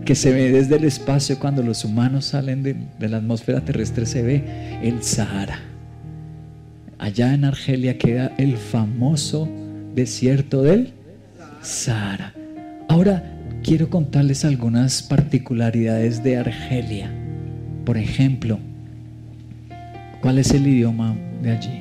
que 0.05 0.15
se 0.15 0.31
ve 0.31 0.53
desde 0.53 0.77
el 0.77 0.85
espacio 0.85 1.39
cuando 1.39 1.63
los 1.63 1.87
humanos 1.87 2.27
salen 2.27 2.63
de, 2.63 2.77
de 2.99 3.09
la 3.09 3.17
atmósfera 3.17 3.63
terrestre, 3.63 4.05
se 4.05 4.23
ve 4.23 4.45
el 4.83 5.03
Sahara. 5.03 5.72
Allá 7.03 7.35
en 7.35 7.45
Argelia 7.45 7.99
queda 7.99 8.33
el 8.39 8.57
famoso 8.57 9.49
desierto 9.93 10.63
del 10.63 10.93
Sahara. 11.61 12.33
Ahora 12.89 13.25
quiero 13.65 13.91
contarles 13.91 14.45
algunas 14.45 15.03
particularidades 15.03 16.23
de 16.23 16.37
Argelia. 16.37 17.11
Por 17.85 17.99
ejemplo, 17.99 18.61
¿cuál 20.21 20.39
es 20.39 20.53
el 20.53 20.65
idioma 20.65 21.17
de 21.43 21.51
allí? 21.51 21.81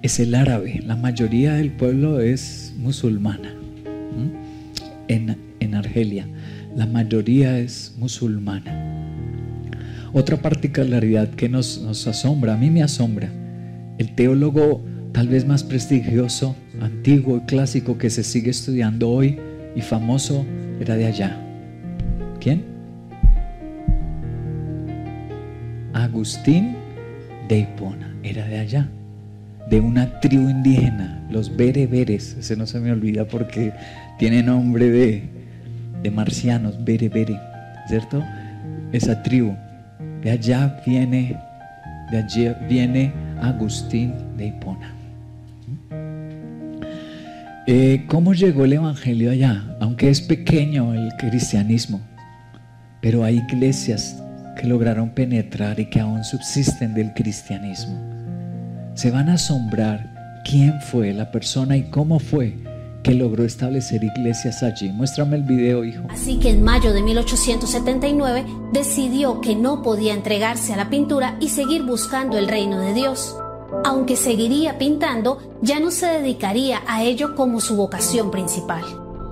Es 0.00 0.18
el 0.18 0.34
árabe. 0.34 0.80
La 0.82 0.96
mayoría 0.96 1.52
del 1.52 1.70
pueblo 1.70 2.20
es 2.20 2.72
musulmana. 2.78 3.54
En, 5.08 5.36
en 5.60 5.74
Argelia, 5.74 6.26
la 6.74 6.86
mayoría 6.86 7.58
es 7.58 7.94
musulmana. 7.98 8.72
Otra 10.14 10.38
particularidad 10.38 11.28
que 11.28 11.50
nos, 11.50 11.82
nos 11.82 12.06
asombra, 12.06 12.54
a 12.54 12.56
mí 12.56 12.70
me 12.70 12.82
asombra, 12.82 13.28
el 13.98 14.14
teólogo 14.14 14.84
tal 15.12 15.28
vez 15.28 15.46
más 15.46 15.62
prestigioso, 15.62 16.56
antiguo 16.80 17.36
y 17.36 17.40
clásico 17.40 17.96
que 17.98 18.10
se 18.10 18.24
sigue 18.24 18.50
estudiando 18.50 19.08
hoy 19.10 19.38
y 19.76 19.80
famoso 19.80 20.44
era 20.80 20.96
de 20.96 21.06
allá. 21.06 21.40
¿Quién? 22.40 22.64
Agustín 25.92 26.74
de 27.48 27.60
Hipona, 27.60 28.12
era 28.24 28.44
de 28.46 28.58
allá, 28.58 28.88
de 29.70 29.80
una 29.80 30.18
tribu 30.20 30.48
indígena, 30.48 31.24
los 31.30 31.56
bereberes, 31.56 32.36
ese 32.38 32.56
no 32.56 32.66
se 32.66 32.80
me 32.80 32.90
olvida 32.90 33.24
porque 33.24 33.72
tiene 34.18 34.42
nombre 34.42 34.90
de, 34.90 35.22
de 36.02 36.10
marcianos, 36.10 36.84
berebere, 36.84 37.38
¿cierto? 37.86 38.22
Esa 38.92 39.22
tribu, 39.22 39.54
de 40.22 40.32
allá 40.32 40.82
viene, 40.84 41.38
de 42.10 42.18
allí 42.18 42.48
viene 42.68 43.12
Agustín 43.40 44.14
de 44.36 44.48
Hipona. 44.48 44.94
Eh, 47.66 48.04
¿Cómo 48.08 48.34
llegó 48.34 48.64
el 48.66 48.74
Evangelio 48.74 49.30
allá? 49.30 49.76
Aunque 49.80 50.10
es 50.10 50.20
pequeño 50.20 50.92
el 50.92 51.10
cristianismo, 51.16 52.00
pero 53.00 53.24
hay 53.24 53.38
iglesias 53.38 54.22
que 54.56 54.66
lograron 54.66 55.10
penetrar 55.10 55.80
y 55.80 55.86
que 55.86 56.00
aún 56.00 56.24
subsisten 56.24 56.94
del 56.94 57.14
cristianismo. 57.14 57.98
Se 58.94 59.10
van 59.10 59.30
a 59.30 59.34
asombrar 59.34 60.42
quién 60.44 60.80
fue 60.80 61.12
la 61.12 61.30
persona 61.30 61.76
y 61.76 61.84
cómo 61.84 62.18
fue 62.18 62.54
que 63.04 63.14
logró 63.14 63.44
establecer 63.44 64.02
iglesias 64.02 64.64
allí. 64.64 64.88
Muéstrame 64.88 65.36
el 65.36 65.42
video, 65.42 65.84
hijo. 65.84 66.02
Así 66.08 66.38
que 66.38 66.50
en 66.50 66.64
mayo 66.64 66.92
de 66.92 67.02
1879 67.02 68.44
decidió 68.72 69.40
que 69.40 69.54
no 69.54 69.82
podía 69.82 70.14
entregarse 70.14 70.72
a 70.72 70.76
la 70.76 70.90
pintura 70.90 71.36
y 71.38 71.50
seguir 71.50 71.84
buscando 71.84 72.36
el 72.38 72.48
reino 72.48 72.80
de 72.80 72.94
Dios. 72.94 73.36
Aunque 73.84 74.16
seguiría 74.16 74.78
pintando, 74.78 75.38
ya 75.60 75.78
no 75.78 75.90
se 75.90 76.06
dedicaría 76.06 76.82
a 76.88 77.04
ello 77.04 77.36
como 77.36 77.60
su 77.60 77.76
vocación 77.76 78.30
principal. 78.30 78.82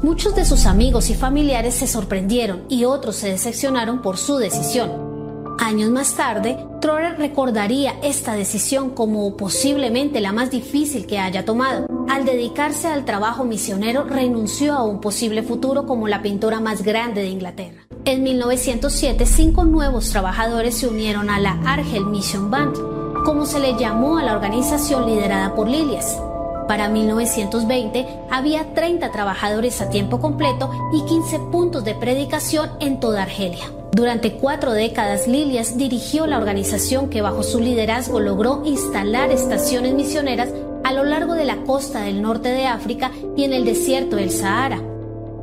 Muchos 0.02 0.34
de 0.34 0.44
sus 0.44 0.66
amigos 0.66 1.10
y 1.10 1.14
familiares 1.14 1.74
se 1.74 1.86
sorprendieron 1.86 2.64
y 2.68 2.84
otros 2.84 3.16
se 3.16 3.30
decepcionaron 3.30 4.02
por 4.02 4.18
su 4.18 4.36
decisión. 4.36 5.11
Años 5.58 5.90
más 5.90 6.14
tarde, 6.14 6.58
Trotter 6.80 7.16
recordaría 7.18 7.94
esta 8.02 8.34
decisión 8.34 8.90
como 8.90 9.36
posiblemente 9.36 10.20
la 10.20 10.32
más 10.32 10.50
difícil 10.50 11.06
que 11.06 11.18
haya 11.18 11.44
tomado. 11.44 11.86
Al 12.08 12.24
dedicarse 12.24 12.88
al 12.88 13.04
trabajo 13.04 13.44
misionero, 13.44 14.04
renunció 14.04 14.74
a 14.74 14.82
un 14.82 15.00
posible 15.00 15.42
futuro 15.42 15.86
como 15.86 16.08
la 16.08 16.22
pintora 16.22 16.60
más 16.60 16.82
grande 16.82 17.22
de 17.22 17.28
Inglaterra. 17.28 17.86
En 18.04 18.22
1907, 18.22 19.26
cinco 19.26 19.64
nuevos 19.64 20.10
trabajadores 20.10 20.76
se 20.76 20.88
unieron 20.88 21.30
a 21.30 21.38
la 21.38 21.52
Argel 21.64 22.06
Mission 22.06 22.50
Band, 22.50 22.76
como 23.24 23.46
se 23.46 23.60
le 23.60 23.78
llamó 23.78 24.18
a 24.18 24.24
la 24.24 24.34
organización 24.34 25.06
liderada 25.06 25.54
por 25.54 25.68
Lilias. 25.68 26.20
Para 26.66 26.88
1920 26.88 28.06
había 28.30 28.74
30 28.74 29.12
trabajadores 29.12 29.80
a 29.80 29.88
tiempo 29.88 30.20
completo 30.20 30.70
y 30.92 31.04
15 31.04 31.38
puntos 31.50 31.84
de 31.84 31.94
predicación 31.94 32.70
en 32.80 32.98
toda 32.98 33.22
Argelia. 33.22 33.81
Durante 33.94 34.32
cuatro 34.32 34.72
décadas, 34.72 35.28
Lilias 35.28 35.76
dirigió 35.76 36.26
la 36.26 36.38
organización 36.38 37.10
que 37.10 37.20
bajo 37.20 37.42
su 37.42 37.60
liderazgo 37.60 38.20
logró 38.20 38.62
instalar 38.64 39.30
estaciones 39.30 39.92
misioneras 39.92 40.48
a 40.82 40.94
lo 40.94 41.04
largo 41.04 41.34
de 41.34 41.44
la 41.44 41.58
costa 41.58 42.00
del 42.00 42.22
norte 42.22 42.48
de 42.48 42.64
África 42.64 43.12
y 43.36 43.44
en 43.44 43.52
el 43.52 43.66
desierto 43.66 44.16
del 44.16 44.30
Sahara. 44.30 44.80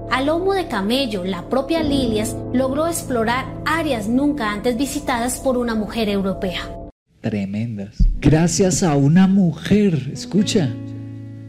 A 0.09 0.23
lomo 0.23 0.55
de 0.55 0.67
camello, 0.67 1.23
la 1.25 1.47
propia 1.47 1.83
Lilias 1.83 2.35
logró 2.51 2.87
explorar 2.87 3.45
áreas 3.65 4.07
nunca 4.07 4.51
antes 4.51 4.75
visitadas 4.77 5.39
por 5.39 5.55
una 5.55 5.75
mujer 5.75 6.09
europea. 6.09 6.75
Tremendas. 7.21 7.97
Gracias 8.19 8.81
a 8.81 8.95
una 8.95 9.27
mujer, 9.27 10.09
escucha, 10.11 10.73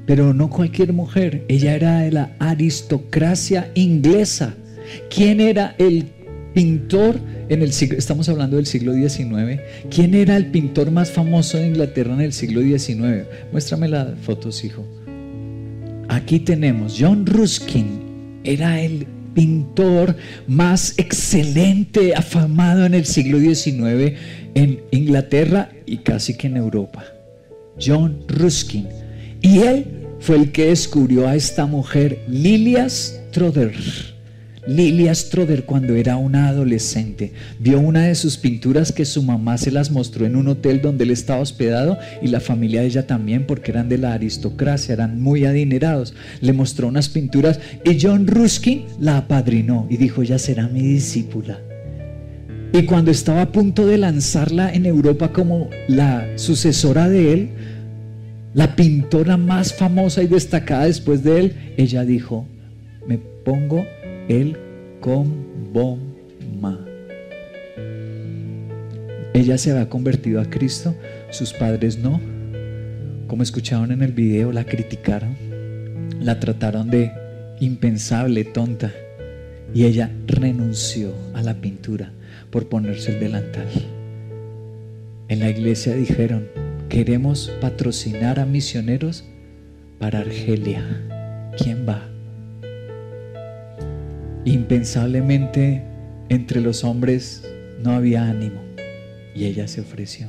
pero 0.04 0.34
no 0.34 0.50
cualquier 0.50 0.92
mujer, 0.92 1.46
ella 1.48 1.74
era 1.74 2.00
de 2.00 2.12
la 2.12 2.32
aristocracia 2.38 3.70
inglesa. 3.74 4.54
¿Quién 5.08 5.40
era 5.40 5.74
el 5.78 6.19
pintor 6.54 7.18
en 7.48 7.62
el 7.62 7.72
siglo, 7.72 7.98
estamos 7.98 8.28
hablando 8.28 8.56
del 8.56 8.66
siglo 8.66 8.92
XIX, 8.92 9.60
¿quién 9.90 10.14
era 10.14 10.36
el 10.36 10.46
pintor 10.46 10.90
más 10.90 11.10
famoso 11.10 11.58
de 11.58 11.68
Inglaterra 11.68 12.14
en 12.14 12.20
el 12.20 12.32
siglo 12.32 12.60
XIX? 12.60 13.26
Muéstrame 13.52 13.88
la 13.88 14.14
fotos, 14.22 14.64
hijo. 14.64 14.84
Aquí 16.08 16.40
tenemos 16.40 16.96
John 16.98 17.26
Ruskin, 17.26 18.40
era 18.44 18.80
el 18.80 19.06
pintor 19.34 20.16
más 20.48 20.94
excelente, 20.96 22.14
afamado 22.14 22.84
en 22.84 22.94
el 22.94 23.06
siglo 23.06 23.38
XIX 23.38 24.18
en 24.54 24.80
Inglaterra 24.90 25.70
y 25.86 25.98
casi 25.98 26.36
que 26.36 26.48
en 26.48 26.56
Europa. 26.56 27.04
John 27.80 28.24
Ruskin. 28.26 28.88
Y 29.40 29.60
él 29.60 29.86
fue 30.18 30.36
el 30.36 30.52
que 30.52 30.66
descubrió 30.66 31.28
a 31.28 31.36
esta 31.36 31.66
mujer, 31.66 32.24
Lilias 32.28 33.20
Troder 33.30 33.72
Lilia 34.66 35.14
Stroder 35.14 35.64
cuando 35.64 35.94
era 35.94 36.16
una 36.16 36.48
adolescente 36.48 37.32
vio 37.58 37.80
una 37.80 38.06
de 38.06 38.14
sus 38.14 38.36
pinturas 38.36 38.92
que 38.92 39.06
su 39.06 39.22
mamá 39.22 39.56
se 39.56 39.70
las 39.70 39.90
mostró 39.90 40.26
en 40.26 40.36
un 40.36 40.48
hotel 40.48 40.82
donde 40.82 41.04
él 41.04 41.10
estaba 41.10 41.40
hospedado 41.40 41.98
y 42.20 42.28
la 42.28 42.40
familia 42.40 42.82
de 42.82 42.88
ella 42.88 43.06
también 43.06 43.46
porque 43.46 43.70
eran 43.70 43.88
de 43.88 43.96
la 43.96 44.12
aristocracia, 44.12 44.92
eran 44.92 45.20
muy 45.20 45.46
adinerados. 45.46 46.14
Le 46.40 46.52
mostró 46.52 46.88
unas 46.88 47.08
pinturas 47.08 47.58
y 47.84 47.98
John 48.00 48.26
Ruskin 48.26 48.84
la 48.98 49.16
apadrinó 49.16 49.86
y 49.88 49.96
dijo, 49.96 50.22
ya 50.22 50.38
será 50.38 50.68
mi 50.68 50.82
discípula. 50.82 51.58
Y 52.72 52.82
cuando 52.84 53.10
estaba 53.10 53.42
a 53.42 53.52
punto 53.52 53.86
de 53.86 53.98
lanzarla 53.98 54.72
en 54.72 54.86
Europa 54.86 55.32
como 55.32 55.70
la 55.88 56.26
sucesora 56.36 57.08
de 57.08 57.32
él, 57.32 57.50
la 58.52 58.76
pintora 58.76 59.36
más 59.36 59.72
famosa 59.72 60.22
y 60.22 60.26
destacada 60.26 60.84
después 60.84 61.24
de 61.24 61.40
él, 61.40 61.54
ella 61.76 62.04
dijo, 62.04 62.46
me 63.06 63.18
pongo 63.18 63.84
el 64.30 64.56
Comboma. 65.00 66.86
Ella 69.34 69.58
se 69.58 69.72
había 69.72 69.88
convertido 69.88 70.40
a 70.40 70.48
Cristo, 70.48 70.94
sus 71.30 71.52
padres 71.52 71.98
no. 71.98 72.20
Como 73.26 73.42
escucharon 73.42 73.90
en 73.90 74.02
el 74.02 74.12
video, 74.12 74.52
la 74.52 74.64
criticaron, 74.64 75.36
la 76.20 76.38
trataron 76.38 76.90
de 76.90 77.10
impensable, 77.58 78.44
tonta. 78.44 78.92
Y 79.74 79.84
ella 79.84 80.12
renunció 80.28 81.12
a 81.34 81.42
la 81.42 81.60
pintura 81.60 82.12
por 82.50 82.68
ponerse 82.68 83.14
el 83.14 83.20
delantal. 83.20 83.66
En 85.28 85.40
la 85.40 85.50
iglesia 85.50 85.96
dijeron, 85.96 86.46
queremos 86.88 87.50
patrocinar 87.60 88.38
a 88.38 88.46
misioneros 88.46 89.24
para 89.98 90.20
Argelia. 90.20 90.84
¿Quién 91.56 91.84
va? 91.88 92.09
Impensablemente 94.44 95.82
entre 96.28 96.60
los 96.60 96.84
hombres 96.84 97.42
no 97.82 97.92
había 97.92 98.24
ánimo 98.24 98.60
y 99.34 99.44
ella 99.44 99.68
se 99.68 99.80
ofreció. 99.80 100.28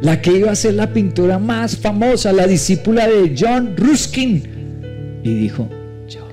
La 0.00 0.20
que 0.20 0.36
iba 0.36 0.50
a 0.50 0.56
ser 0.56 0.74
la 0.74 0.92
pintora 0.92 1.38
más 1.38 1.76
famosa, 1.76 2.32
la 2.32 2.46
discípula 2.46 3.08
de 3.08 3.34
John 3.38 3.74
Ruskin. 3.76 4.42
Y 5.22 5.34
dijo, 5.34 5.68
yo. 6.06 6.28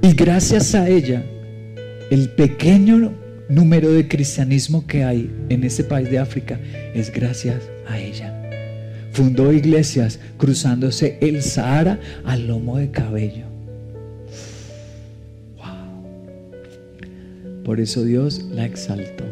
Y 0.00 0.14
gracias 0.14 0.74
a 0.74 0.88
ella, 0.88 1.22
el 2.10 2.30
pequeño 2.30 3.12
número 3.48 3.92
de 3.92 4.08
cristianismo 4.08 4.86
que 4.86 5.04
hay 5.04 5.30
en 5.50 5.64
este 5.64 5.84
país 5.84 6.10
de 6.10 6.18
África 6.18 6.58
es 6.94 7.12
gracias 7.12 7.62
a 7.86 7.98
ella. 7.98 8.40
Fundó 9.12 9.52
iglesias 9.52 10.18
cruzándose 10.38 11.18
el 11.20 11.42
Sahara 11.42 12.00
al 12.24 12.48
lomo 12.48 12.78
de 12.78 12.90
cabello. 12.90 13.43
Por 17.64 17.80
eso 17.80 18.04
Dios 18.04 18.42
la 18.50 18.66
exaltó. 18.66 19.24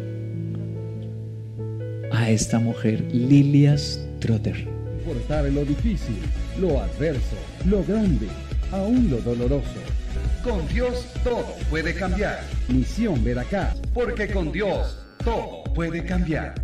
A 2.10 2.30
esta 2.30 2.58
mujer, 2.58 3.02
Lilias 3.12 4.00
Trotter. 4.20 4.66
Portar 5.04 5.44
lo 5.52 5.64
difícil, 5.66 6.16
lo 6.58 6.80
adverso, 6.80 7.36
lo 7.68 7.84
grande, 7.84 8.28
aún 8.70 9.10
lo 9.10 9.18
doloroso. 9.18 9.68
Con 10.42 10.66
Dios 10.68 11.06
todo 11.22 11.44
puede 11.68 11.94
cambiar. 11.94 12.40
Misión 12.68 13.22
Veracruz, 13.22 13.82
porque 13.92 14.28
con 14.28 14.50
Dios 14.50 14.98
todo 15.22 15.64
puede 15.74 16.02
cambiar. 16.02 16.54